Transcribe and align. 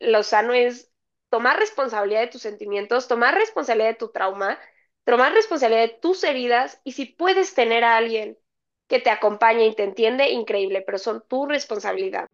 lo 0.00 0.22
sano 0.22 0.54
es 0.54 0.90
tomar 1.28 1.58
responsabilidad 1.58 2.22
de 2.22 2.28
tus 2.28 2.42
sentimientos, 2.42 3.06
tomar 3.06 3.34
responsabilidad 3.34 3.90
de 3.90 3.96
tu 3.96 4.08
trauma, 4.08 4.58
tomar 5.04 5.32
responsabilidad 5.32 5.82
de 5.82 5.98
tus 6.00 6.24
heridas 6.24 6.80
y 6.84 6.92
si 6.92 7.06
puedes 7.06 7.54
tener 7.54 7.84
a 7.84 7.96
alguien 7.96 8.38
que 8.88 8.98
te 8.98 9.10
acompañe 9.10 9.66
y 9.66 9.74
te 9.74 9.84
entiende, 9.84 10.30
increíble, 10.30 10.82
pero 10.84 10.98
son 10.98 11.22
tu 11.28 11.46
responsabilidad. 11.46 12.26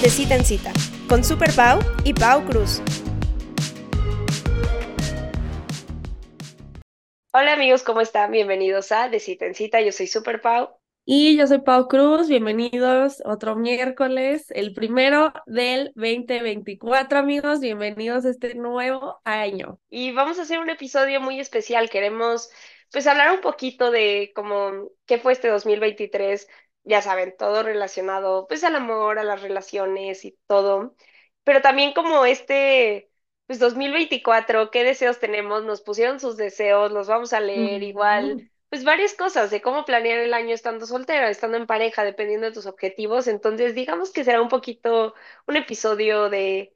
De 0.00 0.10
cita 0.10 0.34
en 0.34 0.44
cita, 0.44 0.72
con 1.08 1.22
Super 1.22 1.52
Pau 1.54 1.78
y 2.04 2.12
Pau 2.14 2.44
Cruz. 2.44 2.80
Hola 7.32 7.52
amigos, 7.52 7.82
¿cómo 7.82 8.00
están? 8.00 8.30
Bienvenidos 8.30 8.90
a 8.90 9.10
De 9.10 9.20
cita 9.20 9.44
en 9.44 9.54
cita, 9.54 9.82
yo 9.82 9.92
soy 9.92 10.06
Super 10.06 10.40
Pau. 10.40 10.70
Y 11.08 11.36
yo 11.36 11.46
soy 11.46 11.60
Pau 11.60 11.86
Cruz, 11.86 12.28
bienvenidos 12.28 13.22
otro 13.24 13.54
miércoles, 13.54 14.46
el 14.50 14.74
primero 14.74 15.32
del 15.46 15.92
2024, 15.94 17.20
amigos, 17.20 17.60
bienvenidos 17.60 18.24
a 18.24 18.30
este 18.30 18.56
nuevo 18.56 19.20
año. 19.22 19.78
Y 19.88 20.10
vamos 20.10 20.40
a 20.40 20.42
hacer 20.42 20.58
un 20.58 20.68
episodio 20.68 21.20
muy 21.20 21.38
especial, 21.38 21.90
queremos 21.90 22.50
pues 22.90 23.06
hablar 23.06 23.30
un 23.30 23.40
poquito 23.40 23.92
de 23.92 24.32
cómo, 24.34 24.90
qué 25.04 25.18
fue 25.18 25.34
este 25.34 25.46
2023, 25.46 26.48
ya 26.82 27.00
saben, 27.02 27.36
todo 27.38 27.62
relacionado 27.62 28.48
pues 28.48 28.64
al 28.64 28.74
amor, 28.74 29.20
a 29.20 29.22
las 29.22 29.42
relaciones 29.42 30.24
y 30.24 30.36
todo, 30.48 30.96
pero 31.44 31.62
también 31.62 31.92
como 31.92 32.26
este 32.26 33.12
pues 33.46 33.60
2024, 33.60 34.72
qué 34.72 34.82
deseos 34.82 35.20
tenemos, 35.20 35.62
nos 35.62 35.82
pusieron 35.82 36.18
sus 36.18 36.36
deseos, 36.36 36.90
los 36.90 37.06
vamos 37.06 37.32
a 37.32 37.38
leer 37.38 37.84
igual 37.84 38.50
pues 38.68 38.84
varias 38.84 39.14
cosas 39.14 39.50
de 39.50 39.62
cómo 39.62 39.84
planear 39.84 40.18
el 40.18 40.34
año 40.34 40.54
estando 40.54 40.86
soltera, 40.86 41.30
estando 41.30 41.56
en 41.56 41.66
pareja, 41.66 42.04
dependiendo 42.04 42.46
de 42.46 42.52
tus 42.52 42.66
objetivos. 42.66 43.28
Entonces, 43.28 43.74
digamos 43.74 44.12
que 44.12 44.24
será 44.24 44.42
un 44.42 44.48
poquito 44.48 45.14
un 45.46 45.56
episodio 45.56 46.28
de 46.30 46.72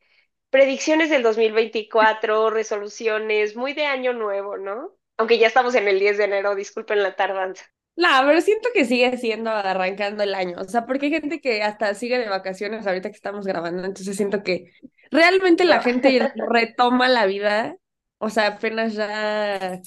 predicciones 0.50 1.10
del 1.10 1.22
2024, 1.22 2.50
resoluciones, 2.50 3.56
muy 3.56 3.72
de 3.72 3.86
año 3.86 4.12
nuevo, 4.12 4.56
¿no? 4.56 4.96
Aunque 5.16 5.38
ya 5.38 5.46
estamos 5.46 5.74
en 5.74 5.88
el 5.88 5.98
10 5.98 6.18
de 6.18 6.24
enero, 6.24 6.54
disculpen 6.54 7.02
la 7.02 7.14
tardanza. 7.16 7.64
No, 7.96 8.08
pero 8.24 8.40
siento 8.40 8.68
que 8.72 8.84
sigue 8.84 9.16
siendo 9.18 9.50
arrancando 9.50 10.22
el 10.22 10.34
año, 10.34 10.56
o 10.58 10.64
sea, 10.64 10.86
porque 10.86 11.06
hay 11.06 11.12
gente 11.12 11.40
que 11.40 11.62
hasta 11.62 11.94
sigue 11.94 12.18
de 12.18 12.28
vacaciones 12.28 12.86
ahorita 12.86 13.10
que 13.10 13.16
estamos 13.16 13.46
grabando, 13.46 13.84
entonces 13.84 14.16
siento 14.16 14.42
que 14.42 14.72
realmente 15.10 15.64
la 15.64 15.82
gente 15.82 16.08
retoma 16.50 17.08
la 17.08 17.26
vida, 17.26 17.76
o 18.18 18.30
sea, 18.30 18.46
apenas 18.46 18.94
ya 18.94 19.80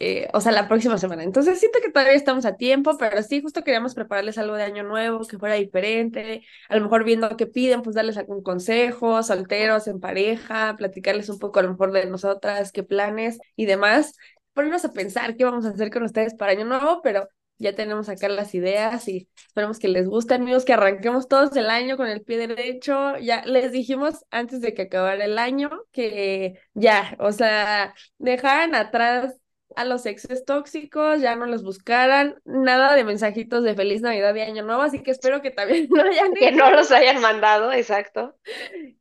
eh, 0.00 0.28
o 0.32 0.40
sea, 0.40 0.52
la 0.52 0.66
próxima 0.66 0.96
semana. 0.98 1.22
Entonces 1.24 1.60
siento 1.60 1.78
que 1.82 1.90
todavía 1.90 2.14
estamos 2.14 2.46
a 2.46 2.56
tiempo, 2.56 2.96
pero 2.98 3.22
sí, 3.22 3.42
justo 3.42 3.62
queríamos 3.62 3.94
prepararles 3.94 4.38
algo 4.38 4.56
de 4.56 4.62
año 4.62 4.82
nuevo, 4.82 5.26
que 5.26 5.38
fuera 5.38 5.54
diferente, 5.56 6.42
a 6.70 6.76
lo 6.76 6.82
mejor 6.82 7.04
viendo 7.04 7.36
qué 7.36 7.46
piden, 7.46 7.82
pues 7.82 7.94
darles 7.94 8.16
algún 8.16 8.42
consejo, 8.42 9.22
solteros, 9.22 9.86
en 9.88 10.00
pareja, 10.00 10.74
platicarles 10.78 11.28
un 11.28 11.38
poco 11.38 11.60
a 11.60 11.62
lo 11.62 11.70
mejor 11.70 11.92
de 11.92 12.06
nosotras, 12.06 12.72
qué 12.72 12.82
planes 12.82 13.38
y 13.56 13.66
demás, 13.66 14.14
ponernos 14.54 14.84
a 14.86 14.92
pensar 14.92 15.36
qué 15.36 15.44
vamos 15.44 15.66
a 15.66 15.70
hacer 15.70 15.90
con 15.90 16.02
ustedes 16.02 16.34
para 16.34 16.52
año 16.52 16.64
nuevo, 16.64 17.00
pero 17.02 17.28
ya 17.58 17.74
tenemos 17.74 18.08
acá 18.08 18.28
las 18.30 18.54
ideas 18.54 19.06
y 19.06 19.28
esperemos 19.48 19.78
que 19.78 19.88
les 19.88 20.08
guste, 20.08 20.32
amigos, 20.34 20.64
que 20.64 20.72
arranquemos 20.72 21.28
todos 21.28 21.54
el 21.56 21.68
año 21.68 21.98
con 21.98 22.08
el 22.08 22.22
pie 22.22 22.38
derecho. 22.38 23.18
Ya 23.18 23.44
les 23.44 23.70
dijimos 23.70 24.24
antes 24.30 24.62
de 24.62 24.72
que 24.72 24.82
acabara 24.82 25.26
el 25.26 25.38
año 25.38 25.70
que 25.92 26.54
ya, 26.72 27.16
o 27.18 27.32
sea, 27.32 27.94
dejaran 28.16 28.74
atrás 28.74 29.39
a 29.76 29.84
los 29.84 30.06
exes 30.06 30.44
tóxicos, 30.44 31.20
ya 31.20 31.36
no 31.36 31.46
los 31.46 31.62
buscaran, 31.62 32.40
nada 32.44 32.94
de 32.94 33.04
mensajitos 33.04 33.62
de 33.64 33.74
feliz 33.74 34.02
Navidad 34.02 34.34
y 34.34 34.40
Año 34.40 34.62
Nuevo, 34.62 34.82
así 34.82 35.02
que 35.02 35.10
espero 35.10 35.42
que 35.42 35.50
también 35.50 35.88
no 35.90 36.02
hayan... 36.02 36.32
Que 36.34 36.52
no 36.52 36.70
los 36.70 36.90
hayan 36.90 37.20
mandado, 37.20 37.72
exacto. 37.72 38.36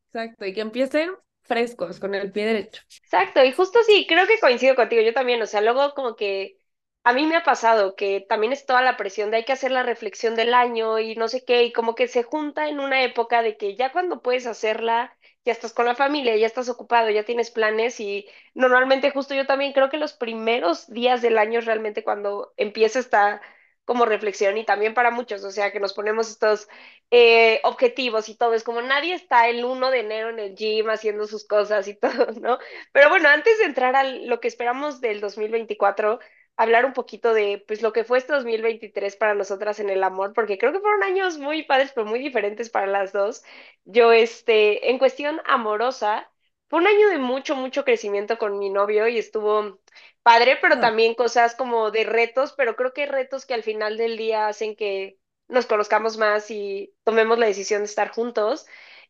Exacto, 0.07 0.45
y 0.45 0.53
que 0.53 0.61
empiecen 0.61 1.11
frescos, 1.43 1.99
con 1.99 2.13
el 2.15 2.31
pie 2.31 2.45
derecho. 2.45 2.81
Exacto, 3.03 3.43
y 3.43 3.51
justo 3.51 3.79
sí, 3.85 4.05
creo 4.07 4.27
que 4.27 4.39
coincido 4.39 4.75
contigo, 4.75 5.01
yo 5.01 5.13
también, 5.13 5.41
o 5.41 5.45
sea, 5.45 5.61
luego 5.61 5.93
como 5.93 6.15
que 6.15 6.57
a 7.03 7.13
mí 7.13 7.25
me 7.25 7.35
ha 7.35 7.43
pasado 7.43 7.95
que 7.95 8.25
también 8.27 8.53
es 8.53 8.65
toda 8.65 8.81
la 8.81 8.97
presión 8.97 9.31
de 9.31 9.37
hay 9.37 9.45
que 9.45 9.53
hacer 9.53 9.71
la 9.71 9.83
reflexión 9.83 10.35
del 10.35 10.53
año 10.53 10.99
y 10.99 11.15
no 11.15 11.27
sé 11.27 11.43
qué, 11.45 11.63
y 11.63 11.73
como 11.73 11.95
que 11.95 12.07
se 12.07 12.23
junta 12.23 12.69
en 12.69 12.79
una 12.79 13.03
época 13.03 13.41
de 13.41 13.57
que 13.57 13.75
ya 13.75 13.91
cuando 13.91 14.21
puedes 14.21 14.45
hacerla 14.45 15.15
ya 15.45 15.51
estás 15.53 15.73
con 15.73 15.85
la 15.85 15.95
familia, 15.95 16.35
ya 16.37 16.45
estás 16.47 16.69
ocupado, 16.69 17.09
ya 17.09 17.23
tienes 17.23 17.51
planes 17.51 17.99
y 17.99 18.27
normalmente 18.53 19.11
justo 19.11 19.33
yo 19.35 19.45
también 19.45 19.73
creo 19.73 19.89
que 19.89 19.97
los 19.97 20.13
primeros 20.13 20.87
días 20.87 21.21
del 21.21 21.37
año 21.37 21.61
realmente 21.61 22.03
cuando 22.03 22.53
empieza 22.57 22.99
esta 22.99 23.41
como 23.85 24.05
reflexión 24.05 24.55
y 24.57 24.65
también 24.65 24.93
para 24.93 25.09
muchos, 25.09 25.43
o 25.43 25.49
sea, 25.49 25.71
que 25.71 25.79
nos 25.79 25.93
ponemos 25.93 26.29
estos 26.29 26.67
eh, 27.09 27.59
objetivos 27.63 28.29
y 28.29 28.35
todo, 28.35 28.53
es 28.53 28.63
como 28.63 28.83
nadie 28.83 29.15
está 29.15 29.47
el 29.49 29.65
1 29.65 29.89
de 29.89 30.01
enero 30.01 30.29
en 30.29 30.37
el 30.37 30.55
gym 30.55 30.89
haciendo 30.91 31.25
sus 31.25 31.47
cosas 31.47 31.87
y 31.87 31.95
todo, 31.99 32.27
¿no? 32.39 32.59
Pero 32.91 33.09
bueno, 33.09 33.29
antes 33.29 33.57
de 33.57 33.65
entrar 33.65 33.95
a 33.95 34.03
lo 34.03 34.39
que 34.39 34.47
esperamos 34.47 35.01
del 35.01 35.21
2024, 35.21 36.19
hablar 36.59 36.83
un 36.85 36.91
poquito 36.93 37.33
de 37.33 37.63
pues 37.67 37.81
lo 37.81 37.93
que 37.93 38.03
fue 38.03 38.17
este 38.17 38.33
2023 38.33 39.15
para 39.15 39.33
nosotras 39.33 39.79
en 39.79 39.89
el 39.89 40.03
amor, 40.03 40.33
porque 40.33 40.57
creo 40.57 40.73
que 40.73 40.81
fueron 40.81 41.03
años 41.03 41.37
muy 41.37 41.63
padres, 41.63 41.93
pero 41.95 42.05
muy 42.05 42.19
diferentes 42.19 42.69
para 42.69 42.85
las 42.85 43.13
dos. 43.13 43.43
Yo, 43.85 44.11
este, 44.11 44.89
en 44.89 44.99
cuestión 44.99 45.41
amorosa, 45.45 46.29
fue 46.69 46.79
un 46.79 46.87
año 46.87 47.09
de 47.09 47.17
mucho, 47.17 47.55
mucho 47.55 47.85
crecimiento 47.85 48.37
con 48.37 48.59
mi 48.59 48.69
novio 48.69 49.07
y 49.07 49.17
estuvo 49.17 49.79
padre, 50.21 50.57
pero 50.61 50.75
ah. 50.75 50.79
también 50.81 51.15
cosas 51.15 51.55
como 51.55 51.91
de 51.91 52.03
retos, 52.03 52.53
pero 52.57 52.75
creo 52.75 52.93
que 52.93 53.05
retos 53.05 53.45
que 53.45 53.53
al 53.53 53.63
final 53.63 53.95
del 53.97 54.17
día 54.17 54.47
hacen 54.49 54.75
que 54.75 55.17
nos 55.47 55.65
conozcamos 55.65 56.17
más 56.17 56.51
y 56.51 56.93
tomemos 57.05 57.39
la 57.39 57.45
decisión 57.47 57.81
de 57.83 57.85
estar 57.85 58.09
juntos 58.09 58.65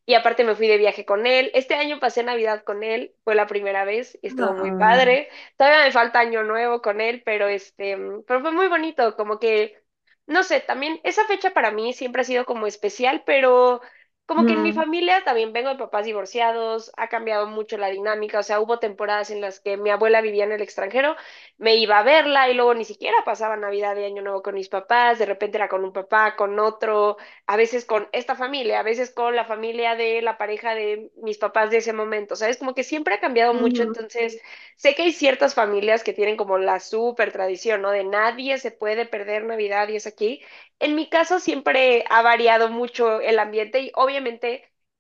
y 0.10 0.16
aparte 0.16 0.44
me 0.44 0.56
fui 0.56 0.68
de 0.68 0.80
viaje 0.80 1.06
con 1.06 1.28
él. 1.28 1.52
Este 1.54 1.76
año 1.76 2.00
pasé 2.00 2.24
Navidad 2.24 2.64
con 2.64 2.82
él, 2.82 3.14
fue 3.24 3.36
la 3.36 3.46
primera 3.46 3.86
vez 3.86 4.18
y 4.24 4.28
estuvo 4.28 4.56
muy 4.56 4.72
padre. 4.72 5.30
Todavía 5.56 5.86
me 5.86 5.92
falta 5.92 6.20
año 6.20 6.44
nuevo 6.44 6.82
con 6.82 7.00
él, 7.00 7.22
pero 7.24 7.48
este, 7.48 7.96
pero 8.26 8.42
fue 8.42 8.52
muy 8.52 8.68
bonito, 8.70 9.16
como 9.16 9.38
que, 9.40 9.80
no 10.26 10.42
sé, 10.42 10.62
también 10.62 11.00
esa 11.04 11.26
fecha 11.28 11.52
para 11.54 11.70
mí 11.70 11.94
siempre 11.94 12.24
ha 12.24 12.26
sido 12.26 12.46
como 12.46 12.66
especial, 12.66 13.22
pero 13.24 13.82
como 14.30 14.46
que 14.46 14.54
en 14.54 14.62
mi 14.62 14.74
familia 14.74 15.24
también 15.26 15.54
vengo 15.54 15.70
de 15.70 15.76
papás 15.76 16.06
divorciados, 16.06 16.92
ha 16.98 17.08
cambiado 17.10 17.48
mucho 17.48 17.80
la 17.80 17.90
dinámica, 17.90 18.38
o 18.38 18.44
sea, 18.44 18.60
hubo 18.60 18.78
temporadas 18.78 19.32
en 19.32 19.42
las 19.42 19.60
que 19.60 19.76
mi 19.76 19.90
abuela 19.90 20.22
vivía 20.22 20.44
en 20.44 20.52
el 20.52 20.62
extranjero, 20.62 21.16
me 21.58 21.78
iba 21.78 21.98
a 21.98 22.04
verla 22.04 22.48
y 22.48 22.54
luego 22.54 22.76
ni 22.76 22.86
siquiera 22.86 23.18
pasaba 23.26 23.58
Navidad 23.58 23.98
y 23.98 24.04
Año 24.04 24.22
Nuevo 24.22 24.44
con 24.44 24.54
mis 24.54 24.70
papás, 24.70 25.18
de 25.18 25.26
repente 25.26 25.58
era 25.58 25.68
con 25.68 25.84
un 25.84 25.94
papá, 25.94 26.36
con 26.36 26.60
otro, 26.60 27.18
a 27.48 27.58
veces 27.58 27.86
con 27.86 28.08
esta 28.12 28.36
familia, 28.36 28.82
a 28.82 28.84
veces 28.84 29.10
con 29.10 29.36
la 29.36 29.46
familia 29.46 29.96
de 29.96 30.22
la 30.22 30.38
pareja 30.38 30.76
de 30.76 31.10
mis 31.24 31.40
papás 31.40 31.72
de 31.72 31.78
ese 31.78 31.94
momento, 31.94 32.36
¿sabes? 32.36 32.58
Como 32.58 32.76
que 32.76 32.84
siempre 32.84 33.16
ha 33.16 33.20
cambiado 33.20 33.56
mucho, 33.56 33.82
entonces 33.82 34.40
sé 34.76 34.94
que 34.94 35.02
hay 35.02 35.12
ciertas 35.12 35.56
familias 35.56 36.04
que 36.04 36.14
tienen 36.14 36.38
como 36.38 36.60
la 36.60 36.80
súper 36.80 37.32
tradición, 37.32 37.82
¿no? 37.82 37.90
De 37.90 38.04
nadie 38.04 38.60
se 38.60 38.70
puede 38.70 39.08
perder 39.08 39.44
Navidad 39.46 39.88
y 39.88 39.96
es 39.96 40.06
aquí, 40.06 40.44
en 40.80 40.96
mi 40.96 41.10
caso 41.10 41.40
siempre 41.40 42.06
ha 42.10 42.22
variado 42.22 42.70
mucho 42.70 43.22
el 43.22 43.40
ambiente 43.40 43.82
y 43.82 43.92
obviamente 43.96 44.19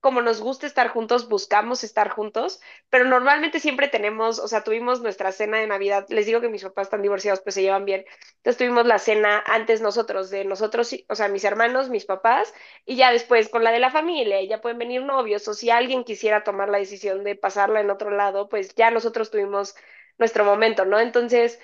como 0.01 0.21
nos 0.21 0.39
gusta 0.39 0.65
estar 0.65 0.87
juntos, 0.89 1.27
buscamos 1.27 1.83
estar 1.83 2.09
juntos, 2.09 2.61
pero 2.89 3.03
normalmente 3.03 3.59
siempre 3.59 3.89
tenemos, 3.89 4.39
o 4.39 4.47
sea, 4.47 4.63
tuvimos 4.63 5.01
nuestra 5.01 5.33
cena 5.33 5.57
de 5.57 5.67
Navidad, 5.67 6.05
les 6.09 6.25
digo 6.25 6.39
que 6.39 6.47
mis 6.47 6.63
papás 6.63 6.87
están 6.87 7.01
divorciados, 7.01 7.41
pues 7.41 7.55
se 7.55 7.61
llevan 7.63 7.83
bien, 7.83 8.05
entonces 8.37 8.57
tuvimos 8.57 8.85
la 8.85 8.97
cena 8.99 9.43
antes 9.45 9.81
nosotros, 9.81 10.29
de 10.29 10.45
nosotros, 10.45 10.95
o 11.09 11.15
sea, 11.15 11.27
mis 11.27 11.43
hermanos, 11.43 11.89
mis 11.89 12.05
papás, 12.05 12.53
y 12.85 12.95
ya 12.95 13.11
después 13.11 13.49
con 13.49 13.63
la 13.65 13.71
de 13.71 13.79
la 13.79 13.91
familia, 13.91 14.41
ya 14.43 14.61
pueden 14.61 14.77
venir 14.77 15.01
novios, 15.03 15.45
o 15.49 15.53
si 15.53 15.69
alguien 15.69 16.05
quisiera 16.05 16.43
tomar 16.45 16.69
la 16.69 16.77
decisión 16.77 17.23
de 17.25 17.35
pasarla 17.35 17.81
en 17.81 17.89
otro 17.91 18.09
lado, 18.11 18.47
pues 18.47 18.73
ya 18.75 18.91
nosotros 18.91 19.31
tuvimos 19.31 19.75
nuestro 20.17 20.45
momento, 20.45 20.85
¿no? 20.85 20.99
Entonces, 20.99 21.59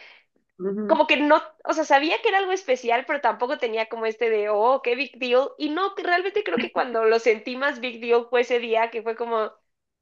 como 0.86 1.08
que 1.08 1.18
no, 1.18 1.42
o 1.64 1.74
sea, 1.74 1.84
sabía 1.84 2.22
que 2.22 2.30
era 2.30 2.38
algo 2.40 2.52
especial, 2.52 3.06
pero 3.08 3.22
tampoco 3.22 3.58
tenía 3.58 3.90
como 3.90 4.06
este 4.06 4.30
de, 4.30 4.50
oh, 4.50 4.82
qué 4.84 4.96
big 4.96 5.18
deal. 5.18 5.50
Y 5.58 5.70
no, 5.70 5.94
realmente 5.98 6.44
creo 6.44 6.60
que 6.60 6.72
cuando 6.72 7.06
lo 7.06 7.20
sentí 7.20 7.56
más 7.58 7.80
big 7.80 8.00
deal 8.00 8.28
fue 8.30 8.42
ese 8.42 8.60
día 8.60 8.92
que 8.92 9.02
fue 9.02 9.16
como, 9.16 9.52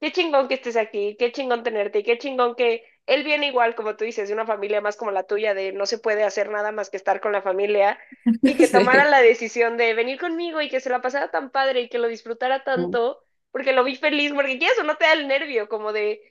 qué 0.01 0.11
chingón 0.11 0.47
que 0.47 0.55
estés 0.55 0.75
aquí, 0.75 1.15
qué 1.17 1.31
chingón 1.31 1.63
tenerte, 1.63 2.00
y 2.00 2.03
qué 2.03 2.17
chingón 2.17 2.55
que 2.55 2.83
él 3.05 3.23
viene 3.23 3.47
igual, 3.47 3.75
como 3.75 3.95
tú 3.95 4.03
dices, 4.05 4.27
de 4.27 4.33
una 4.33 4.45
familia 4.45 4.81
más 4.81 4.97
como 4.97 5.11
la 5.11 5.23
tuya, 5.23 5.53
de 5.53 5.71
no 5.73 5.85
se 5.85 6.00
puede 6.00 6.23
hacer 6.23 6.50
nada 6.50 6.71
más 6.71 6.89
que 6.89 6.97
estar 6.97 7.21
con 7.21 7.31
la 7.31 7.41
familia, 7.41 7.97
y 8.44 8.56
que 8.57 8.67
tomara 8.67 9.06
la 9.06 9.21
decisión 9.21 9.77
de 9.77 9.94
venir 9.94 10.19
conmigo 10.19 10.61
y 10.61 10.69
que 10.69 10.81
se 10.81 10.89
la 10.89 11.01
pasara 11.01 11.31
tan 11.31 11.49
padre 11.51 11.81
y 11.81 11.89
que 11.89 11.97
lo 11.97 12.07
disfrutara 12.07 12.63
tanto, 12.65 13.23
porque 13.51 13.73
lo 13.73 13.83
vi 13.85 13.95
feliz, 13.95 14.33
porque 14.33 14.59
qué 14.59 14.65
eso 14.67 14.83
no 14.83 14.97
te 14.97 15.06
da 15.06 15.13
el 15.13 15.27
nervio, 15.27 15.69
como 15.69 15.94
de 15.94 16.21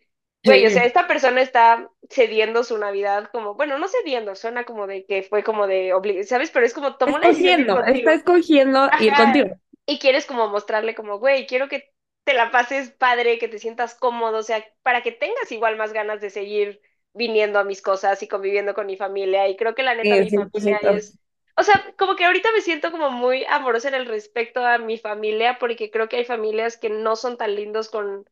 Güey, 0.44 0.66
o 0.66 0.70
sea, 0.70 0.84
esta 0.84 1.06
persona 1.06 1.40
está 1.40 1.88
cediendo 2.10 2.64
su 2.64 2.76
Navidad 2.76 3.28
como, 3.30 3.54
bueno, 3.54 3.78
no 3.78 3.86
cediendo, 3.88 4.34
suena 4.34 4.64
como 4.64 4.86
de 4.86 5.04
que 5.06 5.22
fue 5.22 5.44
como 5.44 5.66
de, 5.66 5.92
¿sabes? 6.24 6.50
Pero 6.50 6.66
es 6.66 6.74
como, 6.74 6.96
tomó 6.96 7.18
la 7.18 7.28
decisión 7.28 7.66
Está 7.86 8.14
escogiendo 8.14 8.90
ir 9.00 9.14
contigo. 9.14 9.56
Y 9.86 9.98
quieres 9.98 10.26
como 10.26 10.48
mostrarle 10.48 10.94
como, 10.94 11.18
güey, 11.18 11.46
quiero 11.46 11.68
que 11.68 11.92
te 12.24 12.34
la 12.34 12.50
pases 12.50 12.90
padre, 12.90 13.38
que 13.38 13.48
te 13.48 13.58
sientas 13.58 13.94
cómodo, 13.94 14.38
o 14.38 14.42
sea, 14.42 14.64
para 14.82 15.02
que 15.02 15.12
tengas 15.12 15.50
igual 15.52 15.76
más 15.76 15.92
ganas 15.92 16.20
de 16.20 16.30
seguir 16.30 16.80
viniendo 17.14 17.58
a 17.58 17.64
mis 17.64 17.82
cosas 17.82 18.22
y 18.22 18.28
conviviendo 18.28 18.74
con 18.74 18.86
mi 18.86 18.96
familia. 18.96 19.48
Y 19.48 19.56
creo 19.56 19.74
que 19.74 19.82
la 19.82 19.94
neta, 19.94 20.16
mi 20.16 20.30
familia 20.30 20.78
es 20.92 21.18
o 21.56 21.62
sea, 21.62 21.94
como 21.98 22.16
que 22.16 22.24
ahorita 22.24 22.50
me 22.52 22.62
siento 22.62 22.90
como 22.90 23.10
muy 23.10 23.44
amorosa 23.44 23.88
en 23.88 23.94
el 23.94 24.06
respecto 24.06 24.64
a 24.64 24.78
mi 24.78 24.96
familia, 24.98 25.58
porque 25.58 25.90
creo 25.90 26.08
que 26.08 26.16
hay 26.16 26.24
familias 26.24 26.76
que 26.76 26.88
no 26.88 27.14
son 27.14 27.36
tan 27.36 27.54
lindos 27.54 27.90
con 27.90 28.28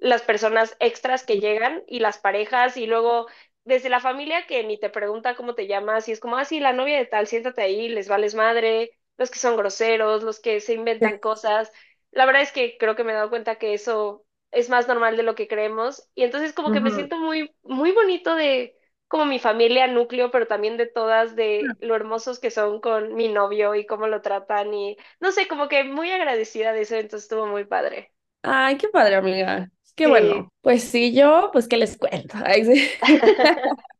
las 0.00 0.22
personas 0.22 0.76
extras 0.80 1.24
que 1.24 1.40
llegan 1.40 1.82
y 1.86 2.00
las 2.00 2.18
parejas 2.18 2.76
y 2.76 2.86
luego 2.86 3.28
desde 3.64 3.90
la 3.90 4.00
familia 4.00 4.46
que 4.46 4.64
ni 4.64 4.78
te 4.80 4.90
pregunta 4.90 5.36
cómo 5.36 5.54
te 5.54 5.66
llamas 5.68 6.08
y 6.08 6.12
es 6.12 6.20
como, 6.20 6.36
ah, 6.38 6.44
sí, 6.44 6.60
la 6.60 6.72
novia 6.72 6.98
de 6.98 7.06
tal, 7.06 7.26
siéntate 7.28 7.62
ahí, 7.62 7.88
les 7.88 8.08
vales 8.08 8.34
madre, 8.34 8.92
los 9.18 9.30
que 9.30 9.38
son 9.38 9.56
groseros, 9.56 10.22
los 10.22 10.40
que 10.40 10.60
se 10.60 10.74
inventan 10.74 11.18
cosas. 11.18 11.70
La 12.12 12.26
verdad 12.26 12.42
es 12.42 12.52
que 12.52 12.76
creo 12.78 12.96
que 12.96 13.04
me 13.04 13.12
he 13.12 13.14
dado 13.14 13.30
cuenta 13.30 13.56
que 13.58 13.74
eso 13.74 14.24
es 14.50 14.68
más 14.68 14.88
normal 14.88 15.16
de 15.16 15.22
lo 15.22 15.34
que 15.36 15.46
creemos 15.48 16.08
y 16.14 16.24
entonces 16.24 16.52
como 16.52 16.72
que 16.72 16.80
me 16.80 16.90
siento 16.90 17.18
muy, 17.18 17.54
muy 17.62 17.92
bonito 17.92 18.34
de 18.34 18.76
como 19.08 19.24
mi 19.26 19.38
familia 19.38 19.86
núcleo, 19.88 20.30
pero 20.30 20.46
también 20.46 20.76
de 20.76 20.86
todas, 20.86 21.34
de 21.36 21.74
lo 21.80 21.94
hermosos 21.96 22.38
que 22.40 22.50
son 22.50 22.80
con 22.80 23.14
mi 23.14 23.28
novio 23.28 23.74
y 23.74 23.86
cómo 23.86 24.06
lo 24.08 24.22
tratan 24.22 24.72
y 24.74 24.96
no 25.20 25.32
sé, 25.32 25.48
como 25.48 25.68
que 25.68 25.84
muy 25.84 26.10
agradecida 26.10 26.72
de 26.72 26.82
eso, 26.82 26.94
entonces 26.96 27.24
estuvo 27.24 27.46
muy 27.46 27.64
padre. 27.64 28.12
Ay, 28.42 28.76
qué 28.78 28.88
padre, 28.88 29.16
amiga. 29.16 29.70
Qué 29.94 30.06
Sí. 30.06 30.08
bueno. 30.08 30.48
Pues 30.62 30.84
sí, 30.84 31.14
yo, 31.14 31.50
pues, 31.52 31.68
¿qué 31.68 31.76
les 31.76 31.96
cuento? 31.96 32.36
Ay, 32.44 32.64
sí. 32.64 32.88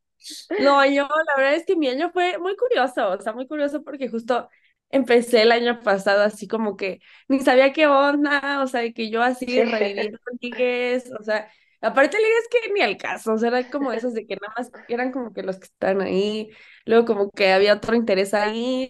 No, 0.57 0.85
yo 0.85 1.09
la 1.09 1.37
verdad 1.37 1.55
es 1.55 1.65
que 1.67 1.77
mi 1.77 1.89
año 1.89 2.11
fue 2.13 2.39
muy 2.39 2.57
curioso, 2.57 3.11
o 3.11 3.21
sea, 3.21 3.33
muy 3.33 3.47
curioso 3.47 3.83
porque 3.83 4.09
justo 4.09 4.49
empecé 4.91 5.43
el 5.43 5.53
año 5.53 5.81
pasado 5.81 6.23
así 6.23 6.47
como 6.49 6.77
que 6.77 7.01
ni 7.29 7.41
sabía 7.41 7.73
qué 7.73 7.87
onda, 7.87 8.63
o 8.63 8.67
sea, 8.67 8.81
de 8.83 8.93
que 8.93 9.11
yo 9.11 9.23
así 9.23 9.47
Sí. 9.47 9.63
reviviendo 9.65 10.19
ligues, 10.41 11.11
o 11.19 11.23
sea, 11.23 11.51
aparte 11.81 12.19
ligues 12.19 12.49
que 12.51 12.73
ni 12.73 12.81
al 12.83 12.97
caso, 12.99 13.33
o 13.35 13.39
sea, 13.39 13.49
era 13.49 13.71
como 13.71 13.93
esos 13.93 14.13
de 14.15 14.27
que 14.27 14.37
nada 14.37 14.53
más 14.59 14.73
eran 14.89 15.13
como 15.13 15.33
que 15.33 15.43
los 15.43 15.59
que 15.59 15.65
están 15.67 16.01
ahí, 16.03 16.51
luego 16.85 17.07
como 17.07 17.31
que 17.31 17.53
había 17.53 17.75
otro 17.75 17.95
interés 17.97 18.35
ahí, 18.35 18.89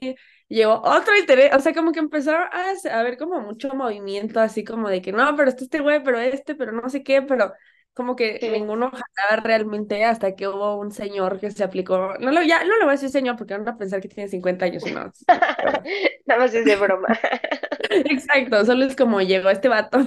llegó 0.50 0.82
otro 0.84 1.16
interés, 1.16 1.54
o 1.54 1.60
sea, 1.60 1.72
como 1.72 1.92
que 1.92 2.00
empezaron 2.00 2.48
a, 2.52 3.02
ver 3.02 3.16
como 3.16 3.40
mucho 3.40 3.68
movimiento, 3.74 4.40
así 4.40 4.64
como 4.64 4.88
de 4.90 5.00
que 5.02 5.12
no, 5.12 5.34
pero 5.36 5.48
este 5.48 5.64
este 5.64 5.80
güey, 5.80 6.02
pero 6.02 6.18
este, 6.18 6.54
pero 6.54 6.72
no 6.72 6.88
sé 6.90 7.02
qué, 7.02 7.22
pero 7.22 7.52
como 7.94 8.16
que 8.16 8.38
Sí. 8.40 8.48
ninguno 8.50 8.90
jalaba 8.90 9.42
realmente 9.44 10.04
hasta 10.04 10.34
que 10.36 10.48
hubo 10.48 10.76
un 10.78 10.90
señor 10.92 11.40
que 11.40 11.50
se 11.50 11.64
aplicó, 11.64 12.14
no 12.20 12.30
lo, 12.32 12.42
ya 12.42 12.60
no 12.64 12.74
le 12.78 12.84
voy 12.84 12.90
a 12.90 12.92
decir 12.92 13.10
señor 13.10 13.36
porque 13.36 13.56
van 13.56 13.68
a 13.68 13.76
pensar 13.76 14.00
que 14.00 14.08
tiene 14.08 14.28
50 14.28 14.66
años 14.66 14.86
y 14.86 14.92
no, 14.92 15.12
Nada 16.26 16.40
más 16.40 16.54
es 16.54 16.64
de 16.64 16.76
broma. 16.76 17.08
exacto, 17.90 18.64
solo 18.64 18.84
es 18.84 18.96
como 18.96 19.20
llegó 19.20 19.50
este 19.50 19.68
vato 19.68 19.98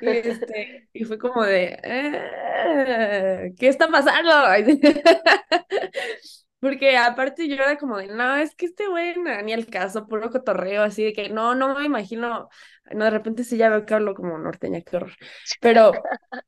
y 0.00 0.06
este, 0.08 0.88
y 0.92 1.04
fue 1.04 1.18
como 1.18 1.44
de, 1.44 1.78
"Eh, 1.82 3.54
¿qué 3.58 3.68
está 3.68 3.88
pasando? 3.88 4.32
Porque 6.64 6.96
aparte 6.96 7.46
yo 7.48 7.56
era 7.56 7.76
como 7.78 7.98
de, 7.98 8.06
no, 8.08 8.36
es 8.36 8.54
que 8.54 8.66
este 8.66 8.88
güey 8.88 9.14
ni 9.44 9.52
el 9.52 9.66
caso, 9.66 10.06
puro 10.08 10.30
cotorreo, 10.30 10.82
así 10.82 11.04
de 11.04 11.12
que 11.12 11.28
no, 11.28 11.54
no 11.54 11.74
me 11.78 11.84
imagino, 11.84 12.48
no, 12.94 13.04
de 13.04 13.10
repente 13.10 13.44
sí 13.44 13.58
ya 13.58 13.68
veo 13.68 13.84
que 13.84 13.92
hablo 13.94 14.14
como 14.14 14.38
norteña, 14.38 14.80
qué 14.80 14.96
horror, 14.96 15.12
pero 15.60 15.92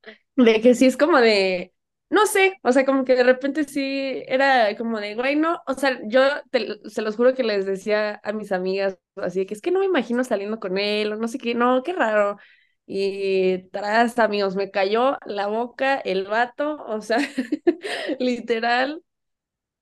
de 0.36 0.60
que 0.60 0.74
sí 0.74 0.86
es 0.86 0.96
como 0.96 1.18
de, 1.20 1.72
no 2.10 2.26
sé, 2.26 2.58
o 2.62 2.72
sea, 2.72 2.84
como 2.86 3.04
que 3.04 3.14
de 3.16 3.24
repente 3.24 3.64
sí 3.64 4.22
era 4.28 4.76
como 4.76 5.00
de, 5.00 5.14
güey, 5.14 5.36
no, 5.36 5.62
o 5.66 5.74
sea, 5.74 6.00
yo 6.06 6.22
te- 6.50 6.78
se 6.90 7.02
los 7.02 7.16
juro 7.16 7.34
que 7.34 7.44
les 7.44 7.66
decía 7.66 8.20
a 8.24 8.32
mis 8.32 8.52
amigas, 8.52 8.98
así 9.16 9.40
de 9.40 9.46
que 9.46 9.54
es 9.54 9.62
que 9.62 9.70
no 9.72 9.80
me 9.80 9.86
imagino 9.86 10.24
saliendo 10.24 10.60
con 10.60 10.78
él, 10.78 11.12
o 11.12 11.16
no 11.16 11.28
sé 11.28 11.38
qué, 11.38 11.54
no, 11.54 11.82
qué 11.82 11.92
raro. 11.94 12.38
Y 12.86 13.68
tras, 13.70 14.18
amigos, 14.20 14.56
me 14.56 14.70
cayó 14.70 15.18
la 15.26 15.48
boca 15.48 15.96
el 15.98 16.26
vato, 16.26 16.76
o 16.86 17.00
sea, 17.02 17.18
literal. 18.20 19.02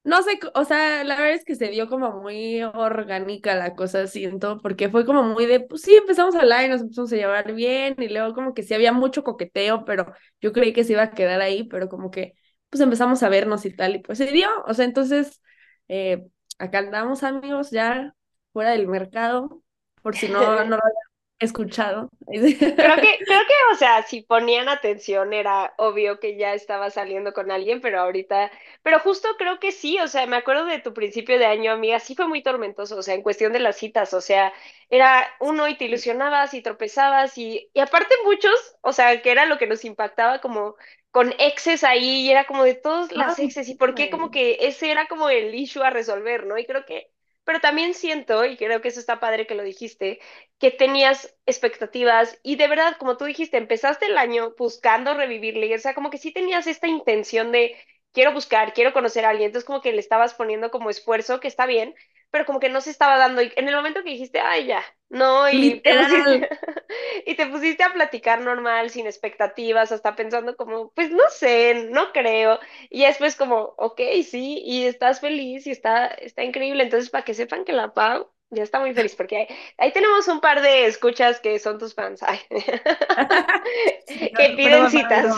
No 0.05 0.23
sé, 0.23 0.39
o 0.55 0.65
sea, 0.67 1.03
la 1.03 1.17
verdad 1.17 1.33
es 1.35 1.45
que 1.47 1.55
se 1.55 1.69
dio 1.69 1.89
como 1.89 2.21
muy 2.21 2.63
orgánica 2.63 3.55
la 3.55 3.75
cosa, 3.75 4.07
siento, 4.07 4.59
porque 4.61 4.91
fue 4.91 5.07
como 5.07 5.23
muy 5.23 5.47
de, 5.47 5.61
pues 5.61 5.81
sí, 5.81 5.95
empezamos 5.97 6.35
a 6.35 6.41
hablar 6.41 6.65
y 6.67 6.69
nos 6.69 6.83
empezamos 6.83 7.11
a 7.15 7.17
llevar 7.17 7.53
bien, 7.55 7.97
y 7.99 8.09
luego 8.09 8.35
como 8.35 8.53
que 8.53 8.63
sí 8.63 8.75
había 8.75 8.93
mucho 8.93 9.25
coqueteo, 9.25 9.87
pero 9.87 10.13
yo 10.43 10.53
creí 10.53 10.75
que 10.75 10.85
se 10.85 10.93
iba 10.93 11.03
a 11.05 11.11
quedar 11.13 11.41
ahí, 11.41 11.65
pero 11.65 11.89
como 11.89 12.11
que 12.11 12.35
pues 12.69 12.83
empezamos 12.83 13.23
a 13.23 13.31
vernos 13.31 13.65
y 13.65 13.75
tal, 13.75 13.97
y 13.97 13.99
pues 14.01 14.19
se 14.19 14.27
dio, 14.31 14.49
o 14.67 14.75
sea, 14.75 14.85
entonces 14.85 15.41
eh, 15.89 16.27
acá 16.59 16.79
andamos 16.81 17.23
amigos 17.23 17.71
ya 17.71 18.15
fuera 18.53 18.73
del 18.73 18.87
mercado, 18.89 19.63
por 20.03 20.17
si 20.17 20.29
no, 20.29 20.39
no 20.67 20.77
lo 20.77 20.83
habían 20.83 21.14
escuchado. 21.39 22.11
Creo 22.27 22.97
que, 22.97 23.19
creo 23.25 23.41
que, 23.47 23.55
o 23.73 23.77
sea, 23.77 24.03
si 24.03 24.23
ponían 24.23 24.69
atención 24.69 25.33
era 25.33 25.75
obvio 25.79 26.19
que 26.19 26.37
ya 26.37 26.55
estaba 26.55 26.91
saliendo 26.91 27.33
con 27.33 27.51
alguien, 27.51 27.81
pero 27.81 28.01
ahorita, 28.01 28.51
pero 28.83 28.99
justo 28.99 29.29
creo 29.39 29.61
que 29.61 29.71
sí, 29.73 29.99
o 30.01 30.09
sea, 30.09 30.27
me 30.27 30.37
acuerdo 30.37 30.67
de 30.67 30.81
tu 30.81 30.93
principio 30.93 31.39
de 31.39 31.47
año, 31.47 31.73
amiga, 31.73 32.01
sí 32.01 32.15
fue 32.17 32.27
muy 32.27 32.43
tormentoso, 32.43 32.97
o 32.97 33.03
sea, 33.03 33.15
en 33.15 33.23
cuestión 33.23 33.53
de 33.53 33.61
las 33.61 33.77
citas, 33.77 34.13
o 34.15 34.21
sea, 34.21 34.53
era 34.91 35.25
uno 35.41 35.69
y 35.69 35.77
te 35.77 35.85
ilusionabas 35.85 36.55
y 36.55 36.63
tropezabas 36.63 37.39
y, 37.39 37.71
y 37.73 37.81
aparte 37.81 38.15
muchos, 38.25 38.77
o 38.81 38.93
sea, 38.93 39.23
que 39.23 39.31
era 39.31 39.47
lo 39.47 39.59
que 39.59 39.67
nos 39.67 39.85
impactaba 39.85 40.41
como 40.41 40.77
con 41.11 41.33
exes 41.39 41.85
ahí 41.85 42.23
y 42.27 42.31
era 42.31 42.45
como 42.45 42.65
de 42.65 42.75
todas 42.75 43.13
las 43.13 43.39
exes 43.39 43.69
y 43.69 43.77
por 43.77 43.95
qué 43.95 44.11
como 44.11 44.31
que 44.33 44.59
ese 44.63 44.91
era 44.91 45.07
como 45.07 45.29
el 45.31 45.55
issue 45.55 45.83
a 45.85 45.91
resolver, 45.91 46.45
¿no? 46.47 46.59
Y 46.59 46.67
creo 46.67 46.85
que, 46.85 47.13
pero 47.45 47.61
también 47.61 47.95
siento, 47.95 48.45
y 48.45 48.57
creo 48.57 48.81
que 48.81 48.89
eso 48.89 49.01
está 49.01 49.21
padre 49.21 49.47
que 49.47 49.55
lo 49.55 49.63
dijiste, 49.63 50.21
que 50.59 50.71
tenías 50.71 51.35
expectativas 51.47 52.39
y 52.43 52.57
de 52.57 52.69
verdad, 52.69 52.97
como 52.99 53.17
tú 53.17 53.25
dijiste, 53.27 53.57
empezaste 53.59 54.07
el 54.07 54.19
año 54.19 54.55
buscando 54.59 55.15
revivirle, 55.15 55.75
o 55.75 55.79
sea, 55.79 55.95
como 55.95 56.11
que 56.11 56.19
sí 56.19 56.33
tenías 56.33 56.67
esta 56.67 56.87
intención 56.89 57.53
de 57.53 57.77
quiero 58.13 58.33
buscar, 58.33 58.73
quiero 58.75 58.93
conocer 58.93 59.25
a 59.25 59.31
alguien, 59.31 59.49
entonces 59.49 59.67
como 59.67 59.81
que 59.83 59.93
le 59.93 60.01
estabas 60.01 60.35
poniendo 60.35 60.71
como 60.71 60.91
esfuerzo, 60.91 61.41
que 61.41 61.49
está 61.49 61.67
bien, 61.67 61.95
pero 62.35 62.47
como 62.47 62.59
que 62.59 62.69
no 62.69 62.81
se 62.81 62.91
estaba 62.91 63.17
dando 63.17 63.43
y 63.43 63.53
en 63.55 63.69
el 63.69 63.77
momento 63.77 64.03
que 64.03 64.11
dijiste, 64.11 64.41
ay, 64.41 64.67
ya, 64.67 64.83
no, 65.09 65.49
y 65.49 65.81
te 65.83 65.95
pusiste 65.95 66.49
y 67.27 67.37
te 67.37 67.47
pusiste 67.47 67.85
a 67.85 67.93
platicar 67.93 68.41
normal, 68.41 68.91
sin 68.91 69.07
expectativas, 69.07 69.93
hasta 69.93 70.17
pensando 70.17 70.57
como, 70.57 70.91
pues 70.91 71.13
no 71.13 71.23
sé, 71.31 71.87
no 71.93 72.11
creo, 72.13 72.59
y 72.91 73.05
después 73.05 73.37
como, 73.37 73.75
ok, 73.79 74.01
sí, 74.29 74.61
y 74.65 74.85
estás 74.85 75.21
feliz 75.21 75.69
y 75.69 75.71
está, 75.71 76.09
está 76.09 76.43
increíble, 76.43 76.83
entonces 76.83 77.09
para 77.09 77.25
que 77.25 77.35
sepan 77.35 77.65
que 77.65 77.73
la 77.73 77.95
Pau 77.95 78.29
ya 78.51 78.65
está 78.65 78.81
muy 78.81 78.95
feliz, 78.95 79.15
porque 79.15 79.37
ahí, 79.37 79.47
ahí 79.79 79.93
tenemos 79.93 80.27
un 80.27 80.41
par 80.41 80.61
de 80.61 80.87
escuchas 80.87 81.39
que 81.39 81.61
son 81.61 81.79
tus 81.79 81.95
fans, 81.95 82.21
ay, 82.25 82.41
Sí, 84.09 84.33
que 84.37 84.51
piden 84.57 84.91
citas. 84.91 85.37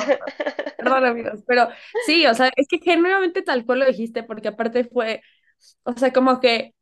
Perdón, 0.79 1.05
amigos, 1.05 1.45
pero 1.47 1.69
sí, 2.07 2.27
o 2.27 2.33
sea, 2.35 2.51
es 2.57 2.67
que 2.69 2.79
genuinamente 2.79 3.43
tal 3.43 3.67
cual 3.67 3.81
lo 3.81 3.87
dijiste, 3.87 4.23
porque 4.23 4.49
aparte 4.49 4.85
fue, 4.85 5.21
o 5.85 5.93
sea, 5.95 6.13
como 6.13 6.41
que, 6.41 6.75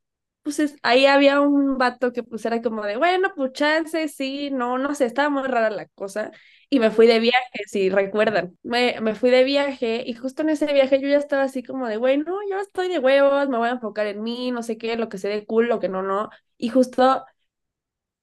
pues 0.44 0.60
es- 0.60 0.76
ahí 0.82 1.06
había 1.06 1.40
un 1.40 1.78
vato 1.78 2.12
que 2.12 2.22
pues 2.22 2.44
era 2.46 2.62
como 2.62 2.84
de, 2.84 2.96
bueno, 2.98 3.32
pues 3.36 3.52
chance, 3.54 4.08
sí, 4.08 4.50
no, 4.52 4.78
no 4.78 4.94
sé, 4.94 5.06
estaba 5.06 5.30
muy 5.30 5.44
rara 5.48 5.70
la 5.70 5.86
cosa, 5.88 6.30
y 6.70 6.80
me 6.80 6.90
fui 6.92 7.06
de 7.08 7.20
viaje, 7.20 7.64
si 7.66 7.90
recuerdan, 7.90 8.58
me, 8.62 9.00
me 9.02 9.14
fui 9.16 9.30
de 9.30 9.44
viaje, 9.44 10.04
y 10.06 10.14
justo 10.14 10.42
en 10.42 10.50
ese 10.50 10.72
viaje 10.72 11.00
yo 11.00 11.08
ya 11.08 11.18
estaba 11.18 11.42
así 11.44 11.62
como 11.64 11.88
de, 11.88 11.96
bueno, 11.98 12.38
yo 12.50 12.60
estoy 12.60 12.88
de 12.88 12.98
huevos, 13.00 13.48
me 13.48 13.58
voy 13.58 13.68
a 13.68 13.72
enfocar 13.72 14.06
en 14.06 14.22
mí, 14.22 14.52
no 14.52 14.62
sé 14.62 14.78
qué, 14.78 14.96
lo 14.96 15.08
que 15.08 15.18
se 15.18 15.28
dé 15.28 15.46
cool, 15.46 15.68
lo 15.68 15.80
que 15.80 15.88
no, 15.88 16.02
no, 16.02 16.30
y 16.58 16.68
justo 16.70 17.24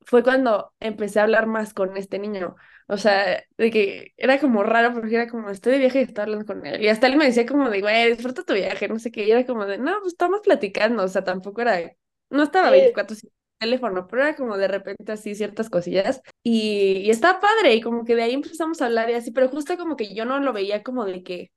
fue 0.02 0.24
cuando 0.24 0.74
empecé 0.80 1.20
a 1.20 1.24
hablar 1.24 1.48
más 1.48 1.74
con 1.74 1.96
este 1.98 2.20
niño. 2.20 2.56
O 2.88 2.98
sea, 2.98 3.44
de 3.58 3.72
que 3.72 4.14
era 4.18 4.40
como 4.40 4.64
raro 4.64 4.94
porque 4.94 5.16
era 5.16 5.28
como, 5.30 5.50
estoy 5.50 5.74
de 5.74 5.80
viaje 5.80 6.00
y 6.00 6.04
estoy 6.04 6.24
hablando 6.24 6.46
con 6.46 6.66
él. 6.66 6.82
Y 6.82 6.88
hasta 6.90 7.08
él 7.08 7.16
me 7.18 7.26
decía 7.26 7.46
como 7.46 7.70
de, 7.70 7.82
güey, 7.82 8.12
disfruta 8.16 8.44
tu 8.44 8.54
viaje, 8.54 8.88
no 8.88 9.00
sé 9.00 9.12
qué. 9.12 9.26
Y 9.28 9.32
era 9.32 9.46
como 9.46 9.66
de, 9.66 9.78
no, 9.78 9.94
pues 10.02 10.14
estamos 10.14 10.42
platicando. 10.42 11.04
O 11.04 11.08
sea, 11.08 11.24
tampoco 11.24 11.62
era, 11.62 11.80
no 12.32 12.44
estaba 12.44 12.72
Sí, 12.72 12.72
24 12.72 13.16
en 13.24 13.30
teléfono, 13.60 14.08
pero 14.08 14.24
era 14.24 14.36
como 14.36 14.58
de 14.58 14.68
repente 14.68 15.12
así 15.12 15.36
ciertas 15.36 15.70
cosillas. 15.70 16.22
Y, 16.44 17.00
y 17.06 17.10
estaba 17.12 17.40
padre. 17.40 17.76
Y 17.76 17.82
como 17.82 18.06
que 18.06 18.16
de 18.16 18.24
ahí 18.24 18.34
empezamos 18.34 18.82
a 18.82 18.86
hablar 18.88 19.10
y 19.10 19.14
así, 19.14 19.32
pero 19.32 19.50
justo 19.50 19.78
como 19.78 19.96
que 19.96 20.14
yo 20.16 20.26
no 20.26 20.40
lo 20.40 20.54
veía 20.54 20.84
como 20.84 21.06
de 21.06 21.24
que, 21.24 21.52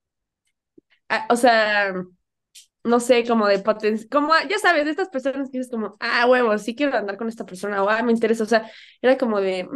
ah, 1.08 1.26
o 1.30 1.36
sea 1.36 1.92
no 2.84 3.00
sé, 3.00 3.26
como 3.26 3.48
de 3.48 3.60
potencia, 3.60 4.08
como, 4.10 4.32
ya 4.48 4.58
sabes, 4.60 4.84
de 4.86 4.92
estas 4.92 5.10
personas 5.10 5.50
que 5.50 5.58
dices 5.58 5.70
como, 5.72 5.96
ah, 6.00 6.26
huevo, 6.28 6.58
sí 6.58 6.74
quiero 6.76 6.96
andar 6.96 7.16
con 7.18 7.28
esta 7.28 7.46
persona, 7.46 7.82
o 7.82 7.90
ah, 7.90 8.02
me 8.02 8.12
interesa, 8.12 8.44
o 8.44 8.46
sea, 8.46 8.70
era 9.02 9.18
como 9.18 9.40
de, 9.40 9.64
mm, 9.64 9.70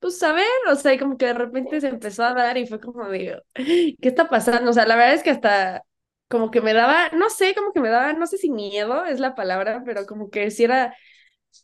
pues 0.00 0.22
a 0.22 0.32
ver, 0.32 0.46
o 0.70 0.76
sea, 0.76 0.94
y 0.94 0.98
como 0.98 1.18
que 1.18 1.26
de 1.26 1.34
repente 1.34 1.80
se 1.80 1.88
empezó 1.88 2.24
a 2.24 2.34
dar 2.34 2.58
y 2.58 2.66
fue 2.66 2.80
como 2.80 3.08
de, 3.08 3.42
¿qué 3.54 3.96
está 4.08 4.28
pasando? 4.30 4.70
O 4.70 4.74
sea, 4.74 4.86
la 4.86 4.96
verdad 4.96 5.14
es 5.14 5.22
que 5.22 5.30
hasta 5.30 5.82
como 6.28 6.50
que 6.50 6.60
me 6.60 6.72
daba, 6.74 7.10
no 7.10 7.30
sé, 7.30 7.54
como 7.54 7.72
que 7.72 7.80
me 7.80 7.88
daba, 7.90 8.12
no 8.14 8.26
sé 8.26 8.38
si 8.38 8.50
miedo 8.50 9.04
es 9.06 9.20
la 9.20 9.34
palabra, 9.34 9.82
pero 9.84 10.06
como 10.06 10.30
que 10.30 10.50
si 10.50 10.64
era 10.64 10.96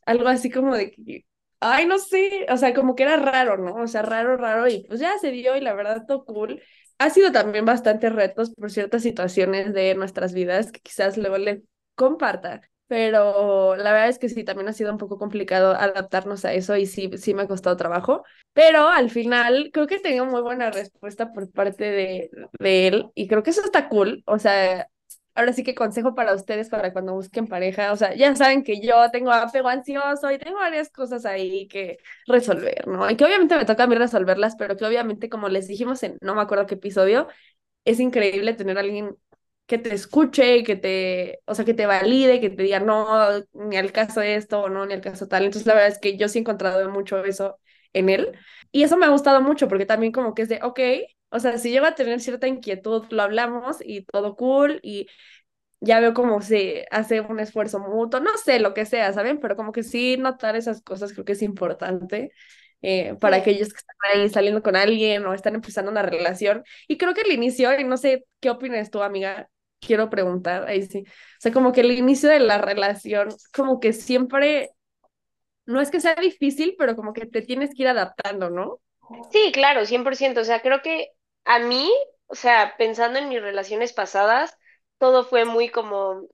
algo 0.06 0.28
así 0.28 0.50
como 0.50 0.74
de 0.76 0.94
ay, 1.60 1.86
no 1.86 1.98
sé, 1.98 2.46
o 2.50 2.56
sea, 2.56 2.74
como 2.74 2.94
que 2.96 3.04
era 3.04 3.16
raro, 3.16 3.56
¿no? 3.58 3.74
O 3.76 3.86
sea, 3.86 4.02
raro, 4.02 4.36
raro, 4.36 4.68
y 4.68 4.84
pues 4.88 5.00
ya 5.00 5.18
se 5.18 5.30
dio 5.30 5.56
y 5.56 5.60
la 5.60 5.74
verdad 5.74 6.04
todo 6.06 6.24
cool. 6.24 6.62
Ha 6.98 7.10
sido 7.10 7.32
también 7.32 7.64
bastantes 7.64 8.12
retos 8.12 8.50
por 8.54 8.70
ciertas 8.70 9.02
situaciones 9.02 9.72
de 9.74 9.94
nuestras 9.94 10.32
vidas 10.34 10.72
que 10.72 10.80
quizás 10.80 11.16
luego 11.16 11.38
le 11.38 11.62
comparta, 11.94 12.62
pero 12.92 13.74
la 13.74 13.90
verdad 13.90 14.10
es 14.10 14.18
que 14.18 14.28
sí, 14.28 14.44
también 14.44 14.68
ha 14.68 14.74
sido 14.74 14.92
un 14.92 14.98
poco 14.98 15.18
complicado 15.18 15.72
adaptarnos 15.72 16.44
a 16.44 16.52
eso 16.52 16.76
y 16.76 16.84
sí, 16.84 17.10
sí 17.16 17.32
me 17.32 17.44
ha 17.44 17.48
costado 17.48 17.74
trabajo, 17.74 18.22
pero 18.52 18.86
al 18.86 19.08
final 19.08 19.70
creo 19.72 19.86
que 19.86 19.94
he 19.94 20.00
tenido 20.00 20.26
muy 20.26 20.42
buena 20.42 20.70
respuesta 20.70 21.32
por 21.32 21.50
parte 21.50 21.84
de, 21.84 22.30
de 22.60 22.88
él 22.88 23.10
y 23.14 23.28
creo 23.28 23.42
que 23.42 23.48
eso 23.48 23.64
está 23.64 23.88
cool, 23.88 24.22
o 24.26 24.38
sea, 24.38 24.88
ahora 25.34 25.54
sí 25.54 25.64
que 25.64 25.74
consejo 25.74 26.14
para 26.14 26.34
ustedes 26.34 26.68
para 26.68 26.92
cuando 26.92 27.14
busquen 27.14 27.46
pareja, 27.46 27.92
o 27.92 27.96
sea, 27.96 28.14
ya 28.14 28.36
saben 28.36 28.62
que 28.62 28.82
yo 28.82 29.10
tengo 29.10 29.32
apego 29.32 29.68
ansioso 29.70 30.30
y 30.30 30.36
tengo 30.36 30.58
varias 30.58 30.90
cosas 30.90 31.24
ahí 31.24 31.66
que 31.68 31.96
resolver, 32.26 32.86
¿no? 32.86 33.10
Y 33.10 33.16
que 33.16 33.24
obviamente 33.24 33.56
me 33.56 33.64
toca 33.64 33.84
a 33.84 33.86
mí 33.86 33.94
resolverlas, 33.94 34.54
pero 34.56 34.76
que 34.76 34.84
obviamente, 34.84 35.30
como 35.30 35.48
les 35.48 35.66
dijimos 35.66 36.02
en 36.02 36.18
no 36.20 36.34
me 36.34 36.42
acuerdo 36.42 36.66
qué 36.66 36.74
episodio, 36.74 37.26
es 37.86 38.00
increíble 38.00 38.52
tener 38.52 38.76
a 38.76 38.80
alguien 38.82 39.16
que 39.72 39.78
te 39.78 39.94
escuche, 39.94 40.64
que 40.64 40.76
te, 40.76 41.40
o 41.46 41.54
sea, 41.54 41.64
que 41.64 41.72
te 41.72 41.86
valide, 41.86 42.40
que 42.42 42.50
te 42.50 42.62
diga, 42.62 42.78
no, 42.80 43.06
ni 43.54 43.76
al 43.78 43.90
caso 43.90 44.20
esto, 44.20 44.60
o 44.64 44.68
no, 44.68 44.84
ni 44.84 44.92
al 44.92 45.00
caso 45.00 45.28
tal. 45.28 45.44
Entonces, 45.44 45.66
la 45.66 45.72
verdad 45.72 45.88
es 45.90 45.98
que 45.98 46.18
yo 46.18 46.28
sí 46.28 46.38
he 46.38 46.40
encontrado 46.42 46.90
mucho 46.90 47.24
eso 47.24 47.58
en 47.94 48.10
él. 48.10 48.38
Y 48.70 48.82
eso 48.82 48.98
me 48.98 49.06
ha 49.06 49.08
gustado 49.08 49.40
mucho, 49.40 49.68
porque 49.68 49.86
también 49.86 50.12
como 50.12 50.34
que 50.34 50.42
es 50.42 50.50
de, 50.50 50.60
ok, 50.62 50.78
o 51.30 51.40
sea, 51.40 51.56
si 51.56 51.70
llego 51.70 51.86
a 51.86 51.94
tener 51.94 52.20
cierta 52.20 52.46
inquietud, 52.48 53.06
lo 53.10 53.22
hablamos 53.22 53.78
y 53.80 54.04
todo 54.04 54.36
cool, 54.36 54.78
y 54.82 55.06
ya 55.80 56.00
veo 56.00 56.14
como 56.14 56.42
se 56.42 56.86
hace 56.90 57.20
un 57.22 57.40
esfuerzo 57.40 57.78
mutuo, 57.80 58.20
no 58.20 58.36
sé, 58.38 58.60
lo 58.60 58.74
que 58.74 58.86
sea, 58.86 59.12
¿saben? 59.12 59.40
Pero 59.40 59.56
como 59.56 59.72
que 59.72 59.82
sí 59.82 60.16
notar 60.18 60.56
esas 60.56 60.82
cosas 60.82 61.12
creo 61.12 61.24
que 61.24 61.32
es 61.32 61.42
importante. 61.42 62.32
Eh, 62.84 63.14
para 63.20 63.36
aquellos 63.36 63.68
que 63.72 63.78
están 63.78 63.96
ahí 64.22 64.28
saliendo 64.28 64.60
con 64.62 64.74
alguien 64.76 65.24
o 65.26 65.34
están 65.34 65.54
empezando 65.54 65.90
una 65.92 66.02
relación. 66.02 66.64
Y 66.88 66.98
creo 66.98 67.14
que 67.14 67.22
el 67.22 67.32
inicio, 67.32 67.78
y 67.78 67.84
no 67.84 67.96
sé 67.96 68.26
qué 68.40 68.50
opinas 68.50 68.90
tú, 68.90 69.02
amiga, 69.02 69.48
quiero 69.84 70.08
preguntar, 70.08 70.66
ahí 70.66 70.82
sí. 70.86 71.04
O 71.06 71.40
sea, 71.40 71.52
como 71.52 71.72
que 71.72 71.82
el 71.82 71.92
inicio 71.92 72.28
de 72.30 72.40
la 72.40 72.58
relación, 72.58 73.28
como 73.52 73.80
que 73.80 73.92
siempre, 73.92 74.70
no 75.66 75.80
es 75.80 75.90
que 75.90 76.00
sea 76.00 76.14
difícil, 76.14 76.76
pero 76.78 76.96
como 76.96 77.12
que 77.12 77.26
te 77.26 77.42
tienes 77.42 77.70
que 77.74 77.82
ir 77.82 77.88
adaptando, 77.88 78.50
¿no? 78.50 78.80
Sí, 79.30 79.50
claro, 79.52 79.84
100%. 79.86 80.40
O 80.40 80.44
sea, 80.44 80.62
creo 80.62 80.82
que 80.82 81.10
a 81.44 81.58
mí, 81.58 81.92
o 82.26 82.34
sea, 82.34 82.74
pensando 82.78 83.18
en 83.18 83.28
mis 83.28 83.42
relaciones 83.42 83.92
pasadas, 83.92 84.56
todo 84.98 85.24
fue 85.24 85.44
muy 85.44 85.68
como, 85.68 86.28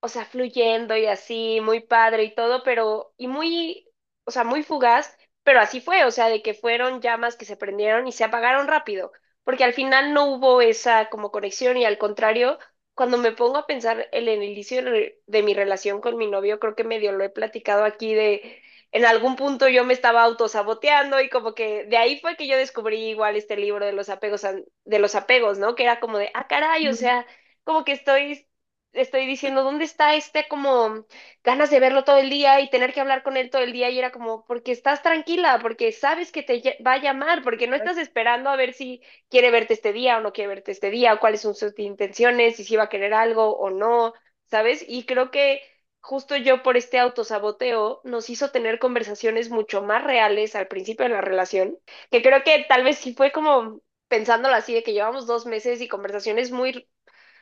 o 0.00 0.08
sea, 0.08 0.24
fluyendo 0.24 0.96
y 0.96 1.06
así, 1.06 1.60
muy 1.62 1.80
padre 1.80 2.24
y 2.24 2.34
todo, 2.34 2.62
pero, 2.62 3.12
y 3.16 3.28
muy, 3.28 3.88
o 4.24 4.30
sea, 4.30 4.44
muy 4.44 4.62
fugaz, 4.62 5.16
pero 5.42 5.60
así 5.60 5.80
fue, 5.80 6.04
o 6.04 6.10
sea, 6.10 6.28
de 6.28 6.42
que 6.42 6.54
fueron 6.54 7.00
llamas 7.00 7.36
que 7.36 7.44
se 7.46 7.56
prendieron 7.56 8.06
y 8.06 8.12
se 8.12 8.24
apagaron 8.24 8.68
rápido, 8.68 9.12
porque 9.44 9.64
al 9.64 9.72
final 9.74 10.12
no 10.14 10.26
hubo 10.34 10.60
esa 10.62 11.08
como 11.08 11.30
conexión 11.30 11.76
y 11.76 11.84
al 11.84 11.98
contrario, 11.98 12.58
cuando 12.94 13.18
me 13.18 13.32
pongo 13.32 13.58
a 13.58 13.66
pensar 13.66 14.08
en 14.12 14.28
el 14.28 14.42
inicio 14.42 14.82
de, 14.82 15.42
mi 15.42 15.54
relación 15.54 16.00
con 16.00 16.16
mi 16.16 16.26
novio, 16.26 16.58
creo 16.60 16.74
que 16.74 16.84
medio 16.84 17.12
lo 17.12 17.24
he 17.24 17.30
platicado 17.30 17.84
aquí 17.84 18.14
de, 18.14 18.62
en 18.92 19.04
algún 19.04 19.36
punto 19.36 19.68
yo 19.68 19.84
me 19.84 19.94
estaba 19.94 20.22
autosaboteando 20.22 21.20
y 21.20 21.28
como 21.30 21.54
que 21.54 21.84
de 21.84 21.96
ahí 21.96 22.20
fue 22.20 22.36
que 22.36 22.46
yo 22.46 22.56
descubrí 22.56 23.08
igual 23.10 23.36
este 23.36 23.56
libro 23.56 23.86
de 23.86 23.92
los 23.92 24.08
apegos, 24.08 24.42
de 24.42 24.98
los 24.98 25.14
apegos, 25.14 25.58
¿no? 25.58 25.74
Que 25.74 25.84
era 25.84 26.00
como 26.00 26.18
de, 26.18 26.30
ah, 26.34 26.46
caray, 26.48 26.88
o 26.88 26.94
sea, 26.94 27.26
como 27.64 27.84
que 27.84 27.92
estoy, 27.92 28.48
estoy 28.92 29.26
diciendo, 29.26 29.62
¿dónde 29.62 29.84
está 29.84 30.14
este 30.14 30.46
como 30.48 31.04
ganas 31.44 31.70
de 31.70 31.80
verlo 31.80 32.04
todo 32.04 32.18
el 32.18 32.30
día 32.30 32.60
y 32.60 32.70
tener 32.70 32.92
que 32.92 33.00
hablar 33.00 33.22
con 33.22 33.36
él 33.36 33.50
todo 33.50 33.62
el 33.62 33.72
día? 33.72 33.90
Y 33.90 33.98
era 33.98 34.10
como, 34.12 34.44
porque 34.46 34.72
estás 34.72 35.02
tranquila, 35.02 35.58
porque 35.62 35.92
sabes 35.92 36.32
que 36.32 36.42
te 36.42 36.78
va 36.86 36.94
a 36.94 36.98
llamar, 37.02 37.42
porque 37.42 37.66
no 37.66 37.76
estás 37.76 37.98
esperando 37.98 38.50
a 38.50 38.56
ver 38.56 38.72
si 38.74 39.02
quiere 39.28 39.50
verte 39.50 39.74
este 39.74 39.92
día 39.92 40.18
o 40.18 40.20
no 40.20 40.32
quiere 40.32 40.48
verte 40.48 40.72
este 40.72 40.90
día, 40.90 41.14
o 41.14 41.20
cuáles 41.20 41.40
son 41.42 41.54
sus 41.54 41.78
intenciones, 41.78 42.58
y 42.60 42.64
si 42.64 42.76
va 42.76 42.84
a 42.84 42.88
querer 42.88 43.14
algo 43.14 43.56
o 43.56 43.70
no, 43.70 44.12
¿sabes? 44.46 44.84
Y 44.88 45.04
creo 45.06 45.30
que 45.30 45.62
justo 46.00 46.36
yo 46.36 46.62
por 46.62 46.76
este 46.76 46.98
autosaboteo 46.98 48.00
nos 48.04 48.30
hizo 48.30 48.50
tener 48.50 48.78
conversaciones 48.78 49.50
mucho 49.50 49.82
más 49.82 50.02
reales 50.04 50.54
al 50.56 50.66
principio 50.68 51.04
de 51.04 51.10
la 51.14 51.20
relación, 51.20 51.78
que 52.10 52.22
creo 52.22 52.42
que 52.44 52.64
tal 52.68 52.84
vez 52.84 52.98
sí 52.98 53.14
fue 53.14 53.32
como 53.32 53.80
pensándolo 54.08 54.54
así, 54.56 54.74
de 54.74 54.82
que 54.82 54.92
llevamos 54.92 55.26
dos 55.26 55.46
meses 55.46 55.80
y 55.80 55.88
conversaciones 55.88 56.50
muy 56.50 56.88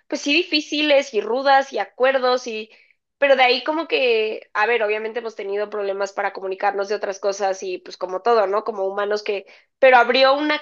pues 0.09 0.21
sí 0.23 0.33
difíciles 0.33 1.15
y 1.15 1.21
rudas 1.21 1.73
y 1.73 1.79
acuerdos 1.79 2.47
y 2.47 2.71
pero 3.19 3.35
de 3.37 3.43
ahí 3.43 3.65
como 3.65 3.89
que, 3.89 4.49
a 4.55 4.67
ver, 4.67 4.83
obviamente 4.85 5.19
hemos 5.19 5.35
tenido 5.35 5.71
problemas 5.71 6.13
para 6.13 6.33
comunicarnos 6.33 6.89
de 6.89 6.95
otras 6.95 7.19
cosas 7.19 7.63
y 7.65 7.79
pues 7.79 7.97
como 7.97 8.23
todo, 8.23 8.47
¿no? 8.47 8.63
Como 8.65 8.85
humanos 8.87 9.23
que, 9.25 9.47
pero 9.81 9.97
abrió 9.97 10.35
una, 10.35 10.61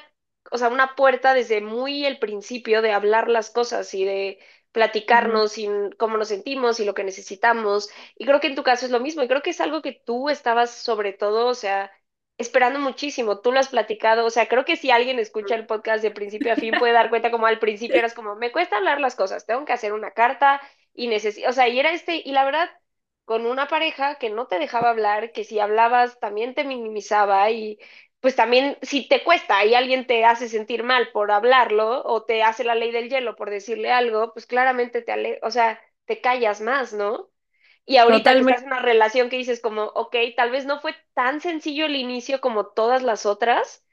o 0.50 0.59
sea, 0.59 0.69
una 0.69 0.95
puerta 0.97 1.35
desde 1.35 1.61
muy 1.61 2.07
el 2.07 2.19
principio 2.19 2.81
de 2.83 2.93
hablar 2.93 3.29
las 3.29 3.50
cosas 3.50 3.93
y 3.95 4.05
de 4.05 4.38
platicarnos 4.73 5.59
y 5.59 5.69
cómo 5.99 6.17
nos 6.17 6.29
sentimos 6.29 6.81
y 6.81 6.85
lo 6.85 6.95
que 6.95 7.05
necesitamos. 7.05 7.88
Y 8.17 8.25
creo 8.26 8.41
que 8.41 8.47
en 8.49 8.55
tu 8.55 8.62
caso 8.62 8.87
es 8.87 8.93
lo 8.93 9.00
mismo 9.00 9.23
y 9.23 9.29
creo 9.29 9.43
que 9.43 9.50
es 9.50 9.61
algo 9.61 9.83
que 9.83 9.93
tú 9.93 10.29
estabas 10.31 10.71
sobre 10.71 11.12
todo, 11.12 11.47
o 11.49 11.55
sea, 11.55 11.91
esperando 12.38 12.78
muchísimo. 12.78 13.40
Tú 13.40 13.52
lo 13.52 13.61
has 13.61 13.69
platicado, 13.69 14.25
o 14.26 14.31
sea, 14.31 14.49
creo 14.49 14.64
que 14.64 14.76
si 14.76 14.90
alguien 14.90 15.19
escucha 15.19 15.55
el 15.55 15.66
podcast 15.66 16.02
de 16.02 16.11
principio 16.11 16.52
a 16.52 16.57
fin 16.57 16.76
puede 16.76 16.93
dar 16.93 17.11
cuenta 17.11 17.31
como 17.31 17.47
al 17.47 17.59
principio 17.59 17.99
eras 18.00 18.14
como, 18.14 18.37
me 18.37 18.52
cuesta 18.52 18.76
hablar 18.76 19.00
las 19.00 19.16
cosas, 19.16 19.47
tengo 19.47 19.64
que 19.64 19.73
hacer 19.73 19.93
una 19.93 20.12
carta 20.12 20.61
y 20.95 21.09
necesito, 21.09 21.49
o 21.49 21.52
sea, 21.52 21.69
y 21.69 21.78
era 21.78 21.93
este, 21.93 22.23
y 22.25 22.33
la 22.33 22.45
verdad, 22.45 22.71
con 23.25 23.47
una 23.47 23.69
pareja 23.69 24.16
que 24.19 24.31
no 24.31 24.47
te 24.47 24.59
dejaba 24.59 24.90
hablar, 24.90 25.33
que 25.33 25.45
si 25.45 25.59
hablabas 25.61 26.19
también 26.21 26.55
te 26.55 26.64
minimizaba 26.64 27.50
y 27.50 27.78
pues 28.21 28.37
también 28.37 28.78
si 28.83 29.09
te 29.09 29.23
cuesta 29.25 29.64
y 29.64 29.75
alguien 29.75 30.07
te 30.07 30.25
hace 30.25 30.49
sentir 30.49 30.83
mal 30.83 31.11
por 31.12 31.31
hablarlo 31.31 32.02
o 32.05 32.25
te 32.25 32.43
hace 32.43 32.64
la 32.64 32.75
ley 32.75 32.90
del 32.93 33.09
hielo 33.11 33.37
por 33.37 33.50
decirle 33.50 33.93
algo, 33.93 34.33
pues 34.33 34.47
claramente 34.47 35.02
te 35.02 35.12
ale, 35.12 35.38
o 35.43 35.50
sea, 35.50 35.81
te 36.07 36.21
callas 36.21 36.61
más, 36.61 36.93
¿no? 36.93 37.31
Y 37.87 37.99
ahorita 37.99 38.35
que 38.37 38.43
estás 38.43 38.62
en 38.62 38.69
una 38.69 38.81
relación 38.81 39.31
que 39.31 39.37
dices 39.38 39.61
como, 39.61 39.85
ok, 39.85 40.16
tal 40.37 40.50
vez 40.50 40.66
no 40.66 40.81
fue 40.81 40.95
tan 41.14 41.40
sencillo 41.40 41.87
el 41.87 41.97
inicio 41.97 42.40
como 42.40 42.66
todas 42.69 43.02
las 43.02 43.26
otras, 43.26 43.85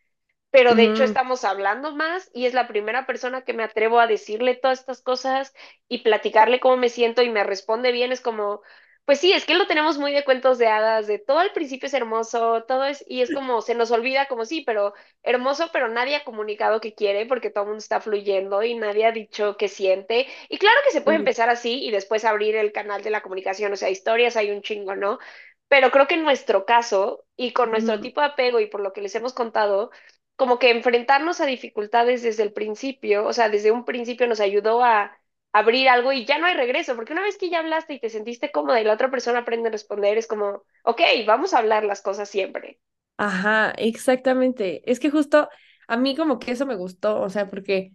pero 0.51 0.75
de 0.75 0.85
hecho 0.85 1.03
estamos 1.03 1.43
hablando 1.45 1.95
más 1.95 2.29
y 2.33 2.45
es 2.45 2.53
la 2.53 2.67
primera 2.67 3.05
persona 3.07 3.43
que 3.43 3.53
me 3.53 3.63
atrevo 3.63 4.00
a 4.00 4.07
decirle 4.07 4.55
todas 4.55 4.79
estas 4.81 5.01
cosas 5.01 5.53
y 5.89 6.00
platicarle 6.00 6.59
cómo 6.59 6.77
me 6.77 6.89
siento 6.89 7.21
y 7.23 7.29
me 7.29 7.43
responde 7.43 7.91
bien. 7.91 8.12
Es 8.12 8.21
como, 8.21 8.62
pues 9.05 9.19
sí, 9.19 9.33
es 9.33 9.45
que 9.45 9.53
lo 9.55 9.67
tenemos 9.67 9.98
muy 9.98 10.13
de 10.13 10.24
cuentos 10.24 10.57
de 10.57 10.67
hadas, 10.67 11.07
de 11.07 11.19
todo 11.19 11.39
al 11.39 11.51
principio 11.51 11.88
es 11.88 11.93
hermoso, 11.93 12.63
todo 12.63 12.86
es, 12.86 13.03
y 13.07 13.22
es 13.22 13.31
como, 13.31 13.62
se 13.62 13.75
nos 13.75 13.91
olvida 13.91 14.27
como 14.29 14.45
sí, 14.45 14.63
pero 14.65 14.93
hermoso, 15.24 15.69
pero 15.74 15.89
nadie 15.89 16.15
ha 16.15 16.24
comunicado 16.24 16.79
que 16.79 16.95
quiere 16.95 17.25
porque 17.25 17.50
todo 17.50 17.63
el 17.65 17.67
mundo 17.72 17.79
está 17.79 18.00
fluyendo 18.00 18.63
y 18.63 18.75
nadie 18.75 19.05
ha 19.05 19.12
dicho 19.12 19.57
que 19.57 19.67
siente. 19.67 20.27
Y 20.48 20.57
claro 20.57 20.77
que 20.86 20.91
se 20.91 21.01
puede 21.01 21.17
empezar 21.17 21.50
así 21.50 21.83
y 21.86 21.91
después 21.91 22.24
abrir 22.24 22.55
el 22.55 22.72
canal 22.72 23.03
de 23.03 23.10
la 23.10 23.22
comunicación, 23.22 23.74
o 23.74 23.75
sea, 23.75 23.89
historias 23.89 24.38
hay 24.38 24.51
un 24.51 24.62
chingo, 24.62 24.95
¿no? 24.95 25.19
Pero 25.67 25.91
creo 25.91 26.07
que 26.07 26.15
en 26.15 26.24
nuestro 26.24 26.65
caso 26.65 27.25
y 27.36 27.51
con 27.53 27.72
nuestro 27.72 28.00
tipo 28.00 28.22
de 28.22 28.27
apego 28.27 28.60
y 28.62 28.67
por 28.67 28.81
lo 28.81 28.93
que 28.93 29.01
les 29.01 29.15
hemos 29.15 29.33
contado, 29.33 29.91
como 30.36 30.60
que 30.60 30.69
enfrentarnos 30.72 31.41
a 31.41 31.45
dificultades 31.45 32.22
desde 32.24 32.43
el 32.43 32.53
principio, 32.53 33.25
o 33.25 33.33
sea, 33.33 33.50
desde 33.50 33.72
un 33.72 33.86
principio 33.86 34.27
nos 34.27 34.39
ayudó 34.39 34.83
a 34.83 35.17
abrir 35.53 35.89
algo 35.89 36.12
y 36.13 36.25
ya 36.25 36.38
no 36.39 36.48
hay 36.48 36.55
regreso, 36.55 36.95
porque 36.95 37.13
una 37.13 37.24
vez 37.24 37.38
que 37.38 37.50
ya 37.50 37.60
hablaste 37.60 37.93
y 37.95 38.00
te 38.01 38.10
sentiste 38.10 38.51
cómoda 38.51 38.81
y 38.81 38.83
la 38.86 38.93
otra 38.93 39.12
persona 39.12 39.39
aprende 39.39 39.69
a 39.69 39.72
responder, 39.72 40.17
es 40.17 40.27
como, 40.27 40.63
ok, 40.83 41.01
vamos 41.27 41.53
a 41.53 41.60
hablar 41.60 41.83
las 41.86 42.01
cosas 42.01 42.29
siempre. 42.29 42.79
Ajá, 43.17 43.72
exactamente. 43.77 44.89
Es 44.91 45.00
que 45.00 45.10
justo 45.12 45.50
a 45.88 45.98
mí 45.98 46.15
como 46.15 46.39
que 46.39 46.51
eso 46.51 46.65
me 46.65 46.75
gustó, 46.75 47.22
o 47.22 47.29
sea, 47.29 47.48
porque 47.50 47.93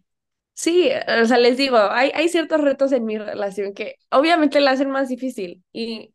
sí, 0.54 0.90
o 1.22 1.26
sea, 1.26 1.38
les 1.38 1.56
digo, 1.58 1.78
hay, 1.78 2.12
hay 2.14 2.28
ciertos 2.28 2.60
retos 2.62 2.92
en 2.92 3.04
mi 3.06 3.18
relación 3.18 3.74
que 3.74 3.96
obviamente 4.10 4.60
la 4.60 4.72
hacen 4.72 4.90
más 4.90 5.08
difícil 5.08 5.64
y 5.72 6.14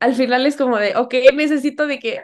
al 0.00 0.14
final 0.16 0.46
es 0.46 0.56
como 0.56 0.78
de, 0.78 0.96
ok, 0.96 1.14
necesito 1.34 1.86
de 1.86 1.98
que, 2.00 2.22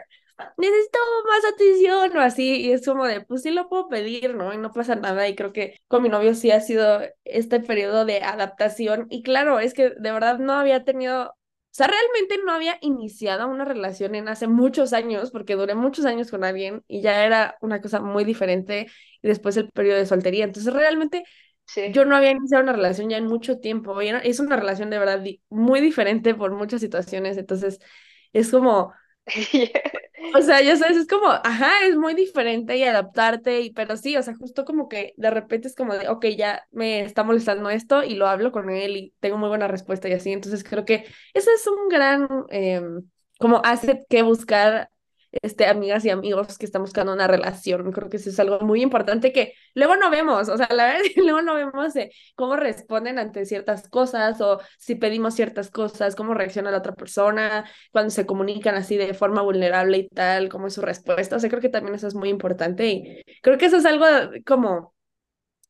necesito 0.57 0.99
más 1.27 1.53
atención 1.53 2.17
o 2.17 2.21
así, 2.21 2.61
y 2.61 2.71
es 2.71 2.85
como 2.85 3.05
de, 3.05 3.21
pues 3.21 3.41
sí 3.43 3.51
lo 3.51 3.69
puedo 3.69 3.87
pedir, 3.89 4.35
¿no? 4.35 4.53
Y 4.53 4.57
no 4.57 4.71
pasa 4.71 4.95
nada, 4.95 5.27
y 5.27 5.35
creo 5.35 5.53
que 5.53 5.79
con 5.87 6.03
mi 6.03 6.09
novio 6.09 6.33
sí 6.35 6.51
ha 6.51 6.61
sido 6.61 7.01
este 7.25 7.59
periodo 7.59 8.05
de 8.05 8.21
adaptación, 8.21 9.07
y 9.09 9.23
claro, 9.23 9.59
es 9.59 9.73
que 9.73 9.89
de 9.91 10.11
verdad 10.11 10.39
no 10.39 10.53
había 10.53 10.83
tenido, 10.85 11.29
o 11.31 11.35
sea, 11.71 11.87
realmente 11.87 12.37
no 12.45 12.51
había 12.53 12.77
iniciado 12.81 13.47
una 13.47 13.65
relación 13.65 14.15
en 14.15 14.27
hace 14.29 14.47
muchos 14.47 14.93
años, 14.93 15.31
porque 15.31 15.55
duré 15.55 15.75
muchos 15.75 16.05
años 16.05 16.31
con 16.31 16.43
alguien 16.43 16.83
y 16.87 17.01
ya 17.01 17.25
era 17.25 17.57
una 17.61 17.81
cosa 17.81 17.99
muy 17.99 18.23
diferente, 18.23 18.87
y 19.21 19.27
después 19.27 19.57
el 19.57 19.69
periodo 19.71 19.97
de 19.97 20.05
soltería, 20.05 20.45
entonces 20.45 20.73
realmente 20.73 21.23
Sí. 21.65 21.91
yo 21.93 22.03
no 22.05 22.15
había 22.15 22.31
iniciado 22.31 22.63
una 22.63 22.73
relación 22.73 23.09
ya 23.09 23.17
en 23.17 23.27
mucho 23.27 23.59
tiempo, 23.59 24.01
y 24.01 24.07
era- 24.09 24.19
es 24.19 24.39
una 24.39 24.55
relación 24.55 24.89
de 24.89 24.97
verdad 24.99 25.19
di- 25.19 25.41
muy 25.49 25.81
diferente 25.81 26.33
por 26.33 26.51
muchas 26.51 26.81
situaciones, 26.81 27.37
entonces 27.37 27.79
es 28.33 28.49
como, 28.51 28.93
o 30.35 30.41
sea, 30.41 30.61
ya 30.61 30.75
sabes, 30.77 30.97
es 30.97 31.07
como, 31.07 31.27
ajá, 31.29 31.71
es 31.87 31.95
muy 31.95 32.13
diferente 32.13 32.77
y 32.77 32.83
adaptarte, 32.83 33.61
y, 33.61 33.71
pero 33.71 33.97
sí, 33.97 34.15
o 34.17 34.23
sea, 34.23 34.35
justo 34.35 34.65
como 34.65 34.87
que 34.89 35.13
de 35.17 35.29
repente 35.31 35.67
es 35.67 35.75
como 35.75 35.93
de, 35.95 36.07
ok, 36.09 36.25
ya 36.37 36.65
me 36.71 37.01
está 37.01 37.23
molestando 37.23 37.69
esto 37.69 38.03
y 38.03 38.15
lo 38.15 38.27
hablo 38.27 38.51
con 38.51 38.69
él 38.69 38.97
y 38.97 39.13
tengo 39.19 39.37
muy 39.37 39.49
buena 39.49 39.67
respuesta 39.67 40.09
y 40.09 40.13
así, 40.13 40.31
entonces 40.31 40.63
creo 40.63 40.85
que 40.85 41.05
ese 41.33 41.51
es 41.53 41.67
un 41.67 41.87
gran, 41.89 42.27
em, 42.49 43.03
como 43.39 43.61
asset 43.63 44.05
que 44.09 44.21
buscar 44.23 44.89
este, 45.31 45.67
amigas 45.67 46.03
y 46.05 46.09
amigos 46.09 46.57
que 46.57 46.65
están 46.65 46.81
buscando 46.81 47.13
una 47.13 47.27
relación. 47.27 47.91
Creo 47.91 48.09
que 48.09 48.17
eso 48.17 48.29
es 48.29 48.39
algo 48.39 48.59
muy 48.61 48.81
importante 48.81 49.31
que 49.31 49.53
luego 49.75 49.95
no 49.95 50.09
vemos, 50.09 50.49
o 50.49 50.57
sea, 50.57 50.67
la 50.71 50.85
verdad 50.85 51.01
luego 51.17 51.41
no 51.41 51.55
vemos 51.55 51.95
eh, 51.95 52.11
cómo 52.35 52.55
responden 52.55 53.19
ante 53.19 53.45
ciertas 53.45 53.87
cosas 53.89 54.41
o 54.41 54.59
si 54.77 54.95
pedimos 54.95 55.35
ciertas 55.35 55.69
cosas, 55.69 56.15
cómo 56.15 56.33
reacciona 56.33 56.71
la 56.71 56.77
otra 56.79 56.93
persona, 56.93 57.65
cuando 57.91 58.09
se 58.09 58.25
comunican 58.25 58.75
así 58.75 58.97
de 58.97 59.13
forma 59.13 59.41
vulnerable 59.41 59.97
y 59.97 60.09
tal, 60.09 60.49
cómo 60.49 60.67
es 60.67 60.73
su 60.73 60.81
respuesta. 60.81 61.35
O 61.35 61.39
sea, 61.39 61.49
creo 61.49 61.61
que 61.61 61.69
también 61.69 61.95
eso 61.95 62.07
es 62.07 62.15
muy 62.15 62.29
importante 62.29 62.87
y 62.87 63.23
creo 63.41 63.57
que 63.57 63.65
eso 63.67 63.77
es 63.77 63.85
algo 63.85 64.05
como 64.45 64.93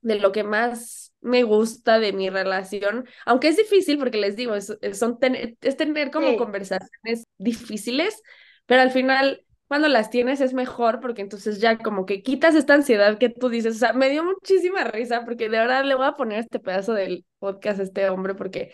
de 0.02 0.20
lo 0.20 0.32
que 0.32 0.44
más 0.44 1.14
me 1.22 1.44
gusta 1.44 2.00
de 2.00 2.14
mi 2.14 2.30
relación, 2.30 3.06
aunque 3.26 3.50
es 3.50 3.58
difícil 3.58 3.98
porque 3.98 4.18
les 4.18 4.36
digo, 4.38 4.56
es, 4.56 4.78
son 4.94 5.20
es 5.62 5.78
tener 5.78 6.12
como 6.12 6.38
conversaciones 6.38 7.28
difíciles, 7.38 8.22
pero 8.66 8.82
al 8.82 8.92
final 8.92 9.44
cuando 9.70 9.88
las 9.88 10.10
tienes 10.10 10.42
es 10.42 10.54
mejor 10.54 11.00
porque 11.00 11.22
entonces 11.22 11.62
ya 11.62 11.78
como 11.78 12.06
que 12.06 12.22
quitas 12.24 12.56
esta 12.56 12.74
ansiedad 12.74 13.20
que 13.20 13.30
tú 13.30 13.50
dices, 13.50 13.76
o 13.76 13.80
sea, 13.80 13.94
me 13.94 14.10
dio 14.10 14.24
muchísima 14.24 14.84
risa 14.84 15.24
porque 15.24 15.48
de 15.48 15.60
verdad 15.60 15.86
le 15.86 15.96
voy 15.96 16.08
a 16.08 16.18
poner 16.18 16.40
este 16.40 16.60
pedazo 16.60 16.94
del 16.94 17.24
podcast 17.38 17.80
a 17.80 17.84
este 17.84 18.10
hombre 18.10 18.34
porque 18.34 18.74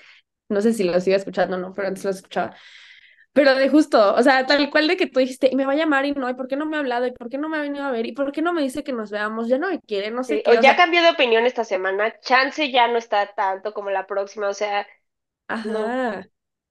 no 0.50 0.62
sé 0.62 0.74
si 0.74 0.86
lo 0.86 1.00
sigue 1.02 1.18
escuchando 1.18 1.58
o 1.58 1.60
no, 1.60 1.74
pero 1.74 1.90
antes 1.90 2.06
lo 2.06 2.12
escuchaba. 2.12 2.56
Pero 3.34 3.54
de 3.54 3.68
justo, 3.68 4.16
o 4.16 4.24
sea, 4.24 4.46
tal 4.46 4.70
cual 4.70 4.88
de 4.88 4.96
que 4.96 5.08
tú 5.08 5.20
dijiste, 5.20 5.50
y 5.52 5.58
me 5.58 5.66
va 5.66 5.74
a 5.74 5.76
llamar 5.76 6.06
y 6.06 6.14
no, 6.14 6.30
¿y 6.30 6.34
por 6.34 6.48
qué 6.48 6.56
no 6.56 6.66
me 6.66 6.78
ha 6.78 6.80
hablado? 6.80 7.06
¿Y 7.06 7.12
por 7.12 7.30
qué 7.30 7.38
no 7.38 7.50
me 7.50 7.58
ha 7.58 7.62
venido 7.62 7.84
a 7.84 7.92
ver? 7.92 8.06
¿Y 8.06 8.14
por 8.14 8.32
qué 8.32 8.42
no 8.42 8.54
me 8.54 8.62
dice 8.62 8.86
que 8.86 8.94
nos 8.94 9.12
veamos? 9.12 9.50
Ya 9.50 9.58
no 9.58 9.68
me 9.68 9.82
quiere, 9.82 10.10
no 10.10 10.24
sé 10.24 10.42
qué. 10.42 10.58
O, 10.58 10.62
ya 10.62 10.78
cambió 10.78 11.02
de 11.02 11.10
opinión 11.10 11.46
esta 11.46 11.66
semana, 11.66 12.18
chance 12.22 12.72
ya 12.72 12.88
no 12.88 12.98
está 12.98 13.28
tanto 13.36 13.74
como 13.74 13.90
la 13.90 14.08
próxima, 14.08 14.48
o 14.48 14.54
sea, 14.54 14.88
Ajá. 15.50 16.26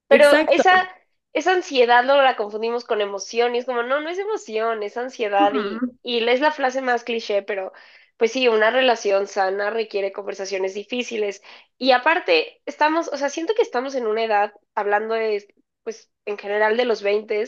Pero 0.08 0.30
esa, 0.50 0.88
esa 1.34 1.52
ansiedad 1.52 2.04
luego 2.04 2.22
la 2.22 2.36
confundimos 2.36 2.84
con 2.84 3.00
emoción 3.02 3.54
y 3.54 3.58
es 3.58 3.66
como, 3.66 3.82
no, 3.84 4.00
no 4.00 4.08
es 4.10 4.18
emoción, 4.18 4.82
es 4.82 4.96
ansiedad 4.96 5.54
y, 5.54 5.84
y 6.02 6.26
es 6.28 6.40
la 6.40 6.52
frase 6.52 6.82
más 6.82 7.04
cliché, 7.04 7.42
pero 7.42 7.72
pues 8.16 8.32
sí, 8.32 8.48
una 8.48 8.70
relación 8.70 9.26
sana 9.26 9.70
requiere 9.70 10.12
conversaciones 10.12 10.74
difíciles. 10.74 11.42
Y 11.78 11.92
aparte, 11.92 12.62
estamos, 12.66 13.08
o 13.08 13.16
sea, 13.18 13.28
siento 13.28 13.54
que 13.54 13.62
estamos 13.62 13.94
en 13.96 14.06
una 14.06 14.24
edad, 14.24 14.54
hablando 14.74 15.14
de 15.14 15.46
pues 15.82 16.10
en 16.24 16.38
general 16.38 16.76
de 16.76 16.84
los 16.86 17.02
20, 17.02 17.44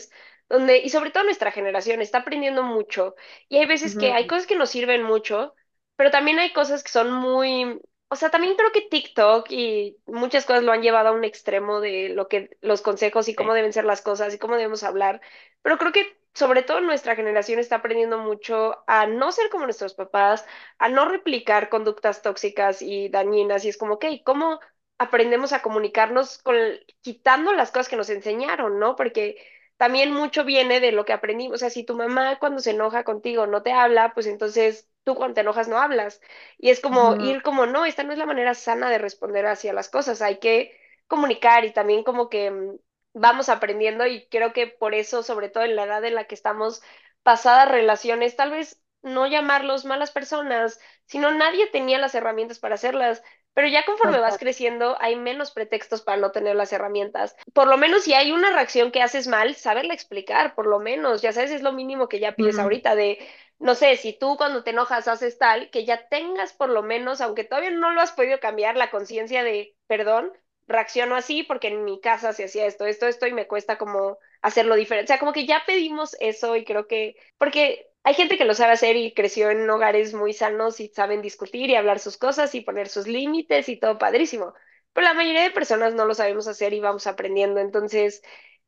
donde, 0.49 0.77
y 0.79 0.89
sobre 0.89 1.11
todo 1.11 1.23
nuestra 1.23 1.51
generación, 1.51 2.01
está 2.01 2.19
aprendiendo 2.19 2.63
mucho. 2.63 3.15
Y 3.49 3.57
hay 3.57 3.65
veces 3.65 3.95
que 3.95 4.11
hay 4.13 4.27
cosas 4.27 4.47
que 4.47 4.55
nos 4.55 4.69
sirven 4.69 5.03
mucho, 5.03 5.55
pero 5.95 6.11
también 6.11 6.39
hay 6.39 6.53
cosas 6.53 6.83
que 6.83 6.91
son 6.91 7.11
muy, 7.13 7.79
o 8.09 8.15
sea, 8.15 8.29
también 8.29 8.55
creo 8.55 8.71
que 8.71 8.81
TikTok 8.89 9.47
y 9.51 9.97
muchas 10.05 10.45
cosas 10.45 10.63
lo 10.63 10.71
han 10.71 10.81
llevado 10.81 11.09
a 11.09 11.11
un 11.11 11.23
extremo 11.25 11.81
de 11.81 12.09
lo 12.09 12.27
que 12.29 12.57
los 12.61 12.81
consejos 12.81 13.27
y 13.27 13.35
cómo 13.35 13.53
deben 13.53 13.73
ser 13.73 13.83
las 13.85 14.01
cosas 14.01 14.33
y 14.33 14.39
cómo 14.39 14.55
debemos 14.55 14.83
hablar. 14.83 15.21
Pero 15.61 15.77
creo 15.77 15.91
que 15.91 16.17
sobre 16.33 16.63
todo 16.63 16.79
nuestra 16.81 17.15
generación 17.15 17.59
está 17.59 17.77
aprendiendo 17.77 18.17
mucho 18.19 18.83
a 18.87 19.07
no 19.07 19.31
ser 19.31 19.49
como 19.49 19.65
nuestros 19.65 19.93
papás, 19.95 20.45
a 20.77 20.87
no 20.89 21.05
replicar 21.09 21.69
conductas 21.69 22.21
tóxicas 22.21 22.81
y 22.81 23.09
dañinas. 23.09 23.65
Y 23.65 23.69
es 23.69 23.77
como, 23.77 23.95
ok, 23.95 24.05
¿cómo 24.23 24.59
aprendemos 24.97 25.51
a 25.53 25.61
comunicarnos 25.61 26.37
con, 26.39 26.55
quitando 27.01 27.53
las 27.53 27.71
cosas 27.71 27.89
que 27.89 27.95
nos 27.97 28.09
enseñaron, 28.09 28.79
¿no? 28.79 28.95
Porque 28.95 29.37
también 29.77 30.11
mucho 30.13 30.43
viene 30.45 30.79
de 30.79 30.91
lo 30.91 31.05
que 31.05 31.13
aprendimos. 31.13 31.55
O 31.55 31.57
sea, 31.59 31.69
si 31.69 31.83
tu 31.83 31.95
mamá 31.95 32.39
cuando 32.39 32.59
se 32.61 32.71
enoja 32.71 33.03
contigo 33.03 33.47
no 33.47 33.63
te 33.63 33.71
habla, 33.73 34.13
pues 34.13 34.27
entonces 34.27 34.87
tú 35.07 35.15
cuando 35.15 35.35
te 35.35 35.41
enojas 35.41 35.69
no 35.69 35.79
hablas. 35.79 36.21
Y 36.59 36.69
es 36.71 36.81
como 36.81 37.15
ir 37.19 37.41
como, 37.43 37.65
no, 37.67 37.85
esta 37.85 38.03
no 38.03 38.11
es 38.13 38.19
la 38.19 38.27
manera 38.27 38.53
sana 38.55 38.89
de 38.91 38.99
responder 38.99 39.47
hacia 39.47 39.73
las 39.73 39.89
cosas. 39.89 40.21
Hay 40.21 40.39
que 40.39 40.77
comunicar 41.07 41.65
y 41.65 41.73
también 41.73 42.03
como 42.03 42.29
que 42.29 42.51
mm, 42.51 42.77
vamos 43.13 43.49
aprendiendo 43.49 44.05
y 44.07 44.27
creo 44.29 44.53
que 44.53 44.67
por 44.67 44.93
eso, 44.95 45.23
sobre 45.23 45.49
todo 45.49 45.63
en 45.63 45.75
la 45.77 45.85
edad 45.85 46.03
en 46.05 46.15
la 46.15 46.25
que 46.25 46.35
estamos, 46.35 46.81
pasadas 47.23 47.69
relaciones, 47.71 48.35
tal 48.35 48.51
vez 48.51 48.81
no 49.01 49.27
llamarlos 49.27 49.85
malas 49.85 50.11
personas, 50.11 50.79
sino 51.05 51.31
nadie 51.31 51.67
tenía 51.67 51.97
las 51.99 52.15
herramientas 52.15 52.59
para 52.59 52.75
hacerlas. 52.75 53.23
Pero 53.57 53.69
ya 53.69 53.83
conforme 53.85 54.19
vas 54.19 54.37
creciendo, 54.37 54.95
hay 54.99 55.15
menos 55.15 55.49
pretextos 55.49 56.03
para 56.03 56.19
no 56.19 56.29
tener 56.29 56.55
las 56.55 56.71
herramientas. 56.73 57.35
Por 57.53 57.67
lo 57.67 57.75
menos 57.75 58.03
si 58.03 58.13
hay 58.13 58.31
una 58.31 58.51
reacción 58.51 58.91
que 58.91 59.01
haces 59.01 59.25
mal, 59.25 59.55
saberla 59.55 59.95
explicar, 59.95 60.53
por 60.53 60.67
lo 60.67 60.77
menos. 60.77 61.23
Ya 61.23 61.31
sabes, 61.31 61.49
es 61.49 61.63
lo 61.63 61.71
mínimo 61.71 62.07
que 62.07 62.19
ya 62.19 62.35
pides 62.35 62.59
ahorita 62.59 62.93
de, 62.93 63.17
no 63.57 63.73
sé, 63.73 63.97
si 63.97 64.13
tú 64.13 64.37
cuando 64.37 64.63
te 64.63 64.69
enojas 64.69 65.07
haces 65.07 65.39
tal, 65.39 65.71
que 65.71 65.85
ya 65.85 66.07
tengas 66.07 66.53
por 66.53 66.69
lo 66.69 66.83
menos, 66.83 67.19
aunque 67.19 67.45
todavía 67.45 67.71
no 67.71 67.89
lo 67.89 68.01
has 68.01 68.11
podido 68.11 68.39
cambiar, 68.39 68.77
la 68.77 68.91
conciencia 68.91 69.43
de, 69.43 69.75
perdón, 69.87 70.31
reacciono 70.67 71.15
así 71.15 71.41
porque 71.41 71.69
en 71.69 71.83
mi 71.83 71.99
casa 71.99 72.33
se 72.33 72.43
hacía 72.43 72.67
esto, 72.67 72.85
esto, 72.85 73.07
esto 73.07 73.25
y 73.25 73.33
me 73.33 73.47
cuesta 73.47 73.79
como 73.79 74.19
hacerlo 74.43 74.75
diferente. 74.75 75.05
O 75.05 75.15
sea, 75.15 75.19
como 75.19 75.33
que 75.33 75.47
ya 75.47 75.63
pedimos 75.65 76.15
eso 76.19 76.55
y 76.57 76.63
creo 76.63 76.85
que, 76.85 77.15
porque 77.39 77.89
hay 78.07 78.13
gente 78.13 78.37
que 78.37 78.45
lo 78.45 78.53
sabe 78.53 78.71
hacer 78.71 78.95
y 78.95 79.13
creció 79.13 79.49
en 79.51 79.69
hogares 79.69 80.13
muy 80.13 80.31
sanos 80.31 80.79
y 80.79 80.87
saben 80.87 81.21
discutir 81.21 81.69
y 81.69 81.75
hablar 81.75 81.99
sus 81.99 82.17
cosas 82.17 82.55
y 82.55 82.61
poner 82.61 82.87
sus 82.87 83.05
límites 83.05 83.67
y 83.67 83.75
todo 83.77 83.97
padrísimo. 83.97 84.53
Pero 84.93 85.07
la 85.07 85.13
mayoría 85.13 85.43
de 85.43 85.51
personas 85.51 85.93
no 85.93 86.05
lo 86.05 86.13
sabemos 86.13 86.47
hacer 86.47 86.71
y 86.71 86.79
vamos 86.79 87.05
aprendiendo. 87.05 87.59
Entonces, 87.59 88.21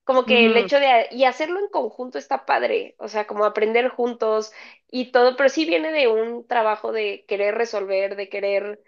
como 0.03 0.25
que 0.25 0.45
el 0.45 0.57
hecho 0.57 0.77
de, 0.77 1.07
y 1.11 1.23
hacerlo 1.23 1.59
en 1.61 1.69
conjunto 1.69 2.17
está 2.17 2.45
padre, 2.45 2.95
o 2.99 3.07
sea, 3.07 3.27
como 3.27 3.45
aprender 3.45 3.87
juntos 3.87 4.51
y 4.91 5.13
todo, 5.13 5.37
pero 5.37 5.47
sí 5.47 5.63
viene 5.63 5.93
de 5.93 6.09
un 6.09 6.45
trabajo 6.45 6.91
de 6.91 7.23
querer 7.25 7.55
resolver, 7.55 8.17
de 8.17 8.27
querer 8.27 8.81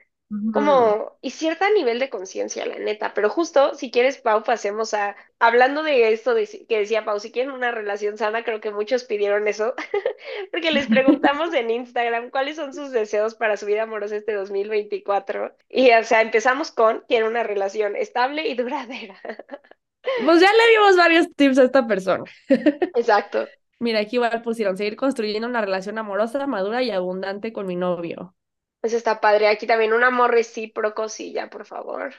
como, 0.53 1.17
y 1.21 1.31
cierta 1.31 1.69
nivel 1.71 1.99
de 1.99 2.09
conciencia, 2.09 2.65
la 2.65 2.79
neta. 2.79 3.13
Pero 3.13 3.29
justo, 3.29 3.75
si 3.75 3.91
quieres, 3.91 4.17
Pau, 4.17 4.43
pasemos 4.43 4.93
a, 4.93 5.17
hablando 5.39 5.83
de 5.83 6.13
esto 6.13 6.33
de, 6.33 6.47
que 6.69 6.79
decía 6.79 7.03
Pau, 7.03 7.19
si 7.19 7.31
quieren 7.31 7.51
una 7.51 7.71
relación 7.71 8.17
sana, 8.17 8.43
creo 8.43 8.61
que 8.61 8.71
muchos 8.71 9.03
pidieron 9.03 9.47
eso, 9.47 9.73
porque 10.51 10.71
les 10.71 10.87
preguntamos 10.87 11.53
en 11.53 11.69
Instagram 11.69 12.29
cuáles 12.29 12.55
son 12.55 12.73
sus 12.73 12.91
deseos 12.91 13.35
para 13.35 13.57
su 13.57 13.65
vida 13.65 13.83
amorosa 13.83 14.15
este 14.15 14.33
2024. 14.33 15.53
Y, 15.69 15.91
o 15.91 16.03
sea, 16.03 16.21
empezamos 16.21 16.71
con, 16.71 17.03
quiero 17.09 17.27
una 17.27 17.43
relación 17.43 17.95
estable 17.95 18.47
y 18.47 18.55
duradera. 18.55 19.19
Pues 20.25 20.41
ya 20.41 20.51
le 20.51 20.71
dimos 20.71 20.97
varios 20.97 21.27
tips 21.35 21.59
a 21.59 21.63
esta 21.65 21.85
persona. 21.85 22.23
Exacto. 22.49 23.47
Mira, 23.77 23.99
aquí 23.99 24.15
igual 24.15 24.41
pusieron, 24.41 24.75
seguir 24.75 24.95
construyendo 24.95 25.47
una 25.47 25.61
relación 25.61 25.99
amorosa, 25.99 26.47
madura 26.47 26.81
y 26.81 26.89
abundante 26.89 27.53
con 27.53 27.67
mi 27.67 27.75
novio. 27.75 28.35
Pues 28.81 28.93
está 28.93 29.21
padre. 29.21 29.47
Aquí 29.47 29.67
también 29.67 29.93
un 29.93 30.03
amor 30.03 30.31
recíproco, 30.31 31.07
sí, 31.07 31.31
ya, 31.31 31.49
por 31.49 31.65
favor. 31.65 32.13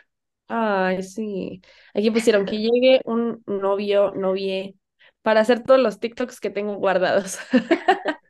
Ay, 0.48 1.02
sí. 1.02 1.60
Aquí 1.94 2.10
pusieron 2.10 2.46
que 2.46 2.58
llegue 2.58 3.00
un 3.04 3.42
novio, 3.46 4.12
novie, 4.12 4.74
para 5.22 5.40
hacer 5.40 5.62
todos 5.62 5.80
los 5.80 5.98
TikToks 5.98 6.40
que 6.40 6.50
tengo 6.50 6.74
guardados. 6.76 7.38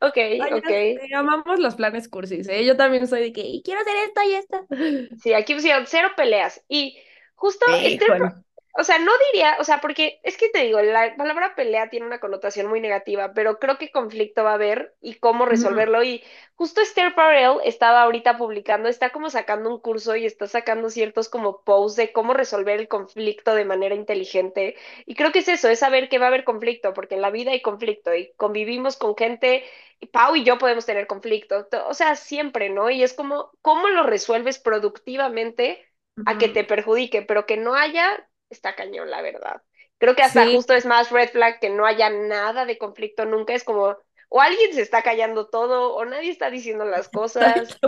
ok, 0.00 0.18
ok. 0.52 0.70
amamos 1.14 1.58
los 1.58 1.76
planes 1.76 2.08
cursis, 2.08 2.48
¿eh? 2.48 2.64
Yo 2.64 2.76
también 2.76 3.06
soy 3.06 3.20
de 3.22 3.32
que 3.32 3.60
quiero 3.64 3.80
hacer 3.80 3.94
esto 4.06 4.20
y 4.22 4.34
esto. 4.34 4.66
Sí, 5.22 5.32
aquí 5.32 5.54
pusieron 5.54 5.84
cero 5.86 6.10
peleas. 6.16 6.62
Y 6.68 6.98
justo 7.34 7.66
este, 7.82 8.06
o 8.78 8.84
sea, 8.84 8.98
no 8.98 9.12
diría, 9.32 9.56
o 9.60 9.64
sea, 9.64 9.80
porque 9.80 10.20
es 10.22 10.36
que 10.36 10.48
te 10.48 10.64
digo, 10.64 10.80
la 10.80 11.16
palabra 11.16 11.54
pelea 11.54 11.90
tiene 11.90 12.06
una 12.06 12.20
connotación 12.20 12.66
muy 12.66 12.80
negativa, 12.80 13.32
pero 13.34 13.58
creo 13.58 13.78
que 13.78 13.90
conflicto 13.90 14.44
va 14.44 14.52
a 14.52 14.54
haber 14.54 14.94
y 15.00 15.14
cómo 15.14 15.46
resolverlo. 15.46 16.02
Y 16.02 16.22
justo 16.54 16.80
Esther 16.80 17.14
Parell 17.14 17.58
estaba 17.64 18.02
ahorita 18.02 18.38
publicando, 18.38 18.88
está 18.88 19.10
como 19.10 19.30
sacando 19.30 19.70
un 19.70 19.80
curso 19.80 20.16
y 20.16 20.26
está 20.26 20.46
sacando 20.46 20.90
ciertos 20.90 21.28
como 21.28 21.62
posts 21.64 21.96
de 21.96 22.12
cómo 22.12 22.34
resolver 22.34 22.80
el 22.80 22.88
conflicto 22.88 23.54
de 23.54 23.64
manera 23.64 23.94
inteligente. 23.94 24.76
Y 25.06 25.14
creo 25.14 25.32
que 25.32 25.40
es 25.40 25.48
eso, 25.48 25.68
es 25.68 25.78
saber 25.80 26.08
que 26.08 26.18
va 26.18 26.26
a 26.26 26.28
haber 26.28 26.44
conflicto, 26.44 26.92
porque 26.94 27.14
en 27.16 27.22
la 27.22 27.30
vida 27.30 27.52
hay 27.52 27.62
conflicto 27.62 28.14
y 28.14 28.32
convivimos 28.36 28.96
con 28.96 29.16
gente, 29.16 29.64
y 30.00 30.06
Pau 30.06 30.36
y 30.36 30.44
yo 30.44 30.58
podemos 30.58 30.86
tener 30.86 31.06
conflicto, 31.06 31.66
o 31.88 31.94
sea, 31.94 32.16
siempre, 32.16 32.70
¿no? 32.70 32.90
Y 32.90 33.02
es 33.02 33.14
como, 33.14 33.50
¿cómo 33.62 33.88
lo 33.88 34.02
resuelves 34.02 34.58
productivamente? 34.58 35.82
a 36.24 36.38
que 36.38 36.48
te 36.48 36.64
perjudique, 36.64 37.22
pero 37.22 37.46
que 37.46 37.56
no 37.56 37.74
haya 37.74 38.26
está 38.50 38.74
cañón, 38.74 39.10
la 39.10 39.22
verdad. 39.22 39.62
Creo 39.98 40.14
que 40.14 40.22
hasta 40.22 40.46
justo 40.46 40.74
es 40.74 40.84
más 40.84 41.10
red 41.10 41.30
flag 41.30 41.58
que 41.58 41.70
no 41.70 41.86
haya 41.86 42.10
nada 42.10 42.66
de 42.66 42.78
conflicto 42.78 43.24
nunca. 43.24 43.54
Es 43.54 43.64
como, 43.64 43.96
o 44.28 44.40
alguien 44.40 44.74
se 44.74 44.82
está 44.82 45.02
callando 45.02 45.48
todo, 45.48 45.94
o 45.94 46.04
nadie 46.04 46.30
está 46.30 46.50
diciendo 46.50 46.84
las 46.84 47.08
cosas. 47.08 47.78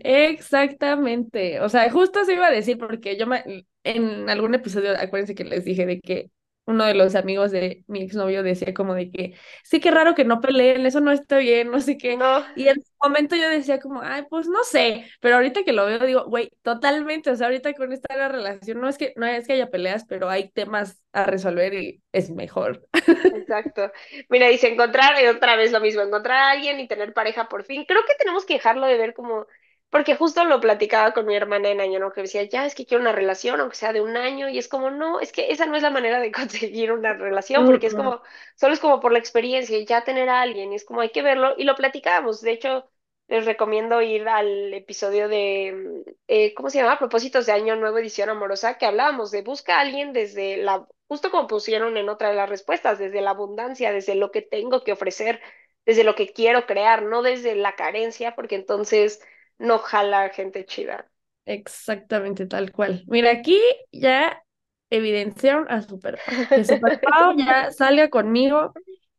Exactamente. 0.00 1.60
O 1.60 1.68
sea, 1.68 1.90
justo 1.90 2.24
se 2.24 2.34
iba 2.34 2.46
a 2.46 2.52
decir, 2.52 2.76
porque 2.76 3.16
yo 3.16 3.26
me, 3.26 3.64
en 3.84 4.28
algún 4.28 4.54
episodio, 4.54 4.92
acuérdense 4.98 5.34
que 5.34 5.44
les 5.44 5.64
dije 5.64 5.86
de 5.86 6.00
que 6.00 6.30
uno 6.68 6.84
de 6.84 6.92
los 6.92 7.14
amigos 7.14 7.50
de 7.50 7.82
mi 7.86 8.02
exnovio 8.02 8.42
decía 8.42 8.74
como 8.74 8.92
de 8.94 9.10
que, 9.10 9.34
sí, 9.64 9.80
qué 9.80 9.90
raro 9.90 10.14
que 10.14 10.26
no 10.26 10.42
peleen, 10.42 10.84
eso 10.84 11.00
no 11.00 11.12
está 11.12 11.38
bien, 11.38 11.70
no 11.70 11.80
sé 11.80 11.96
qué. 11.96 12.18
No. 12.18 12.44
Y 12.56 12.68
en 12.68 12.78
ese 12.78 12.92
momento 13.02 13.36
yo 13.36 13.48
decía 13.48 13.80
como, 13.80 14.02
ay, 14.02 14.24
pues 14.28 14.48
no 14.48 14.62
sé, 14.64 15.06
pero 15.20 15.36
ahorita 15.36 15.64
que 15.64 15.72
lo 15.72 15.86
veo 15.86 15.98
digo, 16.00 16.26
güey, 16.26 16.50
totalmente, 16.60 17.30
o 17.30 17.36
sea, 17.36 17.46
ahorita 17.46 17.72
con 17.72 17.90
esta 17.94 18.14
la 18.18 18.28
relación, 18.28 18.82
no 18.82 18.88
es 18.90 18.98
que, 18.98 19.14
no 19.16 19.24
es 19.24 19.46
que 19.46 19.54
haya 19.54 19.70
peleas, 19.70 20.04
pero 20.06 20.28
hay 20.28 20.50
temas 20.50 21.02
a 21.14 21.24
resolver 21.24 21.72
y 21.72 22.02
es 22.12 22.28
mejor. 22.28 22.86
Exacto. 22.92 23.90
Mira, 24.28 24.48
dice 24.48 24.68
encontrar, 24.68 25.14
otra 25.34 25.56
vez 25.56 25.72
lo 25.72 25.80
mismo, 25.80 26.02
encontrar 26.02 26.36
a 26.36 26.50
alguien 26.50 26.80
y 26.80 26.86
tener 26.86 27.14
pareja 27.14 27.48
por 27.48 27.64
fin. 27.64 27.86
Creo 27.88 28.02
que 28.06 28.14
tenemos 28.18 28.44
que 28.44 28.54
dejarlo 28.54 28.86
de 28.86 28.98
ver 28.98 29.14
como 29.14 29.46
porque 29.90 30.16
justo 30.16 30.44
lo 30.44 30.60
platicaba 30.60 31.12
con 31.14 31.26
mi 31.26 31.34
hermana 31.34 31.70
en 31.70 31.80
año, 31.80 31.98
¿no? 31.98 32.12
Que 32.12 32.22
decía, 32.22 32.42
ya 32.44 32.66
es 32.66 32.74
que 32.74 32.84
quiero 32.86 33.00
una 33.02 33.12
relación, 33.12 33.60
aunque 33.60 33.76
sea 33.76 33.92
de 33.92 34.00
un 34.02 34.16
año, 34.16 34.48
y 34.48 34.58
es 34.58 34.68
como, 34.68 34.90
no, 34.90 35.20
es 35.20 35.32
que 35.32 35.50
esa 35.50 35.66
no 35.66 35.76
es 35.76 35.82
la 35.82 35.90
manera 35.90 36.20
de 36.20 36.32
conseguir 36.32 36.92
una 36.92 37.14
relación, 37.14 37.64
porque 37.64 37.86
es 37.86 37.94
como, 37.94 38.22
solo 38.56 38.74
es 38.74 38.80
como 38.80 39.00
por 39.00 39.12
la 39.12 39.18
experiencia 39.18 39.78
y 39.78 39.86
ya 39.86 40.04
tener 40.04 40.28
a 40.28 40.42
alguien, 40.42 40.72
y 40.72 40.76
es 40.76 40.84
como 40.84 41.00
hay 41.00 41.10
que 41.10 41.22
verlo, 41.22 41.54
y 41.56 41.64
lo 41.64 41.74
platicábamos. 41.74 42.40
De 42.42 42.52
hecho, 42.52 42.88
les 43.28 43.44
recomiendo 43.44 44.00
ir 44.02 44.28
al 44.28 44.72
episodio 44.74 45.28
de, 45.28 46.04
eh, 46.28 46.54
¿cómo 46.54 46.70
se 46.70 46.78
llama? 46.78 46.98
Propósitos 46.98 47.46
de 47.46 47.52
Año 47.52 47.76
Nuevo 47.76 47.98
Edición 47.98 48.30
Amorosa, 48.30 48.78
que 48.78 48.86
hablábamos 48.86 49.30
de 49.30 49.42
busca 49.42 49.76
a 49.76 49.80
alguien 49.80 50.12
desde 50.12 50.56
la, 50.58 50.86
justo 51.08 51.30
como 51.30 51.46
pusieron 51.46 51.96
en 51.96 52.08
otra 52.08 52.30
de 52.30 52.36
las 52.36 52.48
respuestas, 52.48 52.98
desde 52.98 53.20
la 53.20 53.30
abundancia, 53.30 53.92
desde 53.92 54.14
lo 54.14 54.30
que 54.30 54.42
tengo 54.42 54.82
que 54.82 54.92
ofrecer, 54.92 55.40
desde 55.84 56.04
lo 56.04 56.14
que 56.14 56.32
quiero 56.32 56.66
crear, 56.66 57.02
no 57.02 57.22
desde 57.22 57.54
la 57.54 57.76
carencia, 57.76 58.34
porque 58.34 58.54
entonces 58.56 59.20
no 59.58 59.78
jala 59.78 60.30
gente 60.30 60.64
chida. 60.64 61.10
Exactamente 61.44 62.46
tal 62.46 62.72
cual. 62.72 63.04
Mira, 63.06 63.30
aquí 63.30 63.58
ya 63.90 64.42
evidenciaron 64.90 65.66
a 65.70 65.82
Super 65.82 66.18
Que 66.50 66.64
Super 66.64 67.00
ya 67.36 67.70
salga 67.72 68.10
conmigo 68.10 68.72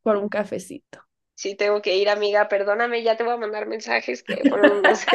por 0.04 0.18
un 0.18 0.30
cafecito. 0.30 1.09
Sí, 1.40 1.56
tengo 1.56 1.82
que 1.82 1.96
ir, 1.96 2.10
amiga, 2.10 2.50
perdóname, 2.50 3.02
ya 3.02 3.16
te 3.16 3.24
voy 3.24 3.32
a 3.32 3.38
mandar 3.38 3.66
mensajes 3.66 4.24
que 4.24 4.50
fueron 4.50 4.80
unos, 4.80 5.06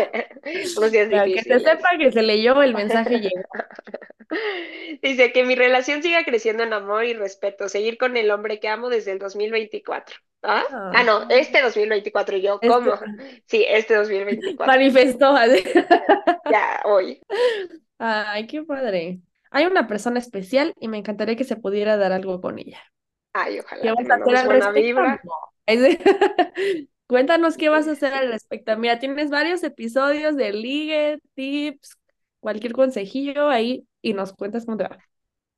días 0.90 1.10
difíciles. 1.10 1.44
Que 1.44 1.58
se 1.58 1.60
sepa 1.60 1.88
que 1.98 2.12
se 2.12 2.22
leyó, 2.22 2.62
el 2.62 2.72
mensaje 2.72 3.20
llegó. 3.20 3.42
Dice 5.02 5.32
que 5.32 5.44
mi 5.44 5.54
relación 5.54 6.02
siga 6.02 6.24
creciendo 6.24 6.62
en 6.62 6.72
amor 6.72 7.04
y 7.04 7.12
respeto, 7.12 7.68
seguir 7.68 7.98
con 7.98 8.16
el 8.16 8.30
hombre 8.30 8.58
que 8.58 8.68
amo 8.68 8.88
desde 8.88 9.12
el 9.12 9.18
2024. 9.18 10.16
¿Ah? 10.42 10.64
ah, 10.94 11.04
no, 11.04 11.28
este 11.28 11.60
2024 11.60 12.38
yo, 12.38 12.54
este 12.54 12.68
¿cómo? 12.68 12.92
Sí, 13.44 13.66
este 13.68 13.94
2024. 13.94 14.64
Manifestó. 14.64 15.34
ya, 16.50 16.80
hoy. 16.84 17.20
Ay, 17.98 18.46
qué 18.46 18.62
padre. 18.62 19.18
Hay 19.50 19.66
una 19.66 19.86
persona 19.86 20.20
especial 20.20 20.72
y 20.80 20.88
me 20.88 20.96
encantaría 20.96 21.36
que 21.36 21.44
se 21.44 21.56
pudiera 21.56 21.98
dar 21.98 22.12
algo 22.12 22.40
con 22.40 22.58
ella. 22.58 22.80
Ay, 23.34 23.58
ojalá. 23.58 23.82
¿Qué 23.82 23.92
vas 23.92 24.08
a 24.08 24.14
hacer 24.14 24.36
al 24.36 24.48
respecto? 24.48 25.53
Cuéntanos 27.06 27.56
qué 27.56 27.68
vas 27.68 27.86
a 27.86 27.92
hacer 27.92 28.14
al 28.14 28.30
respecto. 28.30 28.76
Mira, 28.76 28.98
tienes 28.98 29.30
varios 29.30 29.62
episodios 29.62 30.36
de 30.36 30.52
ligue, 30.52 31.18
tips, 31.34 31.96
cualquier 32.40 32.72
consejillo 32.72 33.48
ahí 33.48 33.86
y 34.00 34.14
nos 34.14 34.32
cuentas 34.32 34.64
cómo 34.64 34.78
te 34.78 34.84
va. 34.84 34.98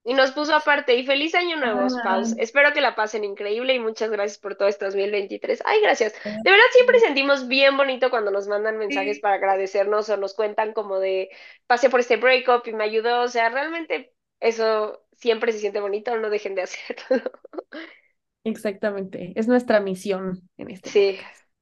Y 0.09 0.15
nos 0.15 0.31
puso 0.31 0.55
aparte, 0.55 0.95
y 0.95 1.05
feliz 1.05 1.35
año 1.35 1.57
nuevo, 1.57 1.89
ah. 2.05 2.23
Espero 2.39 2.73
que 2.73 2.81
la 2.81 2.95
pasen 2.95 3.25
increíble 3.25 3.75
y 3.75 3.81
muchas 3.81 4.09
gracias 4.09 4.39
por 4.39 4.55
todo 4.55 4.69
este 4.69 4.85
2023. 4.85 5.63
Ay, 5.65 5.81
gracias. 5.81 6.15
De 6.23 6.49
verdad 6.51 6.65
siempre 6.71 7.01
sentimos 7.01 7.49
bien 7.49 7.77
bonito 7.77 8.09
cuando 8.09 8.31
nos 8.31 8.47
mandan 8.47 8.79
mensajes 8.79 9.19
para 9.19 9.35
agradecernos 9.35 10.09
o 10.09 10.17
nos 10.17 10.35
cuentan 10.35 10.75
como 10.75 11.01
de 11.01 11.31
pasé 11.67 11.91
por 11.91 11.99
este 11.99 12.19
breakup 12.19 12.69
y 12.69 12.73
me 12.73 12.85
ayudó. 12.85 13.23
O 13.23 13.29
sea, 13.29 13.49
realmente 13.49 14.13
eso 14.39 15.05
siempre 15.17 15.51
se 15.51 15.59
siente 15.59 15.81
bonito, 15.81 16.17
no 16.17 16.31
dejen 16.31 16.55
de 16.55 16.63
hacerlo. 16.63 17.33
Exactamente, 18.47 19.33
es 19.35 19.49
nuestra 19.49 19.81
misión 19.81 20.49
en 20.57 20.71
este 20.71 20.91
Sí. 20.91 21.19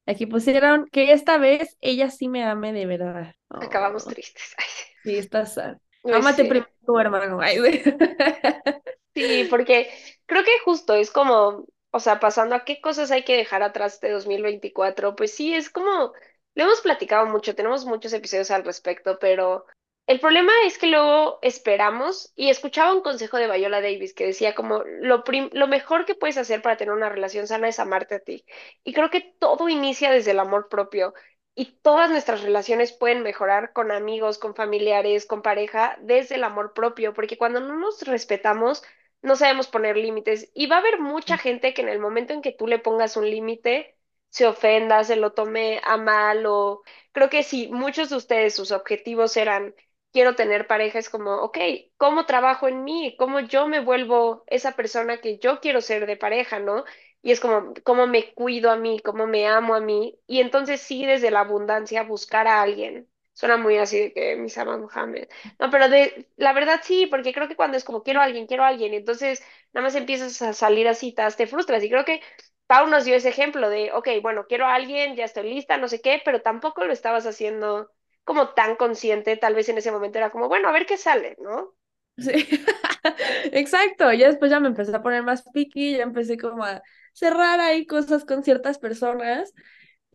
Aquí 0.07 0.27
pusieron 0.27 0.87
que 0.93 1.13
esta 1.13 1.39
vez 1.39 1.79
ella 1.81 2.11
sí 2.11 2.29
me 2.29 2.45
ame 2.45 2.75
de 2.75 2.85
verdad. 2.85 3.35
Acabamos 3.49 4.05
tristes. 4.05 4.55
Sí, 5.03 5.17
estás 5.17 5.59
Amate 6.05 6.45
primero 6.45 6.69
tu 6.85 6.99
hermano. 6.99 7.41
Sí, 9.15 9.47
porque 9.49 9.89
creo 10.27 10.43
que 10.43 10.59
justo 10.65 10.93
es 10.95 11.13
como, 11.13 11.67
o 11.93 12.01
sea, 12.01 12.19
pasando 12.19 12.57
a 12.57 12.65
qué 12.65 12.81
cosas 12.81 13.13
hay 13.13 13.23
que 13.23 13.37
dejar 13.37 13.63
atrás 13.63 14.01
de 14.01 14.11
2024, 14.11 15.15
pues 15.15 15.33
sí, 15.33 15.55
es 15.55 15.71
como, 15.71 16.13
lo 16.57 16.65
hemos 16.65 16.81
platicado 16.81 17.25
mucho, 17.27 17.55
tenemos 17.55 17.85
muchos 17.85 18.13
episodios 18.13 18.51
al 18.51 18.65
respecto, 18.65 19.19
pero 19.21 19.67
el 20.07 20.21
problema 20.21 20.53
es 20.67 20.79
que 20.79 20.87
luego 20.87 21.39
esperamos, 21.43 22.33
y 22.37 22.51
escuchaba 22.51 22.93
un 22.95 23.01
consejo 23.01 23.39
de 23.39 23.51
Viola 23.51 23.81
Davis 23.81 24.13
que 24.15 24.27
decía 24.27 24.55
como 24.55 24.83
lo, 24.85 25.25
lo 25.53 25.67
mejor 25.69 26.05
que 26.05 26.15
puedes 26.15 26.37
hacer 26.37 26.61
para 26.63 26.77
tener 26.77 26.93
una 26.95 27.09
relación 27.09 27.47
sana 27.47 27.69
es 27.69 27.79
amarte 27.79 28.17
a 28.17 28.21
ti. 28.21 28.45
Y 28.85 28.93
creo 28.93 29.11
que 29.11 29.21
todo 29.39 29.69
inicia 29.69 30.11
desde 30.11 30.33
el 30.33 30.41
amor 30.41 30.69
propio 30.69 31.15
y 31.55 31.67
todas 31.83 32.11
nuestras 32.11 32.43
relaciones 32.43 32.93
pueden 32.93 33.23
mejorar 33.23 33.73
con 33.73 33.93
amigos, 33.93 34.39
con 34.39 34.55
familiares, 34.55 35.25
con 35.27 35.41
pareja, 35.43 35.97
desde 36.01 36.35
el 36.35 36.45
amor 36.45 36.73
propio, 36.75 37.15
porque 37.15 37.39
cuando 37.39 37.61
no 37.61 37.77
nos 37.77 38.03
respetamos, 38.03 38.83
no 39.23 39.37
sabemos 39.37 39.69
poner 39.69 39.97
límites 39.97 40.51
y 40.55 40.67
va 40.67 40.77
a 40.77 40.79
haber 40.81 41.01
mucha 41.01 41.39
gente 41.39 41.73
que 41.75 41.83
en 41.83 41.89
el 41.89 41.99
momento 42.01 42.33
en 42.35 42.43
que 42.43 42.53
tú 42.53 42.67
le 42.67 42.79
pongas 42.79 43.17
un 43.17 43.31
límite, 43.31 43.97
se 44.29 44.47
ofenda, 44.47 45.05
se 45.05 45.17
lo 45.17 45.33
tome 45.33 45.81
a 45.85 45.97
mal 45.97 46.45
o 46.47 46.83
creo 47.13 47.31
que 47.31 47.43
si 47.45 47.69
muchos 47.69 48.11
de 48.11 48.17
ustedes 48.17 48.55
sus 48.55 48.73
objetivos 48.73 49.37
eran 49.37 49.75
quiero 50.15 50.37
tener 50.37 50.69
pareja, 50.69 51.01
es 51.01 51.11
como, 51.11 51.35
ok, 51.37 51.59
¿cómo 51.99 52.27
trabajo 52.27 52.69
en 52.69 52.85
mí? 52.85 53.17
¿Cómo 53.19 53.41
yo 53.41 53.69
me 53.69 53.81
vuelvo 53.81 54.45
esa 54.49 54.73
persona 54.77 55.21
que 55.21 55.39
yo 55.41 55.61
quiero 55.61 55.83
ser 55.83 56.07
de 56.07 56.17
pareja, 56.17 56.61
¿no? 56.61 56.85
Y 57.23 57.33
es 57.33 57.41
como, 57.41 57.75
¿cómo 57.85 58.07
me 58.07 58.33
cuido 58.35 58.71
a 58.71 58.77
mí? 58.77 59.01
¿Cómo 59.01 59.27
me 59.27 59.47
amo 59.49 59.75
a 59.75 59.81
mí? 59.81 60.19
Y 60.27 60.41
entonces 60.41 60.81
sí, 60.81 61.07
desde 61.07 61.31
la 61.31 61.41
abundancia, 61.41 62.03
buscar 62.05 62.47
a 62.49 62.63
alguien. 62.63 63.09
Suena 63.35 63.57
muy 63.59 63.79
así 63.79 63.99
de 63.99 64.13
que 64.15 64.37
mis 64.37 64.57
amas 64.59 64.79
Mohamed. 64.81 65.29
No, 65.59 65.71
pero 65.71 65.89
de 65.89 66.31
la 66.37 66.53
verdad 66.53 66.81
sí, 66.85 67.07
porque 67.07 67.33
creo 67.35 67.49
que 67.49 67.57
cuando 67.57 67.77
es 67.77 67.85
como 67.85 68.03
quiero 68.05 68.21
a 68.21 68.25
alguien, 68.25 68.47
quiero 68.47 68.63
a 68.65 68.69
alguien, 68.69 68.95
entonces 68.95 69.43
nada 69.73 69.85
más 69.87 69.95
empiezas 69.97 70.41
a 70.43 70.53
salir 70.53 70.87
a 70.89 70.95
citas, 70.95 71.37
te 71.37 71.47
frustras. 71.49 71.83
Y 71.83 71.91
creo 71.91 72.05
que 72.05 72.21
Pau 72.67 72.87
nos 72.89 73.05
dio 73.05 73.15
ese 73.17 73.29
ejemplo 73.31 73.69
de, 73.71 73.93
ok, 73.93 74.09
bueno, 74.23 74.47
quiero 74.49 74.67
a 74.67 74.75
alguien, 74.75 75.17
ya 75.17 75.25
estoy 75.25 75.51
lista, 75.51 75.77
no 75.79 75.89
sé 75.89 76.01
qué, 76.01 76.23
pero 76.25 76.43
tampoco 76.43 76.85
lo 76.85 76.93
estabas 76.93 77.27
haciendo 77.27 77.91
como 78.25 78.51
tan 78.51 78.77
consciente, 78.77 79.37
tal 79.37 79.55
vez 79.55 79.69
en 79.69 79.79
ese 79.79 79.93
momento 79.93 80.19
era 80.19 80.31
como, 80.31 80.49
bueno, 80.49 80.69
a 80.69 80.73
ver 80.73 80.87
qué 80.87 80.97
sale, 80.97 81.37
¿no? 81.41 81.75
Sí, 82.17 82.31
exacto, 83.53 84.13
ya 84.13 84.29
después 84.29 84.51
ya 84.51 84.61
me 84.61 84.69
empecé 84.69 84.95
a 84.95 85.03
poner 85.03 85.23
más 85.25 85.43
picky, 85.53 85.97
ya 85.97 86.05
empecé 86.05 86.37
como 86.39 86.65
a 86.65 86.83
cerrar 87.13 87.61
ahí 87.61 87.87
cosas 87.87 88.25
con 88.25 88.45
ciertas 88.45 88.79
personas 88.79 89.53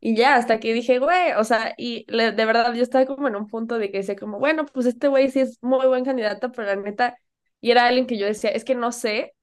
y 0.01 0.15
ya, 0.15 0.35
hasta 0.35 0.59
que 0.59 0.73
dije, 0.73 0.99
güey, 0.99 1.33
o 1.37 1.43
sea, 1.43 1.73
y 1.77 2.05
de 2.09 2.31
verdad 2.45 2.73
yo 2.73 2.83
estaba 2.83 3.05
como 3.05 3.27
en 3.27 3.35
un 3.35 3.47
punto 3.47 3.77
de 3.79 3.91
que 3.91 3.97
decía 3.99 4.15
como, 4.15 4.39
bueno, 4.39 4.65
pues 4.65 4.85
este 4.85 5.07
güey 5.09 5.29
sí 5.31 5.41
es 5.41 5.57
muy 5.61 5.87
buen 5.87 6.05
candidato, 6.05 6.51
pero 6.53 6.67
la 6.69 6.75
neta, 6.77 7.17
y 7.61 7.71
era 7.71 7.87
alguien 7.87 8.07
que 8.07 8.17
yo 8.17 8.25
decía, 8.25 8.49
es 8.51 8.63
que 8.65 8.75
no 8.75 8.91
sé 8.93 9.35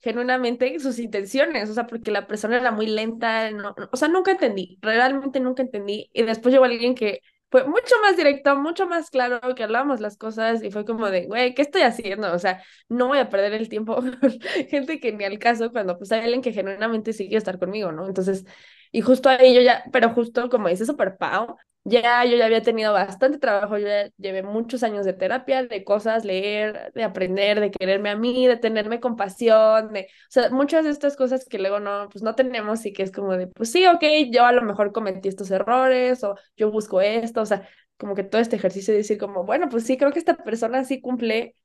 genuinamente 0.00 0.78
sus 0.80 0.98
intenciones, 0.98 1.70
o 1.70 1.74
sea, 1.74 1.86
porque 1.86 2.10
la 2.12 2.26
persona 2.26 2.56
era 2.58 2.70
muy 2.70 2.86
lenta, 2.86 3.50
no, 3.50 3.74
o 3.92 3.96
sea, 3.96 4.08
nunca 4.08 4.30
entendí, 4.32 4.78
realmente 4.82 5.40
nunca 5.40 5.62
entendí, 5.62 6.10
y 6.12 6.22
después 6.22 6.52
llegó 6.52 6.64
alguien 6.66 6.94
que 6.94 7.20
fue 7.50 7.64
mucho 7.64 7.94
más 8.02 8.16
directo, 8.16 8.56
mucho 8.56 8.86
más 8.86 9.10
claro 9.10 9.40
que 9.54 9.62
hablábamos 9.64 10.00
las 10.00 10.16
cosas 10.18 10.62
y 10.62 10.70
fue 10.70 10.84
como 10.84 11.10
de, 11.10 11.26
güey, 11.26 11.54
¿qué 11.54 11.62
estoy 11.62 11.82
haciendo? 11.82 12.32
O 12.32 12.38
sea, 12.38 12.62
no 12.88 13.08
voy 13.08 13.18
a 13.18 13.30
perder 13.30 13.54
el 13.54 13.68
tiempo 13.68 13.98
gente 14.68 15.00
que 15.00 15.12
ni 15.12 15.24
al 15.24 15.38
caso 15.38 15.72
cuando 15.72 15.96
pues 15.98 16.12
hay 16.12 16.20
alguien 16.20 16.42
que 16.42 16.52
genuinamente 16.52 17.12
sigue 17.12 17.36
estar 17.36 17.58
conmigo, 17.58 17.92
¿no? 17.92 18.06
Entonces, 18.06 18.44
y 18.92 19.00
justo 19.00 19.28
ahí 19.28 19.54
yo 19.54 19.60
ya, 19.62 19.84
pero 19.92 20.10
justo 20.10 20.48
como 20.48 20.68
dice 20.68 20.84
Super 20.86 21.16
Pau, 21.16 21.56
ya 21.88 22.24
yo 22.24 22.36
ya 22.36 22.46
había 22.46 22.62
tenido 22.62 22.92
bastante 22.92 23.38
trabajo, 23.38 23.78
yo 23.78 23.86
ya 23.88 24.10
llevé 24.18 24.42
muchos 24.42 24.82
años 24.82 25.06
de 25.06 25.12
terapia, 25.12 25.64
de 25.64 25.84
cosas, 25.84 26.24
leer, 26.24 26.92
de 26.94 27.04
aprender, 27.04 27.60
de 27.60 27.70
quererme 27.70 28.10
a 28.10 28.16
mí, 28.16 28.46
de 28.46 28.56
tenerme 28.56 29.00
compasión, 29.00 29.92
de, 29.92 30.02
o 30.02 30.06
sea, 30.30 30.50
muchas 30.50 30.84
de 30.84 30.90
estas 30.90 31.16
cosas 31.16 31.44
que 31.46 31.58
luego 31.58 31.80
no, 31.80 32.08
pues 32.10 32.22
no 32.22 32.34
tenemos 32.34 32.84
y 32.86 32.92
que 32.92 33.02
es 33.02 33.12
como 33.12 33.36
de, 33.36 33.46
pues 33.48 33.70
sí, 33.72 33.86
ok, 33.86 34.02
yo 34.32 34.44
a 34.44 34.52
lo 34.52 34.62
mejor 34.62 34.92
cometí 34.92 35.28
estos 35.28 35.50
errores 35.50 36.22
o 36.24 36.36
yo 36.56 36.70
busco 36.70 37.00
esto, 37.00 37.40
o 37.42 37.46
sea, 37.46 37.68
como 37.96 38.14
que 38.14 38.22
todo 38.24 38.40
este 38.40 38.56
ejercicio 38.56 38.92
de 38.92 38.98
decir 38.98 39.18
como, 39.18 39.44
bueno, 39.44 39.68
pues 39.68 39.84
sí, 39.84 39.96
creo 39.96 40.12
que 40.12 40.18
esta 40.18 40.36
persona 40.36 40.84
sí 40.84 41.00
cumple, 41.00 41.56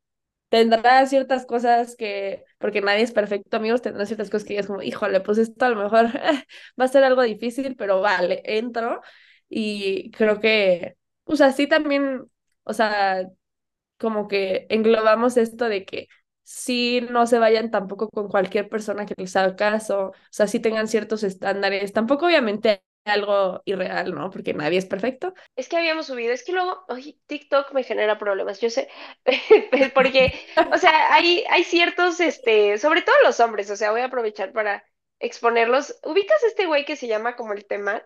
tendrá 0.50 1.06
ciertas 1.08 1.46
cosas 1.46 1.96
que, 1.96 2.46
porque 2.60 2.82
nadie 2.82 3.02
es 3.04 3.12
perfecto, 3.12 3.58
amigos, 3.58 3.82
tendrá 3.82 4.06
ciertas 4.06 4.30
cosas 4.30 4.48
que 4.48 4.58
es 4.60 4.68
como, 4.68 4.82
híjole, 4.84 5.22
pues 5.22 5.38
esto 5.40 5.66
a 5.66 5.70
lo 5.70 5.78
mejor 5.84 6.08
va 6.80 6.86
a 6.86 6.88
ser 6.88 7.04
algo 7.04 7.24
difícil, 7.24 7.76
pero 7.76 8.02
vale, 8.02 8.42
entro 8.46 9.02
y 9.56 10.12
creo 10.12 10.40
que, 10.40 10.96
pues 11.24 11.42
así 11.42 11.68
también, 11.68 12.26
o 12.64 12.74
sea, 12.74 13.28
como 13.98 14.28
que 14.28 14.66
englobamos 14.70 15.38
esto 15.38 15.70
de 15.70 15.86
que 15.86 16.08
sí 16.44 17.02
no 17.10 17.26
se 17.28 17.40
vayan 17.40 17.72
tampoco 17.72 18.10
con 18.10 18.28
cualquier 18.28 18.70
persona 18.70 19.06
que 19.06 19.16
les 19.18 19.36
haga 19.36 19.56
caso, 19.56 20.08
o 20.10 20.14
sea, 20.30 20.48
sí 20.48 20.60
tengan 20.60 20.88
ciertos 20.88 21.24
estándares, 21.24 21.94
tampoco 21.94 22.26
obviamente 22.26 22.84
algo 23.06 23.62
irreal, 23.66 24.14
¿no? 24.16 24.30
Porque 24.30 24.54
nadie 24.54 24.78
es 24.78 24.86
perfecto. 24.86 25.34
Es 25.56 25.68
que 25.68 25.78
habíamos 25.78 26.08
subido, 26.08 26.34
es 26.34 26.44
que 26.44 26.54
luego, 26.54 26.86
oye, 26.88 27.18
TikTok 27.28 27.74
me 27.74 27.84
genera 27.84 28.18
problemas, 28.18 28.60
yo 28.62 28.70
sé, 28.70 28.90
porque, 29.94 30.34
o 30.74 30.78
sea, 30.78 31.14
hay, 31.14 31.44
hay 31.50 31.64
ciertos, 31.64 32.20
este, 32.20 32.78
sobre 32.78 33.02
todo 33.02 33.16
los 33.26 33.40
hombres, 33.40 33.70
o 33.70 33.76
sea, 33.76 33.92
voy 33.92 34.02
a 34.02 34.06
aprovechar 34.06 34.52
para 34.54 34.84
exponerlos. 35.20 35.98
¿Ubicas 36.04 36.44
este 36.44 36.66
güey 36.66 36.86
que 36.86 36.96
se 36.96 37.08
llama 37.08 37.36
como 37.36 37.54
el 37.54 37.66
Temach? 37.66 38.04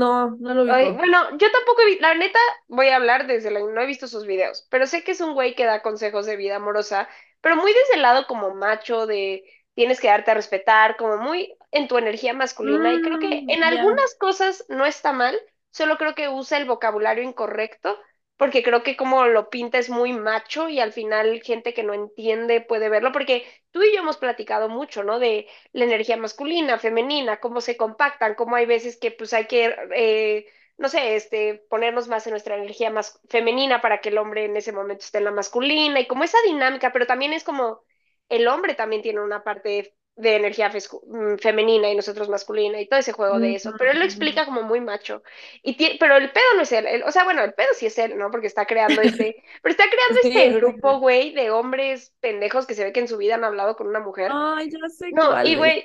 No, 0.00 0.36
no 0.40 0.54
lo 0.54 0.64
vi. 0.64 0.92
Bueno, 0.96 1.36
yo 1.38 1.50
tampoco 1.50 1.82
he 1.82 1.86
visto, 1.86 2.02
la 2.02 2.14
neta, 2.14 2.38
voy 2.68 2.88
a 2.88 2.96
hablar 2.96 3.26
desde 3.26 3.50
la, 3.50 3.60
no 3.60 3.80
he 3.80 3.86
visto 3.86 4.06
sus 4.08 4.26
videos, 4.26 4.66
pero 4.70 4.86
sé 4.86 5.04
que 5.04 5.12
es 5.12 5.20
un 5.20 5.34
güey 5.34 5.54
que 5.54 5.64
da 5.66 5.82
consejos 5.82 6.24
de 6.26 6.36
vida 6.36 6.56
amorosa, 6.56 7.08
pero 7.40 7.56
muy 7.56 7.72
desde 7.72 7.94
el 7.96 8.02
lado 8.02 8.26
como 8.26 8.54
macho 8.54 9.06
de 9.06 9.44
tienes 9.74 10.00
que 10.00 10.08
darte 10.08 10.30
a 10.30 10.34
respetar, 10.34 10.96
como 10.96 11.18
muy 11.18 11.56
en 11.72 11.88
tu 11.88 11.98
energía 11.98 12.32
masculina, 12.34 12.92
y 12.94 13.00
creo 13.02 13.18
que 13.18 13.44
Mm, 13.44 13.48
en 13.48 13.62
algunas 13.64 14.14
cosas 14.16 14.64
no 14.68 14.86
está 14.86 15.12
mal, 15.12 15.38
solo 15.70 15.98
creo 15.98 16.14
que 16.14 16.28
usa 16.28 16.58
el 16.58 16.66
vocabulario 16.66 17.24
incorrecto, 17.24 17.98
porque 18.42 18.64
creo 18.64 18.82
que 18.82 18.96
como 18.96 19.24
lo 19.26 19.50
pinta 19.50 19.78
es 19.78 19.88
muy 19.88 20.12
macho 20.12 20.68
y 20.68 20.80
al 20.80 20.92
final 20.92 21.40
gente 21.44 21.72
que 21.74 21.84
no 21.84 21.94
entiende 21.94 22.60
puede 22.60 22.88
verlo, 22.88 23.12
porque 23.12 23.46
tú 23.70 23.84
y 23.84 23.94
yo 23.94 24.00
hemos 24.00 24.16
platicado 24.16 24.68
mucho, 24.68 25.04
¿no? 25.04 25.20
De 25.20 25.46
la 25.72 25.84
energía 25.84 26.16
masculina, 26.16 26.76
femenina, 26.80 27.38
cómo 27.38 27.60
se 27.60 27.76
compactan, 27.76 28.34
cómo 28.34 28.56
hay 28.56 28.66
veces 28.66 28.96
que 28.96 29.12
pues 29.12 29.32
hay 29.32 29.46
que, 29.46 29.76
eh, 29.94 30.46
no 30.76 30.88
sé, 30.88 31.14
este, 31.14 31.64
ponernos 31.70 32.08
más 32.08 32.26
en 32.26 32.32
nuestra 32.32 32.56
energía 32.56 32.90
más 32.90 33.20
femenina 33.28 33.80
para 33.80 34.00
que 34.00 34.08
el 34.08 34.18
hombre 34.18 34.46
en 34.46 34.56
ese 34.56 34.72
momento 34.72 35.04
esté 35.04 35.18
en 35.18 35.24
la 35.24 35.30
masculina 35.30 36.00
y 36.00 36.08
como 36.08 36.24
esa 36.24 36.38
dinámica, 36.44 36.92
pero 36.92 37.06
también 37.06 37.32
es 37.32 37.44
como 37.44 37.84
el 38.28 38.48
hombre 38.48 38.74
también 38.74 39.02
tiene 39.02 39.20
una 39.20 39.44
parte 39.44 39.94
de 40.16 40.36
energía 40.36 40.70
mm, 40.70 41.36
femenina 41.38 41.90
y 41.90 41.96
nosotros 41.96 42.28
masculina 42.28 42.80
y 42.80 42.88
todo 42.88 43.00
ese 43.00 43.12
juego 43.12 43.40
de 43.40 43.54
eso, 43.54 43.74
pero 43.76 43.92
él 43.92 43.98
lo 43.98 44.04
explica 44.04 44.44
como 44.44 44.62
muy 44.62 44.80
macho. 44.80 45.22
Y 45.62 45.96
pero 45.98 46.16
el 46.16 46.30
pedo 46.32 46.44
no 46.56 46.62
es 46.62 46.72
él, 46.72 46.86
él- 46.86 47.02
o 47.06 47.10
sea, 47.12 47.24
bueno, 47.24 47.42
el 47.44 47.54
pedo 47.54 47.68
sí 47.74 47.86
es 47.86 47.98
él, 47.98 48.16
¿no? 48.18 48.30
Porque 48.30 48.46
está 48.46 48.66
creando 48.66 49.02
este, 49.02 49.36
pero 49.62 49.70
está 49.72 49.84
creando 49.84 50.20
Sí, 50.22 50.30
este 50.30 50.50
grupo, 50.50 50.98
güey, 51.00 51.32
de 51.34 51.50
hombres 51.50 52.14
pendejos 52.20 52.66
que 52.66 52.74
se 52.74 52.84
ve 52.84 52.92
que 52.92 53.00
en 53.00 53.08
su 53.08 53.16
vida 53.18 53.34
han 53.36 53.44
hablado 53.44 53.76
con 53.76 53.86
una 53.88 54.00
mujer. 54.00 54.38
Ay, 54.38 54.68
ya 54.70 54.88
sé 54.88 55.14
No, 55.14 55.36
y 55.44 55.54
cuál 55.54 55.56
es. 55.56 55.72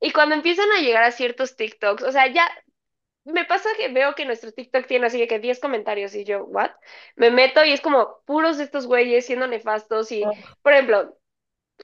y 0.00 0.12
cuando 0.12 0.34
empiezan 0.34 0.70
a 0.72 0.80
llegar 0.80 1.04
a 1.04 1.12
ciertos 1.12 1.56
TikToks, 1.56 2.02
o 2.02 2.12
sea, 2.12 2.26
ya 2.32 2.48
me 3.24 3.44
pasa 3.44 3.68
que 3.76 3.88
veo 3.88 4.14
que 4.14 4.24
nuestro 4.26 4.52
TikTok 4.52 4.86
tiene 4.86 5.06
así 5.06 5.18
de 5.20 5.28
que 5.28 5.38
10 5.40 5.60
comentarios 5.60 6.14
y 6.14 6.24
yo, 6.24 6.44
¿what? 6.46 6.70
Me 7.16 7.30
meto 7.30 7.64
y 7.64 7.72
es 7.72 7.80
como 7.80 8.20
puros 8.26 8.58
de 8.58 8.64
estos 8.64 8.86
güeyes 8.86 9.26
siendo 9.26 9.46
nefastos 9.48 10.12
y, 10.12 10.30
Oh, 10.30 10.56
por 10.62 10.72
ejemplo, 10.74 11.18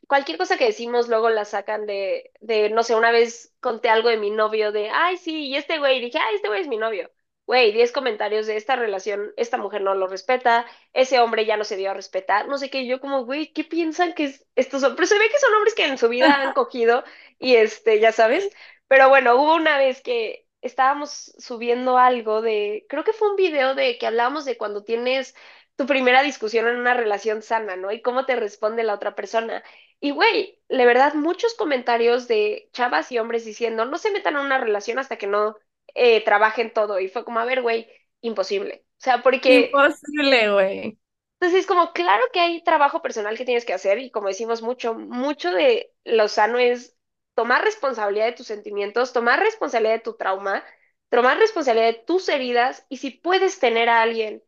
cualquier 0.08 0.38
cosa 0.38 0.56
que 0.58 0.66
decimos 0.66 1.08
luego 1.08 1.30
la 1.30 1.44
sacan 1.44 1.86
de, 1.86 2.32
de, 2.40 2.70
no 2.70 2.82
sé, 2.82 2.94
una 2.94 3.10
vez 3.12 3.54
conté 3.60 3.88
algo 3.88 4.08
de 4.08 4.16
mi 4.18 4.30
novio 4.30 4.72
de, 4.72 4.90
ay, 4.90 5.16
sí, 5.16 5.46
y 5.48 5.56
este 5.56 5.78
güey, 5.78 6.00
dije, 6.00 6.18
ay, 6.18 6.36
este 6.36 6.48
güey 6.48 6.60
es 6.62 6.68
mi 6.68 6.76
novio. 6.76 7.10
Güey, 7.46 7.72
10 7.72 7.90
comentarios 7.92 8.46
de 8.46 8.56
esta 8.56 8.76
relación, 8.76 9.32
esta 9.36 9.58
mujer 9.58 9.82
no 9.82 9.94
lo 9.94 10.06
respeta, 10.06 10.64
ese 10.92 11.18
hombre 11.20 11.44
ya 11.44 11.56
no 11.56 11.64
se 11.64 11.76
dio 11.76 11.90
a 11.90 11.94
respetar, 11.94 12.46
no 12.48 12.56
sé 12.56 12.70
qué, 12.70 12.86
yo 12.86 13.00
como, 13.00 13.24
güey, 13.24 13.52
¿qué 13.52 13.64
piensan 13.64 14.14
que 14.14 14.24
es, 14.24 14.46
estos 14.54 14.80
son? 14.80 14.94
Pero 14.94 15.06
se 15.06 15.18
ve 15.18 15.28
que 15.28 15.38
son 15.38 15.52
hombres 15.54 15.74
que 15.74 15.84
en 15.86 15.98
su 15.98 16.08
vida 16.08 16.40
han 16.40 16.52
cogido 16.54 17.04
y 17.38 17.56
este, 17.56 17.98
ya 18.00 18.12
sabes. 18.12 18.48
Pero 18.88 19.08
bueno, 19.08 19.36
hubo 19.36 19.54
una 19.56 19.76
vez 19.78 20.02
que 20.02 20.46
estábamos 20.60 21.32
subiendo 21.38 21.98
algo 21.98 22.42
de, 22.42 22.86
creo 22.88 23.04
que 23.04 23.12
fue 23.12 23.30
un 23.30 23.36
video 23.36 23.74
de 23.74 23.98
que 23.98 24.06
hablábamos 24.06 24.44
de 24.44 24.56
cuando 24.56 24.84
tienes 24.84 25.34
tu 25.76 25.86
primera 25.86 26.22
discusión 26.22 26.68
en 26.68 26.76
una 26.76 26.94
relación 26.94 27.42
sana, 27.42 27.76
¿no? 27.76 27.92
Y 27.92 28.02
cómo 28.02 28.26
te 28.26 28.36
responde 28.36 28.82
la 28.84 28.94
otra 28.94 29.14
persona. 29.14 29.62
Y 30.00 30.10
güey, 30.10 30.60
la 30.68 30.84
verdad, 30.84 31.14
muchos 31.14 31.54
comentarios 31.54 32.28
de 32.28 32.68
chavas 32.72 33.12
y 33.12 33.18
hombres 33.18 33.44
diciendo, 33.44 33.84
no 33.84 33.98
se 33.98 34.10
metan 34.10 34.34
en 34.36 34.42
una 34.42 34.58
relación 34.58 34.98
hasta 34.98 35.16
que 35.16 35.26
no 35.26 35.56
eh, 35.94 36.24
trabajen 36.24 36.72
todo. 36.72 37.00
Y 37.00 37.08
fue 37.08 37.24
como, 37.24 37.40
a 37.40 37.44
ver, 37.44 37.62
güey, 37.62 37.88
imposible. 38.20 38.84
O 38.98 39.02
sea, 39.04 39.22
porque 39.22 39.72
imposible, 39.72 40.52
güey. 40.52 40.98
entonces 41.40 41.60
es 41.60 41.66
como, 41.66 41.92
claro 41.92 42.22
que 42.32 42.40
hay 42.40 42.62
trabajo 42.62 43.02
personal 43.02 43.36
que 43.36 43.44
tienes 43.44 43.64
que 43.64 43.72
hacer 43.74 43.98
y 43.98 44.10
como 44.10 44.28
decimos 44.28 44.62
mucho, 44.62 44.94
mucho 44.94 45.50
de 45.52 45.92
lo 46.04 46.28
sano 46.28 46.58
es 46.58 46.96
tomar 47.34 47.64
responsabilidad 47.64 48.26
de 48.26 48.32
tus 48.32 48.46
sentimientos, 48.46 49.12
tomar 49.12 49.40
responsabilidad 49.40 49.94
de 49.94 50.00
tu 50.00 50.16
trauma, 50.16 50.64
tomar 51.08 51.38
responsabilidad 51.38 51.92
de 51.92 52.04
tus 52.06 52.28
heridas 52.28 52.86
y 52.88 52.98
si 52.98 53.10
puedes 53.10 53.58
tener 53.58 53.88
a 53.88 54.02
alguien 54.02 54.42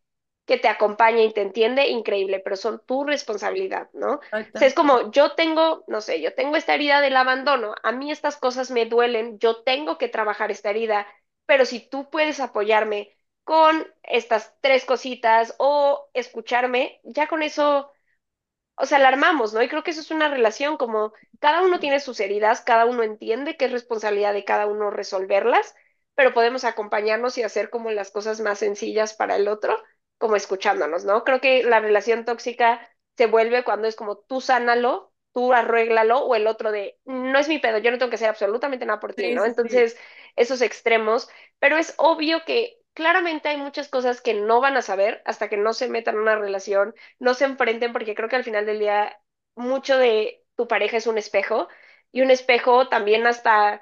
que 0.45 0.57
te 0.57 0.67
acompañe 0.67 1.25
y 1.25 1.33
te 1.33 1.41
entiende, 1.41 1.87
increíble, 1.87 2.39
pero 2.39 2.55
son 2.55 2.81
tu 2.85 3.03
responsabilidad, 3.03 3.89
¿no? 3.93 4.15
O 4.15 4.21
sea, 4.53 4.67
es 4.67 4.73
como 4.75 5.11
yo 5.11 5.33
tengo, 5.35 5.83
no 5.87 6.01
sé, 6.01 6.21
yo 6.21 6.33
tengo 6.35 6.55
esta 6.55 6.75
herida 6.75 7.01
del 7.01 7.17
abandono, 7.17 7.75
a 7.83 7.91
mí 7.91 8.11
estas 8.11 8.37
cosas 8.37 8.71
me 8.71 8.85
duelen, 8.85 9.39
yo 9.39 9.63
tengo 9.63 9.97
que 9.97 10.07
trabajar 10.09 10.51
esta 10.51 10.69
herida, 10.69 11.07
pero 11.45 11.65
si 11.65 11.79
tú 11.79 12.09
puedes 12.09 12.39
apoyarme 12.39 13.15
con 13.43 13.87
estas 14.03 14.55
tres 14.61 14.85
cositas 14.85 15.55
o 15.59 16.09
escucharme, 16.13 16.99
ya 17.03 17.27
con 17.27 17.43
eso, 17.43 17.91
o 18.75 18.85
sea, 18.85 18.99
la 18.99 19.09
armamos, 19.09 19.53
¿no? 19.53 19.61
Y 19.61 19.69
creo 19.69 19.83
que 19.83 19.91
eso 19.91 20.01
es 20.01 20.11
una 20.11 20.29
relación, 20.29 20.77
como 20.77 21.13
cada 21.39 21.61
uno 21.61 21.79
tiene 21.79 21.99
sus 21.99 22.19
heridas, 22.19 22.61
cada 22.61 22.85
uno 22.85 23.03
entiende 23.03 23.57
que 23.57 23.65
es 23.65 23.71
responsabilidad 23.71 24.33
de 24.33 24.45
cada 24.45 24.67
uno 24.67 24.91
resolverlas, 24.91 25.75
pero 26.15 26.33
podemos 26.33 26.63
acompañarnos 26.65 27.37
y 27.37 27.43
hacer 27.43 27.69
como 27.69 27.91
las 27.91 28.11
cosas 28.11 28.39
más 28.41 28.59
sencillas 28.59 29.13
para 29.13 29.35
el 29.37 29.47
otro, 29.47 29.77
como 30.17 30.35
escuchándonos, 30.35 31.05
¿no? 31.05 31.23
Creo 31.23 31.41
que 31.41 31.63
la 31.63 31.79
relación 31.79 32.25
tóxica 32.25 32.87
se 33.17 33.27
vuelve 33.27 33.63
cuando 33.63 33.87
es 33.87 33.95
como 33.95 34.17
tú 34.17 34.41
sánalo, 34.41 35.13
tú 35.33 35.53
arréglalo, 35.53 36.19
o 36.25 36.35
el 36.35 36.47
otro 36.47 36.71
de 36.71 36.99
no 37.05 37.37
es 37.39 37.47
mi 37.49 37.59
pedo, 37.59 37.77
yo 37.79 37.91
no 37.91 37.97
tengo 37.97 38.09
que 38.09 38.15
hacer 38.15 38.29
absolutamente 38.29 38.85
nada 38.85 38.99
por 38.99 39.13
ti, 39.13 39.29
Sí, 39.29 39.31
¿no? 39.31 39.43
sí, 39.43 39.53
sí. 39.63 39.71
Entonces, 39.71 39.97
esos 40.35 40.61
extremos 40.61 41.29
pero 41.59 41.77
es 41.77 41.93
obvio 41.97 42.43
que 42.45 42.77
claramente 42.93 43.49
hay 43.49 43.57
muchas 43.57 43.89
cosas 43.89 44.21
que 44.21 44.33
no 44.33 44.61
van 44.61 44.77
a 44.77 44.81
saber 44.81 45.21
hasta 45.25 45.49
que 45.49 45.57
no 45.57 45.73
se 45.73 45.89
metan 45.89 46.15
en 46.15 46.21
una 46.21 46.35
relación, 46.35 46.93
no 47.19 47.33
se 47.33 47.45
enfrenten, 47.45 47.91
porque 47.93 48.15
creo 48.15 48.29
que 48.29 48.35
al 48.35 48.43
final 48.43 48.65
del 48.65 48.79
día 48.79 49.17
mucho 49.55 49.97
de 49.97 50.43
tu 50.55 50.67
pareja 50.67 50.97
es 50.97 51.07
un 51.07 51.17
espejo 51.17 51.67
y 52.11 52.21
un 52.21 52.31
espejo 52.31 52.87
también 52.89 53.25
hasta 53.27 53.81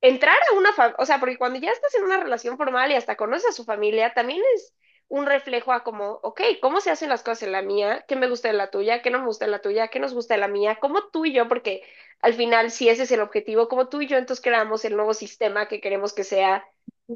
entrar 0.00 0.36
a 0.50 0.56
una 0.56 0.72
familia, 0.72 0.96
o 0.98 1.06
sea, 1.06 1.18
porque 1.20 1.38
cuando 1.38 1.58
ya 1.58 1.70
estás 1.70 1.94
en 1.94 2.04
una 2.04 2.18
relación 2.22 2.56
formal 2.56 2.90
y 2.92 2.94
hasta 2.96 3.16
conoces 3.16 3.48
a 3.50 3.52
su 3.52 3.64
familia, 3.64 4.12
también 4.14 4.40
es 4.54 4.74
un 5.08 5.26
reflejo 5.26 5.72
a 5.72 5.84
como, 5.84 6.12
ok, 6.22 6.40
¿cómo 6.62 6.80
se 6.80 6.90
hacen 6.90 7.08
las 7.10 7.22
cosas 7.22 7.44
en 7.44 7.52
la 7.52 7.62
mía? 7.62 8.04
¿Qué 8.08 8.16
me 8.16 8.28
gusta 8.28 8.48
de 8.48 8.54
la 8.54 8.70
tuya? 8.70 9.02
¿Qué 9.02 9.10
no 9.10 9.20
me 9.20 9.26
gusta 9.26 9.44
de 9.44 9.50
la 9.52 9.60
tuya? 9.62 9.88
¿Qué 9.88 10.00
nos 10.00 10.14
gusta 10.14 10.34
de 10.34 10.40
la 10.40 10.48
mía? 10.48 10.78
¿Cómo 10.80 11.08
tú 11.10 11.24
y 11.26 11.32
yo? 11.32 11.48
Porque 11.48 11.82
al 12.20 12.34
final, 12.34 12.70
si 12.70 12.88
ese 12.88 13.04
es 13.04 13.12
el 13.12 13.20
objetivo, 13.20 13.68
como 13.68 13.88
tú 13.88 14.00
y 14.02 14.06
yo, 14.08 14.16
entonces 14.18 14.42
creamos 14.42 14.84
el 14.84 14.96
nuevo 14.96 15.14
sistema 15.14 15.68
que 15.68 15.80
queremos 15.80 16.12
que 16.14 16.24
sea 16.24 16.66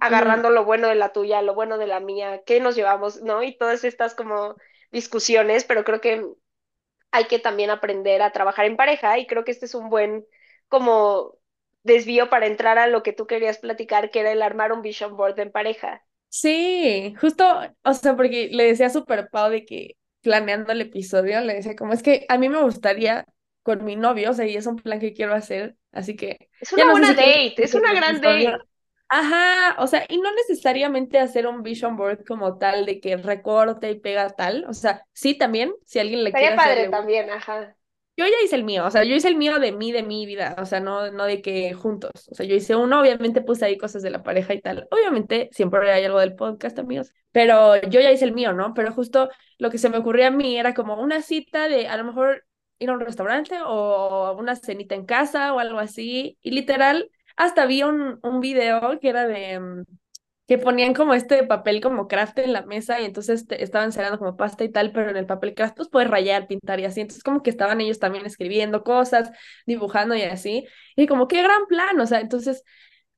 agarrando 0.01 0.51
lo 0.51 0.65
bueno 0.65 0.89
de 0.89 0.95
la 0.95 1.13
tuya, 1.13 1.43
lo 1.43 1.55
bueno 1.55 1.79
de 1.79 1.87
la 1.89 2.01
mía, 2.01 2.43
qué 2.47 2.61
nos 2.61 2.77
llevamos, 2.77 3.23
¿no? 3.23 3.43
Y 3.43 3.57
todas 3.59 3.85
estas 3.85 4.15
como 4.15 4.57
discusiones, 4.93 5.65
pero 5.65 5.85
creo 5.85 6.01
que 6.01 6.25
hay 7.11 7.27
que 7.27 7.39
también 7.39 7.71
aprender 7.71 8.23
a 8.23 8.33
trabajar 8.33 8.67
en 8.67 8.77
pareja 8.77 9.19
y 9.19 9.27
creo 9.27 9.45
que 9.45 9.53
este 9.53 9.67
es 9.67 9.75
un 9.75 9.89
buen 9.91 10.27
como 10.69 11.39
desvío 11.83 12.31
para 12.31 12.47
entrar 12.47 12.79
a 12.79 12.87
lo 12.87 13.03
que 13.03 13.13
tú 13.13 13.27
querías 13.27 13.59
platicar, 13.59 14.11
que 14.11 14.21
era 14.21 14.33
el 14.33 14.43
armar 14.43 14.73
un 14.73 14.83
vision 14.83 15.17
board 15.17 15.39
en 15.41 15.53
pareja. 15.53 16.05
Sí, 16.31 17.15
justo, 17.21 17.45
o 17.85 17.95
sea, 17.95 18.17
porque 18.17 18.49
le 18.53 18.65
decía 18.65 18.87
a 18.87 18.91
Super 18.91 19.29
Pau 19.31 19.51
de 19.51 19.65
que 19.65 19.97
planeando 20.21 20.73
el 20.73 20.81
episodio, 20.83 21.41
le 21.41 21.55
decía 21.55 21.75
como 21.77 21.93
es 21.95 22.03
que 22.03 22.27
a 22.29 22.37
mí 22.39 22.49
me 22.49 22.63
gustaría 22.63 23.25
con 23.63 23.85
mi 23.85 23.97
novio, 23.97 24.31
o 24.31 24.35
sea, 24.35 24.47
y 24.47 24.57
es 24.57 24.67
un 24.67 24.77
plan 24.77 25.01
que 25.01 25.15
quiero 25.15 25.35
hacer, 25.35 25.77
así 25.93 26.17
que 26.17 26.51
Es 26.61 26.73
una 26.73 26.85
no 26.85 26.93
buena 26.93 27.13
si 27.15 27.15
date, 27.15 27.65
es 27.65 27.75
una 27.75 27.93
gran 27.93 28.21
episodio. 28.21 28.51
date. 28.51 28.65
Ajá, 29.09 29.77
o 29.83 29.87
sea, 29.87 30.05
y 30.09 30.19
no 30.21 30.31
necesariamente 30.35 31.19
hacer 31.19 31.47
un 31.47 31.63
vision 31.63 31.97
board 31.97 32.25
como 32.27 32.59
tal 32.59 32.85
de 32.85 33.01
que 33.01 33.17
recorte 33.17 33.91
y 33.91 33.99
pega 34.01 34.29
tal, 34.31 34.67
o 34.69 34.75
sea, 34.75 35.07
sí 35.15 35.37
también, 35.39 35.73
si 35.87 35.99
alguien 35.99 36.25
le 36.25 36.37
quiere 36.37 36.55
hacer, 36.55 36.57
padre 36.57 36.89
también, 36.89 37.31
ajá. 37.31 37.77
Yo 38.19 38.27
ya 38.27 38.33
hice 38.45 38.57
el 38.57 38.65
mío, 38.65 38.85
o 38.85 38.91
sea, 38.91 39.05
yo 39.05 39.15
hice 39.15 39.29
el 39.29 39.37
mío 39.37 39.59
de 39.61 39.73
mí, 39.73 39.93
de 39.93 40.03
mi 40.03 40.27
vida, 40.27 40.57
o 40.59 40.67
sea, 40.67 40.81
no, 40.81 41.11
no 41.13 41.25
de 41.25 41.41
que 41.41 41.73
juntos. 41.73 42.11
O 42.31 42.35
sea, 42.35 42.45
yo 42.47 42.55
hice 42.57 42.75
uno, 42.77 43.01
obviamente 43.01 43.41
puse 43.43 43.65
ahí 43.65 43.79
cosas 43.79 44.03
de 44.03 44.11
la 44.11 44.23
pareja 44.25 44.55
y 44.55 44.61
tal. 44.61 44.89
Obviamente 44.91 45.49
siempre 45.53 45.91
hay 45.93 46.05
algo 46.05 46.19
del 46.21 46.35
podcast, 46.35 46.79
amigos, 46.81 47.13
pero 47.33 47.81
yo 47.83 48.01
ya 48.01 48.11
hice 48.13 48.25
el 48.25 48.33
mío, 48.35 48.53
¿no? 48.53 48.75
Pero 48.75 48.93
justo 48.93 49.31
lo 49.59 49.71
que 49.71 49.79
se 49.79 49.89
me 49.89 49.99
ocurría 49.99 50.29
a 50.29 50.31
mí 50.33 50.59
era 50.59 50.75
como 50.75 51.01
una 51.01 51.23
cita 51.23 51.69
de 51.69 51.89
a 51.89 51.97
lo 51.97 52.05
mejor 52.05 52.45
ir 52.81 52.91
a 52.91 52.93
un 52.95 53.01
restaurante 53.01 53.57
o 53.65 54.37
una 54.39 54.57
cenita 54.57 54.95
en 54.97 55.07
casa 55.07 55.55
o 55.55 55.61
algo 55.61 55.79
así. 55.79 56.39
Y 56.43 56.51
literal, 56.51 57.11
hasta 57.37 57.67
vi 57.67 57.85
un, 57.85 58.19
un 58.23 58.41
video 58.41 58.99
que 59.01 59.09
era 59.09 59.27
de... 59.29 59.85
que 60.49 60.59
ponían 60.59 60.95
como 60.95 61.15
este 61.15 61.45
papel 61.45 61.81
como 61.83 62.09
craft 62.09 62.39
en 62.39 62.55
la 62.55 62.63
mesa 62.63 63.01
y 63.01 63.05
entonces 63.05 63.45
estaban 63.51 63.93
cerrando 63.93 64.19
como 64.19 64.37
pasta 64.37 64.65
y 64.65 64.71
tal, 64.73 64.93
pero 64.93 65.11
en 65.11 65.17
el 65.19 65.27
papel 65.27 65.55
craft 65.55 65.77
pues 65.77 65.89
puedes 65.91 66.11
rayar, 66.11 66.49
pintar 66.49 66.81
y 66.81 66.87
así. 66.87 67.03
Entonces 67.03 67.23
como 67.23 67.43
que 67.43 67.51
estaban 67.51 67.81
ellos 67.83 67.99
también 67.99 68.27
escribiendo 68.27 68.83
cosas, 68.83 69.31
dibujando 69.67 70.15
y 70.17 70.23
así. 70.23 70.67
Y 70.97 71.07
como 71.07 71.29
qué 71.29 71.43
gran 71.43 71.67
plan, 71.69 72.01
o 72.01 72.07
sea, 72.07 72.21
entonces 72.21 72.65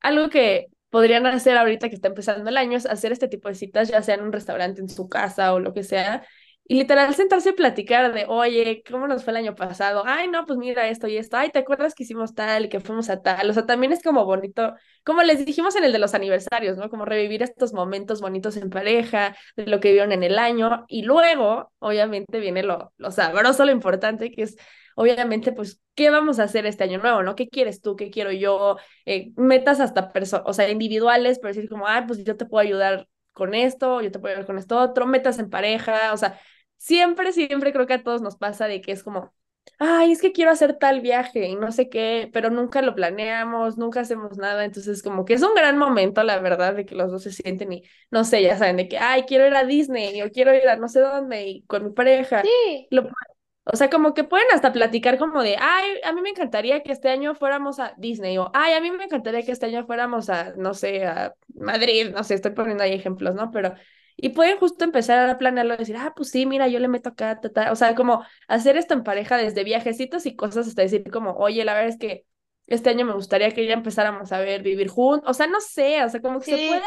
algo 0.01 0.29
que 0.29 0.67
podrían 0.91 1.27
hacer 1.27 1.57
ahorita 1.57 1.89
que 1.89 1.95
está 1.95 2.09
empezando 2.09 2.51
el 2.51 2.57
año 2.57 2.77
es 2.77 2.87
hacer 2.87 3.13
este 3.13 3.29
tipo 3.29 3.49
de 3.49 3.55
citas, 3.55 3.89
ya 3.89 4.03
sea 4.03 4.17
en 4.17 4.23
un 4.23 4.33
restaurante, 4.33 4.81
en 4.81 4.89
su 4.89 5.09
casa 5.09 5.55
o 5.55 5.61
lo 5.61 5.73
que 5.73 5.85
sea. 5.85 6.27
Y 6.71 6.77
literal 6.77 7.13
sentarse 7.17 7.49
a 7.51 7.53
platicar 7.55 8.13
de, 8.15 8.27
oye, 8.29 8.85
¿cómo 8.89 9.09
nos 9.09 9.25
fue 9.25 9.33
el 9.33 9.39
año 9.39 9.57
pasado? 9.57 10.05
Ay, 10.07 10.29
no, 10.29 10.47
pues 10.47 10.57
mira 10.57 10.87
esto 10.89 11.09
y 11.09 11.17
esto. 11.17 11.37
Ay, 11.37 11.51
¿te 11.51 11.59
acuerdas 11.59 11.97
que 11.97 12.05
hicimos 12.05 12.33
tal 12.37 12.67
y 12.67 12.69
que 12.69 12.79
fuimos 12.79 13.11
a 13.11 13.23
tal? 13.23 13.51
O 13.51 13.53
sea, 13.53 13.67
también 13.67 13.93
es 13.93 14.05
como 14.05 14.25
bonito, 14.25 14.75
como 15.05 15.23
les 15.25 15.45
dijimos 15.45 15.75
en 15.75 15.83
el 15.83 15.93
de 15.93 15.99
los 15.99 16.15
aniversarios, 16.15 16.77
¿no? 16.77 16.89
Como 16.89 17.05
revivir 17.07 17.43
estos 17.43 17.73
momentos 17.73 18.21
bonitos 18.21 18.57
en 18.57 18.71
pareja, 18.71 19.35
de 19.57 19.67
lo 19.67 19.81
que 19.81 19.91
vieron 19.91 20.13
en 20.13 20.23
el 20.23 20.39
año. 20.39 20.85
Y 20.87 21.03
luego, 21.03 21.73
obviamente, 21.81 22.39
viene 22.39 22.63
lo, 22.63 22.93
lo 22.99 23.11
sabroso, 23.11 23.65
lo 23.65 23.73
importante, 23.73 24.31
que 24.31 24.43
es, 24.45 24.57
obviamente, 24.95 25.51
pues, 25.51 25.81
¿qué 25.97 26.11
vamos 26.11 26.39
a 26.39 26.45
hacer 26.45 26.67
este 26.67 26.85
año 26.85 26.99
nuevo, 26.99 27.25
¿no? 27.25 27.35
¿Qué 27.35 27.49
quieres 27.49 27.81
tú? 27.81 27.97
¿Qué 27.97 28.11
quiero 28.11 28.31
yo? 28.31 28.77
eh, 29.07 29.33
metas 29.37 29.81
hasta 29.81 30.13
o 30.45 30.53
sea, 30.53 30.69
individuales, 30.71 31.41
pero 31.41 31.53
decir 31.53 31.69
como, 31.69 31.89
ah, 31.89 32.05
pues 32.07 32.23
yo 32.25 32.37
te 32.37 32.47
puedo 32.47 32.63
ayudar 32.63 33.09
con 33.33 33.55
esto, 33.55 34.01
yo 34.03 34.11
te 34.13 34.19
puedo 34.19 34.35
ayudar 34.35 34.47
con 34.47 34.59
esto 34.59 34.79
otro, 34.79 35.07
metas 35.07 35.39
en 35.39 35.51
pareja, 35.51 36.13
o 36.13 36.17
sea, 36.17 36.39
siempre, 36.81 37.33
siempre 37.33 37.73
creo 37.73 37.87
que 37.87 37.95
a 37.95 38.03
todos 38.03 38.23
nos 38.23 38.37
pasa 38.37 38.67
de 38.67 38.81
que 38.81 38.93
es 38.93 39.03
como, 39.03 39.35
ay, 39.79 40.13
es 40.13 40.23
que 40.23 40.33
quiero 40.33 40.51
hacer 40.51 40.79
tal 40.79 41.01
viaje 41.03 41.47
y 41.49 41.55
no 41.57 41.73
sé 41.73 41.89
qué, 41.91 42.31
pero 42.33 42.49
nunca 42.51 42.81
lo 42.83 42.95
planeamos, 42.95 43.77
nunca 43.77 44.01
hacemos 44.01 44.39
nada, 44.39 44.65
entonces 44.65 45.03
como 45.03 45.25
que 45.27 45.35
es 45.35 45.43
un 45.43 45.55
gran 45.55 45.77
momento, 45.79 46.23
la 46.23 46.39
verdad, 46.41 46.75
de 46.75 46.87
que 46.87 46.95
los 46.95 47.11
dos 47.13 47.23
se 47.23 47.33
sienten 47.33 47.73
y, 47.73 47.83
no 48.11 48.25
sé, 48.25 48.43
ya 48.43 48.57
saben, 48.57 48.77
de 48.79 48.89
que, 48.89 48.99
ay, 48.99 49.25
quiero 49.25 49.47
ir 49.47 49.55
a 49.55 49.65
Disney 49.65 50.23
o 50.23 50.31
quiero 50.31 50.55
ir 50.55 50.67
a 50.69 50.77
no 50.77 50.89
sé 50.89 51.01
dónde 51.01 51.47
y 51.47 51.63
con 51.65 51.85
mi 51.85 51.91
pareja. 51.93 52.43
Sí, 52.43 52.89
Lo 52.91 53.09
o 53.65 53.77
sea, 53.77 53.91
como 53.91 54.15
que 54.15 54.25
pueden 54.25 54.47
hasta 54.53 54.73
platicar 54.73 55.19
como 55.19 55.43
de, 55.43 55.57
ay, 55.61 55.87
a 56.05 56.13
mí 56.13 56.23
me 56.23 56.31
encantaría 56.31 56.83
que 56.83 56.93
este 56.93 57.09
año 57.09 57.35
fuéramos 57.35 57.79
a 57.79 57.95
Disney 57.99 58.37
o, 58.39 58.51
ay, 58.55 58.73
a 58.73 58.81
mí 58.81 58.91
me 58.91 59.05
encantaría 59.05 59.43
que 59.45 59.53
este 59.53 59.67
año 59.67 59.87
fuéramos 59.87 60.29
a, 60.31 60.55
no 60.57 60.75
sé, 60.75 61.05
a 61.07 61.35
Madrid, 61.55 62.11
no 62.13 62.25
sé, 62.25 62.35
estoy 62.35 62.53
poniendo 62.53 62.83
ahí 62.83 62.95
ejemplos, 62.95 63.35
¿no? 63.35 63.51
Pero, 63.53 63.75
y 64.23 64.31
pueden 64.31 64.59
justo 64.59 64.85
empezar 64.85 65.29
a 65.29 65.39
planearlo 65.39 65.77
decir, 65.77 65.97
ah, 65.97 66.13
pues 66.15 66.31
sí, 66.31 66.47
mira, 66.47 66.69
yo 66.69 66.79
le 66.79 66.89
meto 66.89 67.11
acá, 67.11 67.41
ta, 67.41 67.51
ta. 67.51 67.73
o 67.73 67.77
sea, 67.77 67.95
como 67.95 68.25
hacer 68.49 68.77
esto 68.77 68.95
en 68.95 69.05
pareja 69.05 69.37
desde 69.37 69.65
viajecitos 69.65 70.27
y 70.27 70.37
cosas 70.37 70.69
hasta 70.69 70.83
decir 70.83 71.11
como, 71.11 71.33
oye, 71.33 71.65
la 71.65 71.75
verdad 71.75 71.89
es 71.89 71.99
que 71.99 72.27
este 72.67 72.91
año 72.91 73.07
me 73.07 73.15
gustaría 73.15 73.51
que 73.53 73.67
ya 73.67 73.75
empezáramos 73.75 74.31
a 74.33 74.39
ver 74.41 74.63
vivir 74.63 74.89
juntos, 74.89 75.29
o 75.29 75.35
sea, 75.35 75.47
no 75.47 75.61
sé, 75.61 76.05
o 76.05 76.09
sea, 76.09 76.21
como 76.21 76.39
que 76.39 76.57
se 76.57 76.69
puede 76.69 76.83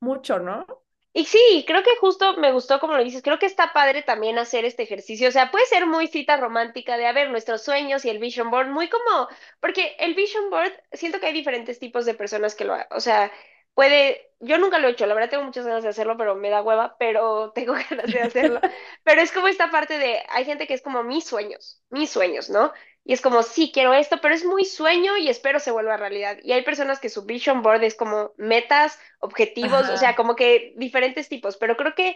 mucho, 0.00 0.38
¿no? 0.38 0.66
Y 1.12 1.24
sí, 1.24 1.64
creo 1.66 1.82
que 1.82 1.96
justo 2.00 2.36
me 2.36 2.52
gustó 2.52 2.78
como 2.78 2.96
lo 2.96 3.02
dices, 3.02 3.22
creo 3.22 3.38
que 3.38 3.46
está 3.46 3.72
padre 3.72 4.02
también 4.02 4.38
hacer 4.38 4.64
este 4.64 4.84
ejercicio, 4.84 5.28
o 5.28 5.32
sea, 5.32 5.50
puede 5.50 5.66
ser 5.66 5.86
muy 5.86 6.06
cita 6.06 6.36
romántica 6.36 6.96
de, 6.96 7.06
a 7.06 7.12
ver, 7.12 7.30
nuestros 7.30 7.62
sueños 7.64 8.04
y 8.04 8.10
el 8.10 8.20
vision 8.20 8.50
board, 8.50 8.68
muy 8.68 8.88
como, 8.88 9.28
porque 9.60 9.96
el 9.98 10.14
vision 10.14 10.50
board, 10.50 10.72
siento 10.92 11.18
que 11.18 11.26
hay 11.26 11.32
diferentes 11.32 11.80
tipos 11.80 12.06
de 12.06 12.14
personas 12.14 12.54
que 12.54 12.64
lo, 12.64 12.76
o 12.90 13.00
sea, 13.00 13.32
puede, 13.74 14.32
yo 14.40 14.58
nunca 14.58 14.78
lo 14.78 14.88
he 14.88 14.92
hecho, 14.92 15.06
la 15.06 15.14
verdad 15.14 15.30
tengo 15.30 15.44
muchas 15.44 15.66
ganas 15.66 15.82
de 15.82 15.90
hacerlo, 15.90 16.16
pero 16.16 16.34
me 16.36 16.50
da 16.50 16.62
hueva, 16.62 16.96
pero 16.98 17.52
tengo 17.54 17.74
ganas 17.74 18.12
de 18.12 18.20
hacerlo, 18.20 18.60
pero 19.04 19.20
es 19.20 19.32
como 19.32 19.48
esta 19.48 19.70
parte 19.70 19.98
de, 19.98 20.20
hay 20.28 20.44
gente 20.44 20.66
que 20.66 20.74
es 20.74 20.82
como 20.82 21.02
mis 21.02 21.24
sueños, 21.24 21.82
mis 21.90 22.10
sueños, 22.10 22.50
¿no? 22.50 22.72
Y 23.02 23.14
es 23.14 23.22
como, 23.22 23.42
sí, 23.42 23.70
quiero 23.72 23.94
esto, 23.94 24.18
pero 24.20 24.34
es 24.34 24.44
muy 24.44 24.64
sueño 24.64 25.16
y 25.16 25.28
espero 25.30 25.58
se 25.58 25.70
vuelva 25.70 25.96
realidad. 25.96 26.38
Y 26.42 26.52
hay 26.52 26.62
personas 26.62 27.00
que 27.00 27.08
su 27.08 27.24
vision 27.24 27.62
board 27.62 27.82
es 27.82 27.94
como 27.96 28.34
metas, 28.36 28.98
objetivos, 29.20 29.88
o 29.88 29.96
sea, 29.96 30.14
como 30.14 30.36
que 30.36 30.74
diferentes 30.76 31.28
tipos, 31.28 31.56
pero 31.56 31.76
creo 31.76 31.94
que 31.94 32.14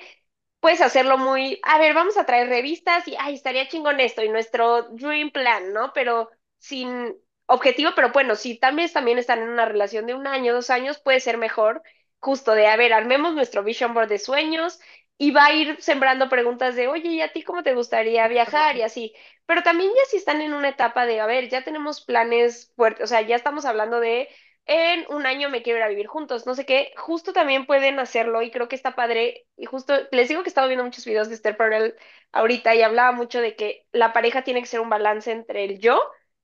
puedes 0.61 0.81
hacerlo 0.81 1.19
muy, 1.19 1.61
a 1.63 1.79
ver, 1.79 1.95
vamos 1.95 2.17
a 2.17 2.25
traer 2.27 2.49
revistas 2.49 3.07
y, 3.09 3.17
ay, 3.19 3.35
estaría 3.35 3.69
chingón 3.69 4.01
esto 4.01 4.23
y 4.23 4.29
nuestro 4.29 4.85
dream 4.91 5.31
plan, 5.31 5.73
¿no? 5.73 5.93
Pero 5.93 6.31
sin 6.59 7.15
objetivo, 7.47 7.91
pero 7.95 8.11
bueno, 8.13 8.37
si 8.37 8.59
también, 8.59 8.91
también 8.93 9.19
están 9.19 9.41
en 9.43 9.49
una 9.51 9.65
relación 9.67 10.07
de 10.07 10.15
un 10.15 10.27
año, 10.27 10.55
dos 10.55 10.71
años, 10.71 10.99
puede 10.99 11.21
ser 11.21 11.39
mejor 11.39 11.83
justo 12.21 12.53
de, 12.55 12.67
a 12.67 12.77
ver, 12.77 12.93
armemos 12.93 13.35
nuestro 13.35 13.63
vision 13.63 13.93
board 13.95 14.09
de 14.09 14.19
sueños 14.19 14.81
y 15.19 15.31
va 15.31 15.47
a 15.47 15.53
ir 15.55 15.77
sembrando 15.81 16.29
preguntas 16.29 16.75
de, 16.75 16.89
oye, 16.89 17.09
¿y 17.11 17.21
a 17.21 17.33
ti 17.33 17.43
cómo 17.43 17.63
te 17.63 17.75
gustaría 17.75 18.27
viajar? 18.29 18.77
Y 18.77 18.83
así. 18.83 19.15
Pero 19.47 19.63
también 19.63 19.91
ya 19.95 20.05
si 20.11 20.17
están 20.17 20.41
en 20.41 20.55
una 20.55 20.71
etapa 20.71 21.07
de, 21.07 21.21
a 21.21 21.27
ver, 21.27 21.49
ya 21.49 21.63
tenemos 21.65 22.01
planes 22.05 22.73
fuertes, 22.77 23.05
o 23.05 23.07
sea, 23.07 23.21
ya 23.23 23.37
estamos 23.37 23.65
hablando 23.67 24.01
de, 24.01 24.29
en 24.67 25.05
un 25.11 25.27
año 25.27 25.51
me 25.51 25.63
quiero 25.63 25.79
ir 25.79 25.85
a 25.85 25.89
vivir 25.89 26.07
juntos, 26.07 26.47
no 26.47 26.55
sé 26.55 26.65
qué, 26.65 26.93
justo 26.97 27.33
también 27.35 27.67
pueden 27.67 27.99
hacerlo 27.99 28.41
y 28.43 28.51
creo 28.51 28.69
que 28.69 28.77
está 28.77 28.95
padre. 28.95 29.47
Y 29.57 29.67
justo 29.67 29.95
les 30.11 30.29
digo 30.29 30.43
que 30.43 30.49
he 30.49 30.51
estado 30.51 30.67
viendo 30.69 30.85
muchos 30.85 31.05
videos 31.05 31.29
de 31.29 31.35
Esther 31.35 31.57
Perel 31.57 31.95
ahorita 32.33 32.75
y 32.75 32.83
hablaba 32.83 33.13
mucho 33.13 33.41
de 33.41 33.55
que 33.57 33.87
la 33.93 34.13
pareja 34.13 34.43
tiene 34.45 34.61
que 34.61 34.67
ser 34.67 34.81
un 34.81 34.89
balance 34.91 35.31
entre 35.31 35.65
el 35.65 35.79
yo 35.79 36.01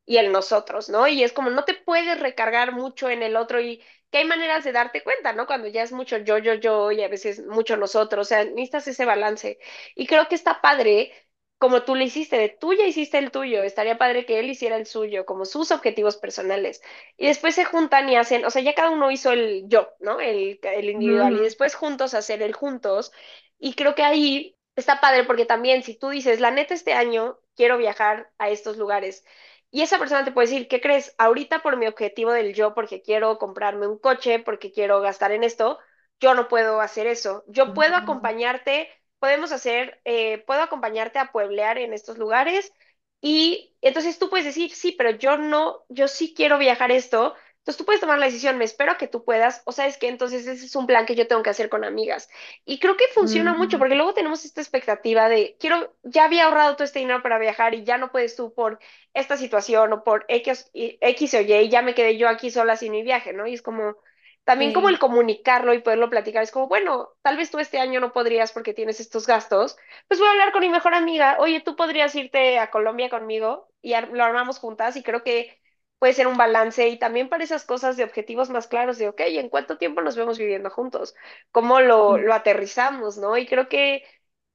y 0.07 0.17
el 0.19 0.33
nosotros, 0.33 0.89
¿no? 0.89 1.07
Y 1.09 1.23
es 1.23 1.33
como 1.33 1.51
no 1.51 1.65
te 1.65 1.75
puedes 1.75 2.19
recargar 2.21 2.73
mucho 2.73 3.09
en 3.11 3.23
el 3.23 3.37
otro 3.37 3.61
y 3.61 3.83
que 4.11 4.19
hay 4.19 4.25
maneras 4.25 4.65
de 4.65 4.73
darte 4.73 5.03
cuenta, 5.05 5.33
¿no? 5.33 5.47
Cuando 5.47 5.69
ya 5.69 5.83
es 5.83 5.93
mucho 5.93 6.19
yo, 6.19 6.39
yo, 6.39 6.55
yo 6.55 6.91
y 6.91 7.03
a 7.03 7.09
veces 7.09 7.47
mucho 7.47 7.77
nosotros, 7.77 8.27
o 8.27 8.29
sea, 8.29 8.45
necesitas 8.45 8.89
ese 8.89 9.05
balance. 9.05 9.59
Y 9.95 10.07
creo 10.07 10.27
que 10.29 10.35
está 10.35 10.61
padre, 10.61 11.13
como 11.59 11.83
tú 11.85 11.95
le 11.95 12.05
hiciste, 12.05 12.37
de 12.39 12.49
tú 12.49 12.73
ya 12.75 12.87
hiciste 12.87 13.19
el 13.19 13.31
tuyo, 13.31 13.63
estaría 13.63 13.99
padre 13.99 14.25
que 14.27 14.41
él 14.41 14.49
hiciera 14.51 14.77
el 14.77 14.87
suyo, 14.87 15.27
como 15.27 15.45
sus 15.45 15.71
objetivos 15.71 16.17
personales. 16.17 16.81
Y 17.17 17.27
después 17.27 17.55
se 17.55 17.65
juntan 17.65 18.09
y 18.09 18.17
hacen, 18.17 18.45
o 18.45 18.51
sea, 18.51 18.63
ya 18.63 18.75
cada 18.75 18.91
uno 18.91 19.11
hizo 19.11 19.31
el 19.33 19.65
yo, 19.69 19.91
¿no? 20.01 20.21
El, 20.21 20.59
el 20.63 20.91
individual, 20.91 21.37
y 21.37 21.41
después 21.41 21.75
juntos 21.75 22.15
hacer 22.15 22.43
el 22.43 22.55
juntos. 22.55 23.13
Y 23.59 23.75
creo 23.75 23.95
que 23.95 24.03
ahí 24.03 24.57
está 24.77 25.01
padre 25.01 25.25
porque 25.25 25.45
también 25.47 25.83
si 25.83 25.95
tú 25.99 26.09
dices, 26.11 26.41
la 26.41 26.51
neta, 26.51 26.75
este 26.75 26.95
año 26.95 27.39
quiero 27.57 27.77
viajar 27.79 28.31
a 28.39 28.49
estos 28.51 28.77
lugares 28.79 29.25
y 29.71 29.83
esa 29.83 29.99
persona 29.99 30.25
te 30.25 30.33
puede 30.33 30.49
decir, 30.49 30.69
¿qué 30.69 30.81
crees? 30.81 31.15
Ahorita 31.19 31.63
por 31.63 31.77
mi 31.77 31.87
objetivo 31.87 32.33
del 32.33 32.55
yo, 32.55 32.75
porque 32.75 33.03
quiero 33.03 33.39
comprarme 33.39 33.87
un 33.87 33.99
coche, 33.99 34.41
porque 34.41 34.73
quiero 34.73 35.01
gastar 35.01 35.33
en 35.33 35.45
esto, 35.45 35.79
yo 36.21 36.35
no 36.35 36.49
puedo 36.49 36.81
hacer 36.81 37.07
eso. 37.07 37.45
Yo 37.49 37.73
puedo 37.73 37.97
acompañarte, 37.97 38.89
podemos 39.19 39.53
hacer, 39.53 40.01
eh, 40.05 40.39
puedo 40.47 40.63
acompañarte 40.63 41.19
a 41.19 41.33
pueblear 41.33 41.79
en 41.79 41.93
estos 41.95 42.19
lugares 42.19 42.73
y 43.21 43.77
entonces 43.81 44.19
tú 44.19 44.31
puedes 44.31 44.47
decir, 44.47 44.73
sí, 44.75 44.93
pero 44.93 45.11
yo 45.11 45.37
no, 45.37 45.85
yo 45.89 46.09
sí 46.09 46.35
quiero 46.35 46.59
viajar 46.59 46.91
esto, 46.91 47.35
entonces 47.61 47.77
tú 47.79 47.85
puedes 47.85 48.01
tomar 48.01 48.19
la 48.19 48.27
decisión, 48.27 48.57
me 48.59 48.65
espero 48.65 48.97
que 48.97 49.07
tú 49.07 49.25
puedas, 49.25 49.63
o 49.67 49.73
sabes 49.73 49.99
que 49.99 50.09
entonces 50.09 50.47
ese 50.47 50.65
es 50.65 50.77
un 50.77 50.87
plan 50.87 51.05
que 51.07 51.15
yo 51.15 51.29
tengo 51.29 51.43
que 51.43 51.51
hacer 51.51 51.69
con 51.69 51.85
amigas. 51.85 52.29
Y 52.65 52.79
creo 52.81 52.97
que 52.97 53.05
funciona 53.15 53.53
mucho 53.55 53.79
porque 53.79 53.95
luego 53.95 54.15
tenemos 54.15 54.45
esta 54.47 54.63
expectativa 54.63 55.29
de, 55.29 55.57
quiero, 55.61 55.95
ya 56.03 56.25
había 56.25 56.47
ahorrado 56.47 56.75
todo 56.75 56.85
este 56.85 57.01
dinero 57.01 57.23
para 57.23 57.39
viajar 57.39 57.75
y 57.75 57.85
ya 57.85 57.99
no 57.99 58.11
puedes 58.13 58.35
tú 58.35 58.55
por 58.55 58.79
esta 59.15 59.37
situación 59.37 59.93
o 59.93 60.05
por 60.05 60.25
X, 60.29 60.71
X 60.75 61.35
o 61.35 61.41
Y 61.43 61.53
y 61.55 61.69
ya 61.69 61.83
me 61.83 61.95
quedé 61.95 62.17
yo 62.17 62.29
aquí 62.29 62.51
sola 62.51 62.77
sin 62.77 62.93
mi 62.93 63.03
viaje, 63.03 63.33
¿no? 63.35 63.47
Y 63.47 63.55
es 63.55 63.63
como, 63.63 63.97
también 64.45 64.73
como 64.73 64.89
el 64.89 64.99
comunicarlo 64.99 65.75
y 65.75 65.81
poderlo 65.81 66.09
platicar, 66.11 66.43
es 66.43 66.51
como, 66.51 66.67
bueno, 66.69 67.11
tal 67.23 67.37
vez 67.37 67.51
tú 67.51 67.59
este 67.59 67.79
año 67.79 68.01
no 68.01 68.13
podrías 68.13 68.53
porque 68.53 68.75
tienes 68.75 69.01
estos 69.01 69.27
gastos, 69.27 69.77
pues 70.09 70.19
voy 70.19 70.29
a 70.29 70.33
hablar 70.33 70.53
con 70.53 70.63
mi 70.63 70.71
mejor 70.71 70.95
amiga, 70.95 71.37
oye, 71.39 71.61
tú 71.61 71.77
podrías 71.77 72.15
irte 72.15 72.59
a 72.59 72.71
Colombia 72.71 73.11
conmigo 73.11 73.69
y 73.83 73.95
lo 74.13 74.25
armamos 74.25 74.59
juntas 74.59 74.97
y 74.97 75.03
creo 75.03 75.23
que 75.23 75.60
puede 76.01 76.15
ser 76.15 76.27
un 76.29 76.39
balance 76.39 76.89
y 76.89 76.99
también 76.99 77.29
para 77.31 77.45
esas 77.45 77.65
cosas 77.67 77.97
de 77.99 78.05
objetivos 78.05 78.51
más 78.51 78.69
claros 78.69 78.99
de, 78.99 79.09
ok, 79.11 79.21
¿en 79.27 79.51
cuánto 79.51 79.79
tiempo 79.79 80.03
nos 80.03 80.17
vemos 80.17 80.39
viviendo 80.39 80.71
juntos? 80.71 81.15
¿Cómo 81.53 81.81
lo, 81.83 82.19
lo 82.19 82.35
aterrizamos, 82.35 83.19
no? 83.19 83.37
Y 83.39 83.47
creo 83.47 83.69
que 83.71 84.05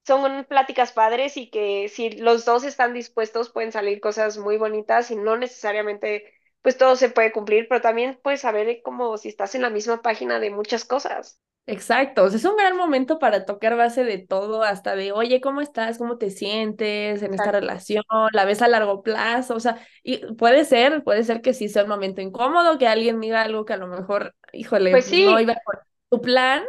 son 0.06 0.46
pláticas 0.46 0.92
padres 0.94 1.38
y 1.38 1.50
que 1.50 1.90
si 1.90 2.12
los 2.12 2.46
dos 2.46 2.64
están 2.64 2.94
dispuestos 2.94 3.50
pueden 3.52 3.72
salir 3.72 4.00
cosas 4.02 4.38
muy 4.38 4.58
bonitas 4.58 5.12
y 5.12 5.16
no 5.18 5.38
necesariamente 5.38 6.34
pues 6.62 6.78
todo 6.78 6.96
se 6.98 7.10
puede 7.10 7.32
cumplir, 7.32 7.68
pero 7.70 7.82
también 7.82 8.20
puedes 8.24 8.42
saber 8.42 8.82
como 8.84 9.18
si 9.18 9.30
estás 9.30 9.56
en 9.56 9.62
la 9.64 9.70
misma 9.70 10.02
página 10.02 10.40
de 10.40 10.50
muchas 10.52 10.84
cosas. 10.86 11.40
Exacto, 11.68 12.24
o 12.24 12.30
sea, 12.30 12.38
es 12.38 12.46
un 12.46 12.56
gran 12.56 12.78
momento 12.78 13.18
para 13.18 13.44
tocar 13.44 13.76
base 13.76 14.04
de 14.04 14.20
todo, 14.20 14.62
hasta 14.62 14.96
de, 14.96 15.12
oye, 15.12 15.42
¿cómo 15.42 15.62
estás? 15.62 15.98
¿Cómo 15.98 16.20
te 16.20 16.30
sientes 16.30 17.24
en 17.24 17.34
esta 17.34 17.52
relación? 17.52 18.04
¿La 18.34 18.46
ves 18.46 18.62
a 18.62 18.68
largo 18.68 19.02
plazo? 19.02 19.56
O 19.56 19.60
sea, 19.60 19.80
y 20.04 20.18
puede 20.36 20.66
ser, 20.66 21.04
puede 21.04 21.24
ser 21.24 21.42
que 21.42 21.56
sí 21.56 21.68
sea 21.68 21.84
un 21.84 21.90
momento 21.90 22.22
incómodo, 22.22 22.78
que 22.78 22.88
alguien 22.88 23.20
diga 23.20 23.42
algo 23.42 23.66
que 23.66 23.74
a 23.74 23.78
lo 23.78 23.88
mejor, 23.88 24.36
híjole, 24.54 24.92
pues 24.92 25.06
sí. 25.06 25.26
no 25.26 25.40
iba 25.40 25.56
por 25.66 25.80
tu 26.10 26.22
plan, 26.22 26.64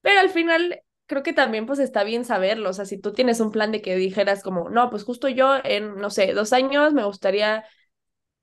pero 0.00 0.18
al 0.18 0.30
final 0.30 0.82
creo 1.06 1.22
que 1.22 1.32
también 1.32 1.66
pues 1.66 1.78
está 1.78 2.02
bien 2.02 2.24
saberlo, 2.24 2.70
o 2.70 2.72
sea, 2.72 2.84
si 2.84 2.98
tú 2.98 3.12
tienes 3.12 3.38
un 3.38 3.52
plan 3.52 3.70
de 3.70 3.80
que 3.80 3.94
dijeras 3.94 4.42
como, 4.42 4.70
no, 4.70 4.90
pues 4.90 5.04
justo 5.04 5.28
yo 5.28 5.56
en, 5.62 5.94
no 5.96 6.10
sé, 6.10 6.32
dos 6.32 6.52
años 6.52 6.94
me 6.94 7.04
gustaría 7.04 7.64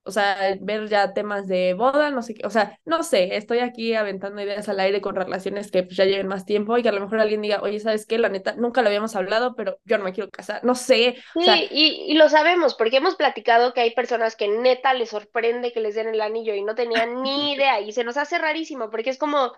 o 0.03 0.11
sea, 0.11 0.57
ver 0.61 0.87
ya 0.87 1.13
temas 1.13 1.47
de 1.47 1.73
boda, 1.73 2.09
no 2.09 2.21
sé 2.21 2.33
qué, 2.33 2.45
o 2.45 2.49
sea, 2.49 2.79
no 2.85 3.03
sé, 3.03 3.35
estoy 3.35 3.59
aquí 3.59 3.93
aventando 3.93 4.41
ideas 4.41 4.67
al 4.69 4.79
aire 4.79 5.01
con 5.01 5.15
relaciones 5.15 5.71
que 5.71 5.83
pues, 5.83 5.97
ya 5.97 6.05
lleven 6.05 6.27
más 6.27 6.45
tiempo 6.45 6.77
y 6.77 6.83
que 6.83 6.89
a 6.89 6.91
lo 6.93 7.01
mejor 7.01 7.19
alguien 7.19 7.41
diga, 7.41 7.61
oye, 7.61 7.79
¿sabes 7.79 8.05
qué? 8.05 8.17
La 8.17 8.29
neta, 8.29 8.55
nunca 8.55 8.81
lo 8.81 8.87
habíamos 8.87 9.15
hablado, 9.15 9.55
pero 9.55 9.77
yo 9.85 9.97
no 9.97 10.03
me 10.03 10.13
quiero 10.13 10.29
casar, 10.29 10.63
no 10.63 10.75
sé. 10.75 11.17
Sí, 11.35 11.67
y, 11.71 12.05
y, 12.07 12.13
lo 12.15 12.29
sabemos, 12.29 12.75
porque 12.75 12.97
hemos 12.97 13.15
platicado 13.15 13.73
que 13.73 13.81
hay 13.81 13.91
personas 13.91 14.35
que 14.35 14.47
neta 14.47 14.93
les 14.93 15.09
sorprende 15.09 15.71
que 15.73 15.81
les 15.81 15.95
den 15.95 16.07
el 16.07 16.21
anillo 16.21 16.55
y 16.55 16.63
no 16.63 16.75
tenían 16.75 17.21
ni 17.21 17.53
idea 17.53 17.79
y 17.81 17.91
se 17.91 18.03
nos 18.03 18.17
hace 18.17 18.37
rarísimo, 18.37 18.89
porque 18.89 19.09
es 19.09 19.17
como, 19.17 19.53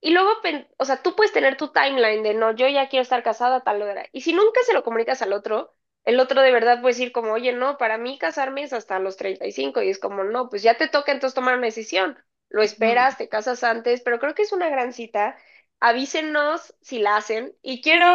y 0.00 0.10
luego, 0.10 0.30
o 0.76 0.84
sea, 0.84 1.02
tú 1.02 1.16
puedes 1.16 1.32
tener 1.32 1.56
tu 1.56 1.68
timeline 1.68 2.22
de, 2.22 2.34
no, 2.34 2.54
yo 2.54 2.68
ya 2.68 2.88
quiero 2.88 3.02
estar 3.02 3.22
casada, 3.22 3.62
tal 3.62 3.82
hora, 3.82 4.06
y 4.12 4.20
si 4.20 4.32
nunca 4.32 4.60
se 4.64 4.74
lo 4.74 4.84
comunicas 4.84 5.22
al 5.22 5.32
otro, 5.32 5.74
el 6.06 6.20
otro 6.20 6.42
de 6.42 6.52
verdad 6.52 6.80
puede 6.82 6.94
decir 6.94 7.12
como, 7.12 7.32
oye, 7.34 7.52
no, 7.52 7.78
para 7.78 7.98
mí 7.98 8.18
casarme 8.18 8.62
es 8.64 8.72
hasta 8.74 8.98
los 9.00 9.16
35 9.18 9.82
y 9.82 9.90
es 9.90 9.98
como, 10.00 10.24
no, 10.24 10.48
pues 10.50 10.62
ya 10.64 10.78
te 10.78 10.88
toca 10.88 11.12
entonces 11.12 11.34
tomar 11.34 11.56
una 11.58 11.66
decisión. 11.68 12.18
Lo 12.50 12.62
esperas, 12.62 13.18
te 13.18 13.28
casas 13.28 13.64
antes, 13.64 14.02
pero 14.02 14.20
creo 14.20 14.34
que 14.34 14.42
es 14.42 14.52
una 14.52 14.70
gran 14.70 14.92
cita. 14.94 15.36
Avísenos 15.80 16.74
si 16.82 17.00
la 17.00 17.16
hacen. 17.18 17.56
Y 17.62 17.82
quiero 17.82 18.06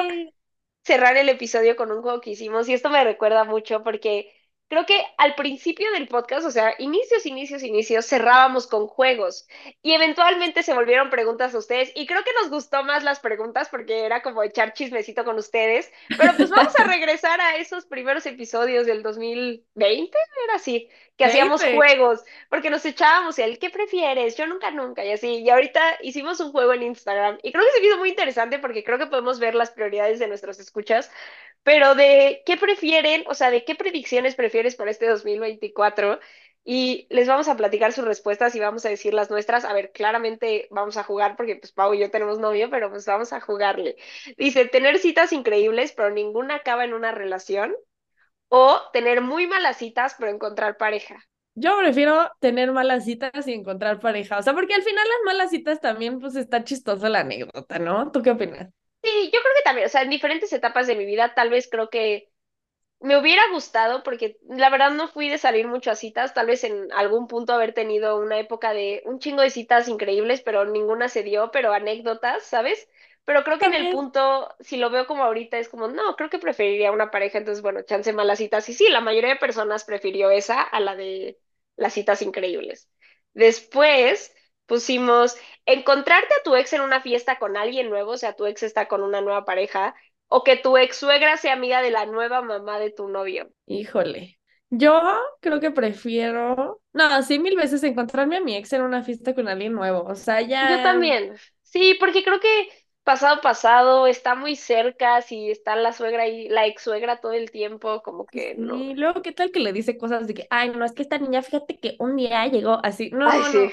cerrar 0.84 1.18
el 1.18 1.30
episodio 1.30 1.76
con 1.76 1.92
un 1.92 2.02
juego 2.02 2.22
que 2.22 2.32
hicimos 2.32 2.68
y 2.70 2.74
esto 2.74 2.90
me 2.90 3.04
recuerda 3.04 3.44
mucho 3.46 3.84
porque 3.84 4.34
creo 4.72 4.86
que 4.86 5.04
al 5.18 5.36
principio 5.36 5.92
del 5.92 6.08
podcast, 6.08 6.46
o 6.46 6.50
sea, 6.50 6.76
inicios, 6.80 7.26
inicios, 7.26 7.62
inicios, 7.62 8.06
cerrábamos 8.06 8.68
con 8.68 8.88
juegos 8.88 9.46
y 9.82 9.92
eventualmente 9.92 10.64
se 10.64 10.74
volvieron 10.74 11.10
preguntas 11.10 11.54
a 11.54 11.58
ustedes 11.58 11.92
y 11.94 12.08
creo 12.08 12.24
que 12.24 12.32
nos 12.42 12.50
gustó 12.50 12.82
más 12.82 13.04
las 13.04 13.20
preguntas 13.20 13.68
porque 13.68 14.06
era 14.06 14.22
como 14.22 14.44
echar 14.44 14.72
chismecito 14.72 15.26
con 15.26 15.36
ustedes, 15.36 15.92
pero 16.18 16.32
pues 16.38 16.50
vamos 16.50 16.74
a 16.80 16.84
regresar 16.86 17.42
a 17.42 17.58
esos 17.58 17.86
primeros 17.86 18.26
episodios 18.26 18.86
del 18.86 19.04
2020, 19.04 20.18
era 20.46 20.56
así, 20.56 20.90
que 21.18 21.26
hacíamos 21.26 21.62
juegos, 21.62 22.24
porque 22.50 22.70
nos 22.70 22.86
echábamos 22.86 23.40
el 23.40 23.60
¿qué 23.60 23.72
prefieres? 23.72 24.38
Yo 24.38 24.48
nunca, 24.48 24.72
nunca, 24.72 25.04
y 25.04 25.12
así, 25.12 25.40
y 25.40 25.50
ahorita 25.50 25.98
hicimos 26.02 26.40
un 26.40 26.54
juego 26.54 26.72
en 26.72 26.84
Instagram 26.84 27.40
y 27.44 27.52
creo 27.52 27.66
que 27.66 27.72
se 27.78 27.86
hizo 27.86 27.98
muy 27.98 28.08
interesante 28.08 28.58
porque 28.58 28.86
creo 28.86 28.98
que 28.98 29.08
podemos 29.08 29.38
ver 29.38 29.54
las 29.54 29.72
prioridades 29.72 30.20
de 30.20 30.30
nuestros 30.30 30.60
escuchas 30.60 31.12
pero 31.64 31.96
de 31.96 32.42
qué 32.46 32.58
prefieren, 32.58 33.24
o 33.28 33.34
sea, 33.34 33.52
de 33.52 33.64
qué 33.66 33.76
predicciones 33.76 34.36
prefieres 34.36 34.76
para 34.76 34.92
este 34.92 35.08
2024 35.08 36.20
y 36.64 37.08
les 37.10 37.28
vamos 37.28 37.48
a 37.48 37.58
platicar 37.58 37.92
sus 37.92 38.06
respuestas 38.06 38.56
y 38.56 38.60
vamos 38.60 38.86
a 38.86 38.90
decir 38.90 39.14
las 39.14 39.30
nuestras. 39.30 39.66
A 39.66 39.74
ver, 39.74 39.92
claramente 39.92 40.68
vamos 40.72 40.98
a 40.98 41.04
jugar 41.04 41.36
porque 41.36 41.56
pues 41.56 41.72
Pau 41.72 41.94
y 41.94 42.00
yo 42.00 42.12
tenemos 42.12 42.40
novio, 42.40 42.70
pero 42.70 42.90
pues 42.90 43.06
vamos 43.06 43.34
a 43.34 43.42
jugarle. 43.42 43.96
Dice, 44.38 44.66
tener 44.66 45.00
citas 45.00 45.34
increíbles, 45.34 45.94
pero 45.94 46.12
ninguna 46.12 46.56
acaba 46.56 46.86
en 46.86 46.94
una 46.94 47.12
relación 47.12 47.74
o 48.50 48.80
tener 48.94 49.22
muy 49.22 49.48
malas 49.48 49.78
citas, 49.78 50.16
pero 50.20 50.32
encontrar 50.32 50.78
pareja. 50.78 51.24
Yo 51.56 51.78
prefiero 51.78 52.32
tener 52.40 52.72
malas 52.72 53.06
citas 53.06 53.48
y 53.48 53.54
encontrar 53.54 54.00
pareja, 54.00 54.38
o 54.38 54.42
sea, 54.42 54.54
porque 54.54 54.74
al 54.74 54.84
final 54.84 55.06
las 55.08 55.20
malas 55.26 55.50
citas 55.50 55.82
también 55.82 56.20
pues 56.20 56.36
está 56.36 56.64
chistosa 56.64 57.10
la 57.10 57.22
anécdota, 57.22 57.78
¿no? 57.78 58.12
¿Tú 58.12 58.22
qué 58.22 58.32
opinas? 58.32 58.70
Sí, 59.04 59.32
yo 59.34 59.40
creo 59.42 59.54
que 59.56 59.64
también, 59.64 59.88
o 59.88 59.90
sea, 59.90 60.04
en 60.04 60.10
diferentes 60.12 60.54
etapas 60.54 60.86
de 60.88 60.96
mi 60.96 61.06
vida, 61.06 61.34
tal 61.34 61.50
vez 61.50 61.68
creo 61.70 61.90
que 61.90 62.32
me 63.02 63.18
hubiera 63.18 63.44
gustado, 63.52 64.04
porque 64.04 64.40
la 64.50 64.70
verdad 64.70 64.92
no 64.92 65.08
fui 65.10 65.30
de 65.30 65.38
salir 65.40 65.68
mucho 65.68 65.92
a 65.92 65.96
citas, 65.96 66.34
tal 66.34 66.48
vez 66.48 66.64
en 66.66 66.92
algún 66.94 67.28
punto 67.28 67.54
haber 67.54 67.74
tenido 67.74 68.18
una 68.20 68.40
época 68.40 68.74
de 68.74 69.04
un 69.06 69.20
chingo 69.20 69.42
de 69.44 69.52
citas 69.52 69.88
increíbles, 69.90 70.42
pero 70.42 70.66
ninguna 70.66 71.10
se 71.10 71.24
dio, 71.24 71.52
pero 71.52 71.74
anécdotas, 71.74 72.44
¿sabes? 72.46 72.90
Pero 73.26 73.44
creo 73.44 73.60
que 73.60 73.66
en 73.68 73.76
el 73.76 73.90
También. 73.90 73.90
punto, 73.90 74.56
si 74.62 74.78
lo 74.78 74.90
veo 74.92 75.08
como 75.08 75.24
ahorita, 75.26 75.58
es 75.60 75.70
como, 75.70 75.88
no, 75.90 76.16
creo 76.18 76.30
que 76.30 76.40
preferiría 76.40 76.92
una 76.92 77.12
pareja, 77.12 77.38
entonces, 77.40 77.62
bueno, 77.64 77.84
chance 77.84 78.14
malas 78.14 78.40
citas. 78.40 78.70
Y 78.70 78.74
sí, 78.74 78.90
la 78.90 79.02
mayoría 79.02 79.32
de 79.32 79.38
personas 79.38 79.86
prefirió 79.86 80.32
esa 80.32 80.62
a 80.62 80.80
la 80.82 80.96
de 80.96 81.40
las 81.78 81.94
citas 81.94 82.22
increíbles. 82.24 82.90
Después 83.34 84.34
pusimos, 84.72 85.36
encontrarte 85.66 86.34
a 86.34 86.44
tu 86.44 86.56
ex 86.56 86.72
en 86.72 86.80
una 86.82 87.02
fiesta 87.02 87.38
con 87.40 87.58
alguien 87.58 87.90
nuevo, 87.90 88.12
o 88.12 88.18
sea, 88.18 88.38
tu 88.38 88.46
ex 88.46 88.64
está 88.64 88.88
con 88.88 89.04
una 89.04 89.20
nueva 89.20 89.44
pareja, 89.44 89.94
o 90.30 90.46
que 90.46 90.56
tu 90.56 90.78
ex 90.78 90.96
suegra 90.96 91.36
sea 91.36 91.52
amiga 91.54 91.82
de 91.82 91.92
la 91.92 92.06
nueva 92.06 92.42
mamá 92.42 92.80
de 92.80 92.90
tu 92.90 93.10
novio. 93.10 93.50
Híjole. 93.66 94.40
Yo 94.70 95.02
creo 95.42 95.60
que 95.60 95.72
prefiero, 95.72 96.82
no, 96.94 97.24
sí, 97.24 97.40
mil 97.40 97.58
veces 97.58 97.84
encontrarme 97.84 98.38
a 98.38 98.42
mi 98.42 98.56
ex 98.56 98.72
en 98.72 98.84
una 98.84 99.04
fiesta 99.04 99.36
con 99.36 99.50
alguien 99.50 99.74
nuevo. 99.74 100.04
O 100.06 100.16
sea, 100.16 100.40
Yo 100.40 100.48
ya, 100.48 100.82
también. 100.82 101.36
Sí, 101.64 101.98
porque 102.00 102.24
creo 102.24 102.40
que 102.40 102.70
pasado 103.04 103.42
pasado 103.42 104.08
está 104.08 104.36
muy 104.36 104.56
cerca, 104.56 105.22
si 105.22 105.52
está 105.52 105.76
la 105.76 105.92
suegra 105.92 106.28
y 106.28 106.48
la 106.48 106.68
ex 106.68 106.84
suegra 106.84 107.20
todo 107.20 107.34
el 107.34 107.52
tiempo, 107.52 108.02
como 108.02 108.26
que 108.26 108.56
no. 108.56 108.78
sí, 108.78 108.94
luego, 108.96 109.22
¿qué 109.22 109.32
tal 109.32 109.52
que 109.52 109.60
le 109.60 109.74
dice 109.74 109.98
cosas 109.98 110.28
de 110.28 110.34
que, 110.34 110.48
ay, 110.50 110.70
no, 110.72 110.86
es 110.86 110.94
que 110.94 111.02
esta 111.02 111.18
niña, 111.18 111.42
fíjate 111.42 111.80
que 111.80 111.96
un 112.00 112.16
día 112.16 112.46
llegó 112.48 112.80
así, 112.84 113.10
Ay, 113.24 113.40
no, 113.40 113.52
sí. 113.52 113.60
no, 113.60 113.72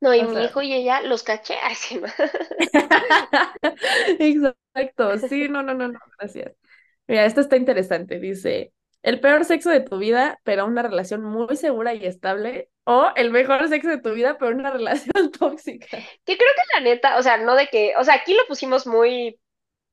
No, 0.00 0.14
y 0.14 0.22
o 0.22 0.28
mi 0.28 0.32
sea, 0.32 0.44
hijo 0.44 0.62
y 0.62 0.72
ella 0.74 1.00
los 1.02 1.22
caché 1.22 1.54
así, 1.62 2.00
exacto, 4.18 5.18
sí, 5.18 5.48
no, 5.48 5.62
no, 5.62 5.74
no, 5.74 5.88
no, 5.88 5.98
gracias. 6.18 6.52
Mira, 7.06 7.24
esto 7.24 7.40
está 7.40 7.56
interesante, 7.56 8.18
dice, 8.18 8.72
el 9.02 9.20
peor 9.20 9.44
sexo 9.44 9.70
de 9.70 9.80
tu 9.80 9.98
vida, 9.98 10.40
pero 10.44 10.66
una 10.66 10.82
relación 10.82 11.22
muy 11.22 11.56
segura 11.56 11.94
y 11.94 12.04
estable, 12.04 12.70
o 12.84 13.10
el 13.16 13.30
mejor 13.30 13.68
sexo 13.68 13.88
de 13.88 13.98
tu 13.98 14.12
vida, 14.12 14.36
pero 14.38 14.54
una 14.56 14.70
relación 14.72 15.30
tóxica. 15.30 15.98
Que 16.24 16.36
creo 16.36 16.50
que 16.56 16.62
la 16.74 16.80
neta, 16.80 17.18
o 17.18 17.22
sea, 17.22 17.36
no 17.36 17.54
de 17.54 17.68
que, 17.68 17.94
o 17.98 18.04
sea, 18.04 18.14
aquí 18.14 18.34
lo 18.34 18.46
pusimos 18.46 18.86
muy 18.86 19.38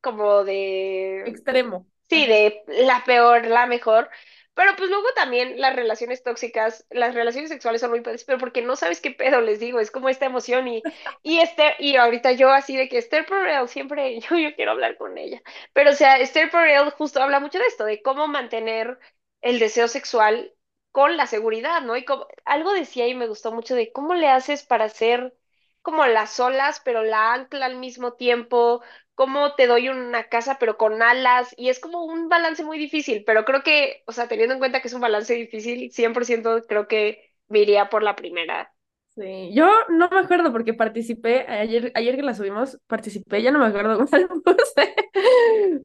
como 0.02 0.44
de 0.44 1.24
Extremo. 1.28 1.86
Sí, 2.10 2.26
de 2.28 2.64
la 2.86 3.04
peor, 3.06 3.46
la 3.46 3.66
mejor. 3.68 4.10
Pero 4.56 4.76
pues 4.76 4.90
luego 4.90 5.08
también 5.16 5.60
las 5.60 5.76
relaciones 5.76 6.22
tóxicas, 6.24 6.86
las 6.92 7.16
relaciones 7.16 7.50
sexuales 7.50 7.82
son 7.82 7.90
muy 7.90 8.02
padres, 8.02 8.24
pero 8.24 8.38
porque 8.38 8.62
no 8.62 8.76
sabes 8.76 9.02
qué 9.02 9.10
pedo, 9.12 9.42
les 9.42 9.60
digo, 9.60 9.80
es 9.80 9.90
como 9.92 10.10
esta 10.10 10.28
emoción 10.28 10.68
y, 10.68 10.84
y 11.24 11.40
este, 11.40 11.76
y 11.80 11.96
ahorita 11.96 12.34
yo 12.34 12.52
así 12.52 12.78
de 12.78 12.88
que 12.90 13.00
Esther 13.00 13.26
Perel, 13.26 13.68
siempre 13.68 14.20
yo, 14.22 14.38
yo 14.38 14.56
quiero 14.56 14.72
hablar 14.72 14.98
con 14.98 15.18
ella. 15.18 15.42
Pero 15.74 15.92
o 15.92 15.94
sea, 15.94 16.18
Esther 16.20 16.52
Perel 16.52 16.92
justo 16.92 17.22
habla 17.22 17.40
mucho 17.40 17.58
de 17.60 17.66
esto, 17.66 17.86
de 17.86 18.02
cómo 18.04 18.28
mantener 18.28 19.00
el 19.42 19.60
deseo 19.60 19.88
sexual 19.88 20.54
con 20.92 21.18
la 21.18 21.26
seguridad, 21.28 21.82
¿no? 21.82 21.96
Y 21.98 22.06
como, 22.06 22.28
algo 22.46 22.74
decía 22.74 23.08
y 23.08 23.16
me 23.16 23.28
gustó 23.28 23.52
mucho 23.52 23.76
de 23.76 23.92
cómo 23.92 24.14
le 24.14 24.28
haces 24.30 24.64
para 24.64 24.86
hacer 24.86 25.36
como 25.82 26.06
las 26.06 26.40
olas, 26.40 26.82
pero 26.86 27.04
la 27.04 27.34
ancla 27.34 27.66
al 27.66 27.78
mismo 27.78 28.14
tiempo 28.14 28.82
cómo 29.16 29.56
te 29.56 29.68
doy 29.68 29.90
una 29.90 30.30
casa 30.30 30.58
pero 30.60 30.78
con 30.78 31.02
alas 31.02 31.54
y 31.58 31.70
es 31.70 31.80
como 31.80 32.04
un 32.06 32.30
balance 32.30 32.64
muy 32.64 32.78
difícil, 32.80 33.24
pero 33.26 33.46
creo 33.46 33.64
que, 33.64 34.04
o 34.08 34.12
sea, 34.12 34.28
teniendo 34.28 34.54
en 34.54 34.60
cuenta 34.60 34.82
que 34.82 34.88
es 34.88 34.94
un 34.94 35.02
balance 35.02 35.34
difícil, 35.34 35.92
100% 35.92 36.62
creo 36.68 36.88
que 36.88 37.32
me 37.48 37.60
iría 37.60 37.90
por 37.90 38.04
la 38.04 38.16
primera. 38.16 38.74
Sí, 39.16 39.52
yo 39.54 39.70
no 39.90 40.10
me 40.10 40.18
acuerdo 40.20 40.52
porque 40.52 40.74
participé, 40.74 41.46
ayer, 41.48 41.92
ayer 41.94 42.16
que 42.16 42.24
la 42.24 42.34
subimos, 42.34 42.80
participé, 42.88 43.44
ya 43.44 43.52
no 43.52 43.60
me 43.60 43.68
acuerdo 43.68 44.04
cuál 44.08 44.28
puse, 44.44 44.96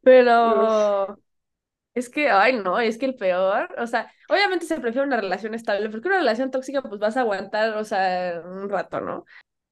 pero 0.03 1.21
es 1.95 2.11
que, 2.11 2.31
ay 2.31 2.55
no, 2.59 2.81
es 2.81 2.99
que 2.99 3.07
el 3.07 3.17
peor, 3.17 3.75
o 3.79 3.87
sea, 3.87 4.13
obviamente 4.29 4.67
se 4.67 4.81
prefiere 4.81 5.07
una 5.07 5.19
relación 5.21 5.55
estable, 5.55 5.91
porque 5.91 6.09
una 6.09 6.19
relación 6.19 6.51
tóxica 6.51 6.83
pues 6.83 7.01
vas 7.01 7.17
a 7.19 7.23
aguantar, 7.23 7.77
o 7.77 7.85
sea, 7.85 8.43
un 8.47 8.69
rato, 8.71 9.01
¿no? 9.01 9.25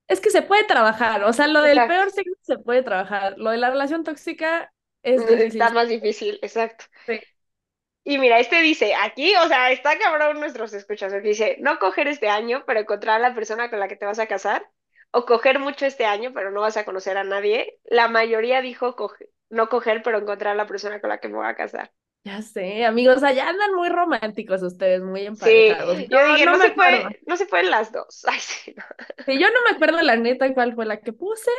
Es 0.09 0.21
que 0.21 0.31
se 0.31 0.43
puede 0.43 0.65
trabajar, 0.65 1.25
o 1.25 1.33
sea, 1.33 1.49
lo 1.49 1.63
del 1.63 1.85
exacto. 1.85 1.87
peor 1.87 2.11
sexo 2.13 2.35
se 2.43 2.59
puede 2.59 2.83
trabajar, 2.83 3.35
lo 3.39 3.51
de 3.51 3.57
la 3.59 3.71
relación 3.71 4.05
tóxica 4.05 4.73
es 5.03 5.27
Está 5.51 5.71
difícil. 5.71 5.71
más 5.71 5.89
difícil, 5.89 6.39
exacto. 6.43 6.85
Sí. 7.07 7.21
Y 8.05 8.19
mira, 8.19 8.39
este 8.39 8.61
dice, 8.63 8.95
aquí, 8.95 9.35
o 9.37 9.49
sea, 9.49 9.73
está 9.73 9.99
cabrón 9.99 10.39
nuestros 10.41 10.73
escuchas, 10.73 11.13
porque 11.13 11.29
dice, 11.29 11.57
no 11.61 11.79
coger 11.81 12.07
este 12.09 12.29
año, 12.29 12.63
pero 12.67 12.81
encontrar 12.81 13.17
a 13.17 13.29
la 13.29 13.35
persona 13.35 13.69
con 13.69 13.81
la 13.81 13.89
que 13.89 13.97
te 13.97 14.07
vas 14.07 14.19
a 14.21 14.27
casar, 14.29 14.65
o 15.11 15.25
coger 15.27 15.59
mucho 15.59 15.87
este 15.87 16.05
año, 16.07 16.33
pero 16.33 16.51
no 16.53 16.61
vas 16.61 16.77
a 16.77 16.85
conocer 16.85 17.17
a 17.19 17.25
nadie. 17.25 17.79
La 17.85 18.07
mayoría 18.09 18.63
dijo 18.63 18.95
coge- 18.97 19.29
no 19.51 19.69
coger, 19.69 20.03
pero 20.05 20.19
encontrar 20.19 20.53
a 20.55 20.57
la 20.57 20.67
persona 20.69 21.01
con 21.01 21.11
la 21.11 21.19
que 21.19 21.29
me 21.29 21.37
voy 21.37 21.47
a 21.47 21.57
casar. 21.57 21.93
Ya 22.27 22.43
sé, 22.43 22.85
amigos, 22.85 23.23
allá 23.23 23.49
andan 23.49 23.75
muy 23.75 23.89
románticos 23.89 24.63
ustedes, 24.63 25.01
muy 25.03 25.23
Sí, 25.33 25.77
emparejados. 25.87 26.05
Yo 26.09 26.25
yo 26.27 26.27
dije, 26.27 26.47
no 26.47 26.57
no 26.57 26.59
se 26.59 26.71
no 27.27 27.37
se 27.37 27.47
pueden 27.47 27.71
las 27.71 27.93
dos. 27.93 28.25
Ay, 28.27 28.41
sí, 28.41 28.75
no. 28.77 28.85
Sí, 29.27 29.39
yo 29.41 29.49
no 29.51 29.57
me 29.69 29.75
acuerdo 29.77 30.01
la 30.03 30.17
neta 30.17 30.53
cuál 30.55 30.75
fue 30.75 30.87
la 30.87 31.01
que 31.01 31.13
puse, 31.13 31.51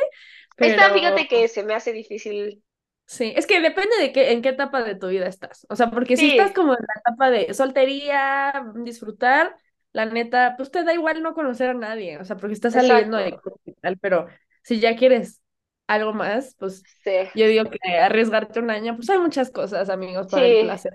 Esta, 0.60 0.90
fíjate 0.92 1.26
que 1.26 1.48
se 1.48 1.64
me 1.64 1.74
hace 1.74 1.92
difícil. 1.92 2.62
sí, 3.06 3.32
es 3.36 3.46
que 3.46 3.60
depende 3.60 3.96
de 4.00 4.12
qué, 4.12 4.32
en 4.32 4.42
qué 4.42 4.50
etapa 4.50 4.82
de 4.82 4.94
tu 4.94 5.08
vida 5.08 5.26
estás. 5.26 5.66
O 5.70 5.76
sea, 5.76 5.90
porque 5.90 6.16
si 6.16 6.26
estás 6.26 6.52
Sí, 6.52 6.54
como 6.54 6.72
en 6.74 6.78
la 6.80 7.00
etapa 7.00 7.30
de 7.30 7.54
soltería, 7.54 8.64
disfrutar, 8.84 9.56
la 9.92 10.06
neta, 10.06 10.54
pues 10.56 10.70
te 10.70 10.84
da 10.84 10.94
igual 10.94 11.22
no 11.22 11.34
conocer 11.34 11.70
a 11.70 11.74
nadie, 11.74 12.18
o 12.18 12.24
sea, 12.24 12.36
porque 12.36 12.54
estás 12.54 12.74
saliendo 12.74 13.16
de 13.16 13.40
exacto. 13.40 13.60
y 13.64 13.72
tal, 13.74 13.98
pero 13.98 14.26
si 14.62 14.80
ya 14.80 14.96
quieres 14.96 15.42
algo 15.88 16.14
más, 16.14 16.56
pues 16.58 16.86
Sí, 17.04 17.10
yo 17.34 17.46
digo 17.48 17.64
que 17.70 17.98
arriesgarte 17.98 18.60
un 18.60 18.70
año, 18.70 18.96
pues 18.96 19.10
hay 19.10 19.18
muchas 19.20 19.50
cosas, 19.52 19.90
amigos, 19.90 20.28
para 20.28 20.46
el 20.46 20.56
placer, 20.58 20.92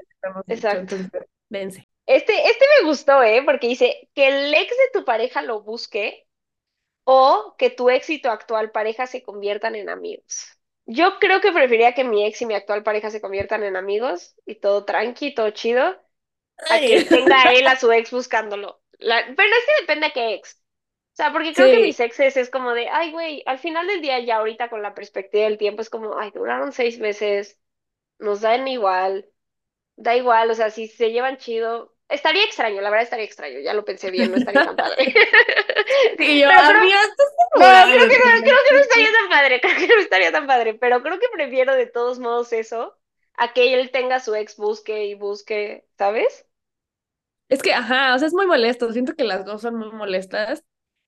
que 0.48 0.54
dicho, 0.56 0.78
exacto. 0.78 0.96
entonces, 0.96 1.12
dense. 1.50 1.90
Este, 2.06 2.34
este 2.50 2.66
me 2.82 2.88
gustó, 2.88 3.24
¿eh? 3.24 3.44
Porque 3.46 3.68
dice 3.68 4.10
que 4.14 4.28
el 4.28 4.54
ex 4.54 4.70
de 4.72 5.00
tu 5.00 5.06
pareja 5.06 5.42
lo 5.42 5.62
busque 5.64 6.28
o 7.06 7.56
que 7.58 7.70
tu 7.72 7.90
ex 7.90 8.10
y 8.12 8.22
tu 8.22 8.30
actual 8.30 8.72
pareja 8.72 9.08
se 9.08 9.24
conviertan 9.24 9.76
en 9.76 9.90
amigos. 9.90 10.48
Yo 10.86 11.20
creo 11.20 11.42
que 11.42 11.52
preferiría 11.54 11.96
que 11.96 12.04
mi 12.06 12.26
ex 12.26 12.42
y 12.44 12.46
mi 12.48 12.56
actual 12.56 12.84
pareja 12.84 13.12
se 13.12 13.22
conviertan 13.22 13.64
en 13.64 13.78
amigos 13.78 14.36
y 14.46 14.56
todo 14.56 14.86
tranqui, 14.86 15.34
todo 15.36 15.52
chido, 15.52 15.98
a 16.70 16.86
que 16.86 17.02
tenga 17.04 17.36
él 17.54 17.68
a 17.68 17.78
su 17.80 17.92
ex 17.94 18.12
buscándolo. 18.12 18.82
La- 19.00 19.26
pero 19.38 19.50
es 19.50 19.66
que 19.68 19.82
depende 19.84 20.08
de 20.10 20.14
qué 20.14 20.36
ex. 20.36 20.63
O 21.14 21.16
sea, 21.16 21.32
porque 21.32 21.54
creo 21.54 21.70
que 21.70 21.80
mis 21.80 22.00
exes 22.00 22.38
es 22.38 22.50
como 22.50 22.74
de, 22.74 22.90
ay, 22.90 23.12
güey, 23.12 23.44
al 23.46 23.60
final 23.60 23.86
del 23.86 24.02
día 24.02 24.20
ya 24.20 24.38
ahorita 24.38 24.70
con 24.70 24.82
la 24.82 24.96
perspectiva 24.96 25.44
del 25.46 25.60
tiempo 25.60 25.84
es 25.84 25.90
como, 25.92 26.18
ay, 26.18 26.32
duraron 26.32 26.72
seis 26.72 26.98
meses, 26.98 27.60
nos 28.18 28.42
dan 28.42 28.68
igual, 28.68 29.30
da 29.96 30.16
igual, 30.16 30.50
o 30.50 30.56
sea, 30.56 30.72
si 30.72 30.88
se 30.88 31.12
llevan 31.12 31.38
chido, 31.38 31.96
estaría 32.10 32.44
extraño, 32.44 32.82
la 32.82 32.90
verdad 32.90 33.04
estaría 33.04 33.26
extraño, 33.26 33.60
ya 33.60 33.76
lo 33.76 33.86
pensé 33.86 34.10
bien, 34.10 34.32
no 34.32 34.38
estaría 34.38 34.66
tan 34.66 34.76
padre. 34.76 35.06
sí, 36.18 36.40
yo, 36.40 36.48
Pero 36.48 36.80
amiga, 36.80 37.04
estás 37.04 37.28
no, 37.56 37.60
creo 37.60 38.10
que 38.10 38.18
no, 38.18 38.42
creo 38.42 38.58
que 38.68 38.74
no 38.74 38.80
estaría 38.82 39.12
tan 39.12 39.30
padre, 39.30 39.62
creo 39.62 39.78
que 39.78 39.88
no 39.88 40.02
estaría 40.02 40.32
tan 40.32 40.48
padre, 40.48 40.74
pero 40.74 41.04
creo 41.04 41.20
que 41.20 41.28
prefiero 41.32 41.76
de 41.76 41.86
todos 41.86 42.20
modos 42.20 42.54
eso 42.54 42.98
a 43.38 43.54
que 43.54 43.74
él 43.74 43.92
tenga 43.92 44.20
su 44.20 44.36
ex 44.36 44.58
busque 44.58 45.06
y 45.06 45.16
busque, 45.16 45.86
¿sabes? 45.98 46.48
Es 47.50 47.62
que, 47.62 47.74
ajá, 47.74 48.16
o 48.16 48.20
sea, 48.20 48.28
es 48.28 48.34
muy 48.34 48.48
molesto. 48.48 48.92
Siento 48.92 49.16
que 49.16 49.24
las 49.24 49.46
dos 49.46 49.62
son 49.62 49.76
muy 49.76 49.92
molestas. 49.92 50.64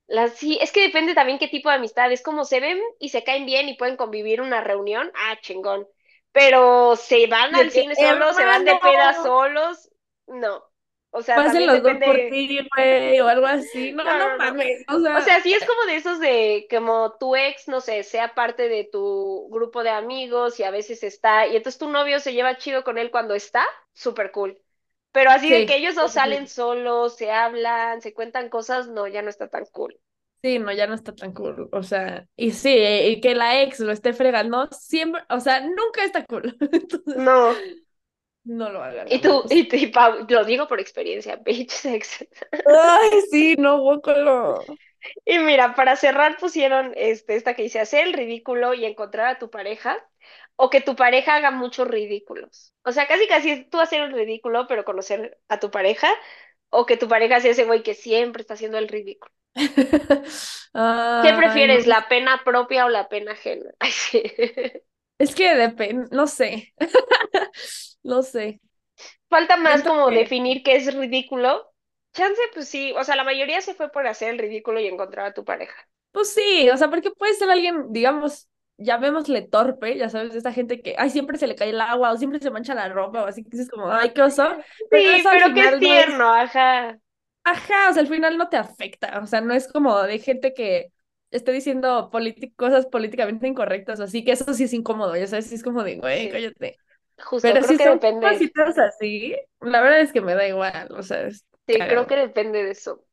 La, 0.07 0.27
sí, 0.29 0.57
es 0.61 0.71
que 0.71 0.81
depende 0.81 1.15
también 1.15 1.39
qué 1.39 1.47
tipo 1.47 1.69
de 1.69 1.75
amistad. 1.75 2.11
Es 2.11 2.21
como 2.23 2.45
se 2.45 2.59
ven 2.59 2.79
y 2.99 3.09
se 3.09 3.23
caen 3.23 3.45
bien 3.45 3.69
y 3.69 3.75
pueden 3.77 3.97
convivir 3.97 4.41
una 4.41 4.61
reunión, 4.61 5.11
ah, 5.15 5.37
chingón. 5.41 5.87
Pero 6.31 6.95
se 6.95 7.27
van 7.27 7.55
al 7.55 7.71
cine 7.71 7.95
solos, 7.95 8.35
se 8.35 8.45
van 8.45 8.65
de 8.65 8.75
peda 8.77 9.13
solos, 9.13 9.89
no. 10.27 10.63
O 11.11 11.21
sea, 11.21 11.41
pasen 11.41 11.65
los 11.67 11.81
dos 11.83 11.97
por 12.03 12.19
depende. 12.19 12.29
ti, 12.29 12.59
güey, 12.75 13.19
o 13.21 13.27
algo 13.27 13.45
así. 13.45 13.93
No, 13.93 14.03
No, 14.03 14.17
no, 14.17 14.37
no 14.37 14.37
mames. 14.37 14.85
O 14.87 14.99
O 15.11 15.21
sea, 15.21 15.21
sea, 15.21 15.41
sí 15.41 15.53
es 15.53 15.65
como 15.65 15.85
de 15.85 15.95
esos 15.97 16.19
de 16.19 16.67
como 16.69 17.13
tu 17.19 17.35
ex, 17.35 17.67
no 17.67 17.81
sé, 17.81 18.03
sea 18.03 18.35
parte 18.35 18.67
de 18.69 18.83
tu 18.91 19.49
grupo 19.49 19.83
de 19.83 19.89
amigos 19.91 20.59
y 20.59 20.63
a 20.63 20.71
veces 20.71 21.03
está, 21.03 21.47
y 21.47 21.55
entonces 21.55 21.79
tu 21.79 21.89
novio 21.89 22.19
se 22.19 22.33
lleva 22.33 22.57
chido 22.57 22.83
con 22.83 22.97
él 22.97 23.11
cuando 23.11 23.33
está, 23.35 23.65
súper 23.93 24.31
cool. 24.31 24.59
Pero 25.15 25.31
así 25.31 25.49
de 25.49 25.65
que 25.65 25.77
ellos 25.77 25.95
dos 25.95 26.13
salen 26.13 26.47
solos, 26.47 27.15
se 27.17 27.31
hablan, 27.31 28.01
se 28.01 28.13
cuentan 28.13 28.49
cosas, 28.49 28.87
no, 28.87 29.07
ya 29.07 29.23
no 29.23 29.29
está 29.31 29.47
tan 29.49 29.65
cool. 29.65 29.99
Sí, 30.43 30.59
no, 30.59 30.71
ya 30.71 30.85
no 30.85 30.93
está 30.93 31.15
tan 31.15 31.33
cool. 31.33 31.69
O 31.71 31.81
sea, 31.81 32.27
y 32.35 32.51
sí, 32.51 32.69
eh, 32.69 33.09
y 33.09 33.19
que 33.21 33.33
la 33.33 33.61
ex 33.63 33.79
lo 33.79 33.91
esté 33.91 34.13
fregando, 34.13 34.67
siempre, 34.71 35.23
o 35.29 35.39
sea, 35.39 35.61
nunca 35.61 36.03
está 36.05 36.23
cool. 36.25 36.55
Entonces, 36.71 37.15
No. 37.15 37.65
no 38.43 38.69
lo 38.71 38.83
hagan, 38.83 39.07
Y 39.09 39.19
tú, 39.21 39.43
y, 39.49 39.67
y 39.75 39.87
Pau, 39.87 40.25
lo 40.29 40.45
digo 40.45 40.67
por 40.67 40.79
experiencia, 40.79 41.35
bitch 41.45 41.71
sex. 41.71 42.25
Ay, 42.65 43.21
sí, 43.31 43.55
no, 43.57 43.79
guácalo. 43.81 44.63
Y 45.25 45.39
mira, 45.39 45.75
para 45.75 45.95
cerrar 45.95 46.37
pusieron 46.37 46.93
este, 46.95 47.35
esta 47.35 47.53
que 47.55 47.63
dice, 47.63 47.79
hacer 47.79 48.07
el 48.07 48.13
ridículo 48.13 48.73
y 48.73 48.85
encontrar 48.85 49.27
a 49.27 49.39
tu 49.39 49.49
pareja, 49.49 49.97
o 50.57 50.69
que 50.69 50.81
tu 50.81 50.95
pareja 50.95 51.35
haga 51.35 51.51
muchos 51.51 51.87
ridículos. 51.87 52.73
O 52.83 52.91
sea, 52.91 53.07
casi 53.07 53.27
casi 53.27 53.51
es 53.51 53.69
tú 53.69 53.79
hacer 53.79 54.01
el 54.01 54.13
ridículo, 54.13 54.67
pero 54.67 54.85
conocer 54.85 55.39
a 55.49 55.59
tu 55.59 55.71
pareja, 55.71 56.09
o 56.69 56.85
que 56.85 56.97
tu 56.97 57.07
pareja 57.07 57.39
sea 57.41 57.51
ese 57.51 57.65
güey 57.65 57.83
que 57.83 57.93
siempre 57.95 58.41
está 58.41 58.55
haciendo 58.55 58.77
el 58.77 58.87
ridículo. 58.89 59.31
¿Qué 61.21 61.33
no. 61.33 61.37
prefieres, 61.37 61.87
la 61.87 62.07
pena 62.07 62.41
propia 62.45 62.85
o 62.85 62.89
la 62.89 63.09
pena 63.09 63.33
ajena? 63.33 63.71
Ay, 63.79 63.91
sí. 63.91 64.23
Es 65.17 65.35
que 65.35 65.55
depende, 65.55 66.07
no 66.11 66.27
sé. 66.27 66.73
No 68.03 68.21
sé. 68.21 68.61
Falta 69.29 69.57
más 69.57 69.83
Siento 69.83 69.89
como 69.89 70.09
que, 70.09 70.15
definir 70.15 70.63
qué 70.63 70.75
es 70.77 70.93
ridículo. 70.93 71.71
Chance, 72.13 72.41
pues 72.53 72.67
sí, 72.69 72.91
o 72.93 73.03
sea, 73.03 73.15
la 73.15 73.23
mayoría 73.23 73.61
se 73.61 73.73
fue 73.75 73.91
por 73.91 74.07
hacer 74.07 74.29
el 74.31 74.39
ridículo 74.39 74.79
y 74.79 74.87
encontrar 74.87 75.27
a 75.27 75.33
tu 75.33 75.43
pareja. 75.45 75.75
pues 76.11 76.33
sí, 76.33 76.69
o 76.69 76.77
sea, 76.77 76.89
porque 76.89 77.11
puede 77.11 77.33
ser 77.33 77.49
alguien, 77.49 77.91
digamos, 77.91 78.49
llamémosle 78.77 79.41
torpe, 79.43 79.97
ya 79.97 80.09
sabes, 80.09 80.35
esta 80.35 80.51
gente 80.53 80.81
que, 80.81 80.95
ay, 80.97 81.09
siempre 81.09 81.37
se 81.37 81.47
le 81.47 81.55
cae 81.55 81.69
el 81.71 81.81
agua 81.81 82.11
o 82.11 82.17
siempre 82.17 82.39
se 82.39 82.51
mancha 82.51 82.75
la 82.75 82.89
ropa 82.89 83.23
o 83.23 83.27
así, 83.27 83.43
que 83.43 83.49
dices 83.51 83.69
como, 83.69 83.91
ay, 83.91 84.11
qué 84.13 84.21
oso, 84.21 84.43
pero 84.89 85.09
Sí, 85.11 85.27
pero 85.29 85.49
es 85.49 85.49
no 85.49 85.61
es, 85.63 85.77
tierno, 85.79 86.33
ajá. 86.33 86.97
ajá, 87.43 87.89
o 87.89 87.93
sea, 87.93 88.01
al 88.01 88.07
final 88.07 88.37
no 88.37 88.49
te 88.49 88.57
afecta, 88.57 89.19
o 89.21 89.27
sea, 89.27 89.41
no 89.41 89.53
es 89.53 89.67
como 89.71 90.01
de 90.03 90.19
gente 90.19 90.53
que 90.53 90.91
esté 91.31 91.51
diciendo 91.51 92.09
cosas 92.55 92.85
políticamente 92.87 93.47
incorrectas 93.47 93.99
así, 93.99 94.23
que 94.23 94.31
eso 94.31 94.53
sí 94.53 94.63
es 94.65 94.73
incómodo, 94.73 95.15
ya 95.15 95.27
sabes, 95.27 95.47
sí 95.47 95.55
es 95.55 95.63
como 95.63 95.83
de, 95.83 95.97
güey, 95.97 96.29
Sí, 96.29 96.29
cállate. 96.29 96.77
justo, 97.17 97.57
Pero 97.57 97.61
creo 97.61 97.75
si 97.75 97.77
que 97.77 97.83
son 97.83 97.99
depende. 97.99 98.21
cositas 98.21 98.77
así, 98.79 99.35
la 99.61 99.81
verdad 99.81 100.01
es 100.01 100.13
que 100.13 100.21
me 100.21 100.35
da 100.35 100.47
igual, 100.47 100.89
o 100.93 101.03
sea, 101.03 101.23
es 101.27 101.45
Sí, 101.67 101.87
creo 101.87 102.05
que 102.07 102.15
depende 102.15 102.63
de 102.63 102.71
eso. 102.71 103.03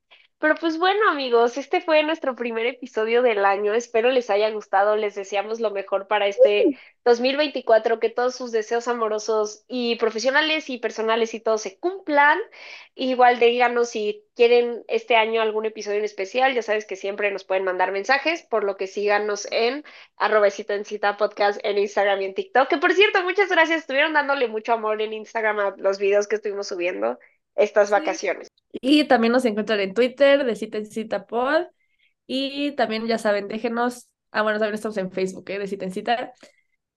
Pero 0.42 0.56
pues 0.56 0.76
bueno, 0.76 1.08
amigos, 1.08 1.56
este 1.56 1.80
fue 1.80 2.02
nuestro 2.02 2.34
primer 2.34 2.66
episodio 2.66 3.22
del 3.22 3.44
año. 3.44 3.74
Espero 3.74 4.10
les 4.10 4.28
haya 4.28 4.50
gustado. 4.50 4.96
Les 4.96 5.14
deseamos 5.14 5.60
lo 5.60 5.70
mejor 5.70 6.08
para 6.08 6.26
este 6.26 6.72
2024, 7.04 8.00
que 8.00 8.10
todos 8.10 8.34
sus 8.34 8.50
deseos 8.50 8.88
amorosos 8.88 9.64
y 9.68 9.94
profesionales 9.96 10.68
y 10.68 10.78
personales 10.78 11.34
y 11.34 11.40
todo 11.40 11.58
se 11.58 11.78
cumplan. 11.78 12.40
Igual 12.96 13.38
díganos 13.38 13.90
si 13.90 14.24
quieren 14.34 14.84
este 14.88 15.14
año 15.16 15.40
algún 15.42 15.64
episodio 15.64 15.98
en 16.00 16.04
especial. 16.04 16.54
Ya 16.54 16.62
sabes 16.62 16.86
que 16.86 16.96
siempre 16.96 17.30
nos 17.30 17.44
pueden 17.44 17.62
mandar 17.64 17.92
mensajes, 17.92 18.42
por 18.42 18.64
lo 18.64 18.76
que 18.76 18.88
síganos 18.88 19.46
en 19.52 19.84
arroba 20.16 20.50
cita 20.50 20.74
en 20.74 20.84
cita 20.84 21.16
podcast 21.16 21.60
en 21.64 21.78
Instagram 21.78 22.20
y 22.20 22.24
en 22.26 22.34
TikTok. 22.34 22.68
Que 22.68 22.78
por 22.78 22.92
cierto, 22.94 23.22
muchas 23.22 23.48
gracias. 23.48 23.82
Estuvieron 23.82 24.12
dándole 24.12 24.48
mucho 24.48 24.72
amor 24.74 25.00
en 25.02 25.12
Instagram 25.14 25.58
a 25.60 25.74
los 25.78 25.98
videos 25.98 26.26
que 26.28 26.36
estuvimos 26.36 26.66
subiendo 26.68 27.18
estas 27.54 27.90
Sí. 27.90 27.92
vacaciones. 27.92 28.51
Y 28.72 29.04
también 29.04 29.32
nos 29.32 29.44
encuentran 29.44 29.80
en 29.80 29.94
Twitter 29.94 30.44
de 30.44 30.56
Cita 30.56 30.78
en 30.78 30.86
Cita 30.86 31.26
Pod. 31.26 31.66
Y 32.26 32.72
también, 32.72 33.06
ya 33.06 33.18
saben, 33.18 33.48
déjenos, 33.48 34.08
ah, 34.30 34.42
bueno, 34.42 34.58
también 34.58 34.74
estamos 34.74 34.96
en 34.96 35.10
Facebook, 35.12 35.48
¿eh? 35.50 35.58
De 35.58 35.66
Cita 35.66 35.84
en 35.84 35.92
Cita. 35.92 36.32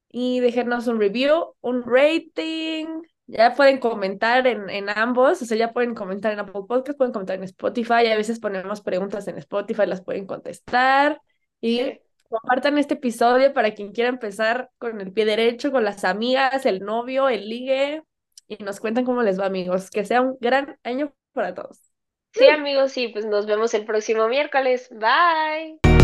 Y 0.09 0.39
déjenos 0.39 0.87
un 0.87 0.99
review, 0.99 1.55
un 1.61 1.83
rating. 1.85 2.87
Ya 3.27 3.55
pueden 3.55 3.79
comentar 3.79 4.45
en, 4.47 4.69
en 4.69 4.89
ambos, 4.89 5.41
o 5.41 5.45
sea, 5.45 5.57
ya 5.57 5.73
pueden 5.73 5.95
comentar 5.95 6.31
en 6.31 6.39
Apple 6.39 6.61
Podcast, 6.67 6.97
pueden 6.97 7.11
comentar 7.13 7.35
en 7.37 7.43
Spotify. 7.43 8.07
A 8.07 8.17
veces 8.17 8.39
ponemos 8.39 8.81
preguntas 8.81 9.27
en 9.27 9.37
Spotify, 9.39 9.85
las 9.87 10.01
pueden 10.03 10.25
contestar. 10.27 11.19
Y 11.61 11.79
Sí. 11.79 11.99
compartan 12.29 12.77
este 12.77 12.95
episodio 12.95 13.53
para 13.53 13.73
quien 13.73 13.91
quiera 13.91 14.09
empezar 14.09 14.69
con 14.77 15.01
el 15.01 15.11
pie 15.11 15.25
derecho, 15.25 15.71
con 15.71 15.83
las 15.83 16.03
amigas, 16.05 16.65
el 16.65 16.81
novio, 16.81 17.29
el 17.29 17.49
ligue. 17.49 18.03
Y 18.47 18.63
nos 18.63 18.79
cuentan 18.79 19.05
cómo 19.05 19.23
les 19.23 19.39
va, 19.39 19.45
amigos. 19.47 19.89
Que 19.89 20.05
sea 20.05 20.21
un 20.21 20.37
gran 20.39 20.77
año 20.83 21.13
para 21.35 21.53
todos. 21.53 21.79
Sí, 22.33 22.47
amigos, 22.47 22.91
sí, 22.91 23.09
pues 23.09 23.25
nos 23.25 23.45
vemos 23.45 23.73
el 23.75 23.85
próximo 23.85 24.27
miércoles. 24.27 24.89
Bye. 24.91 25.94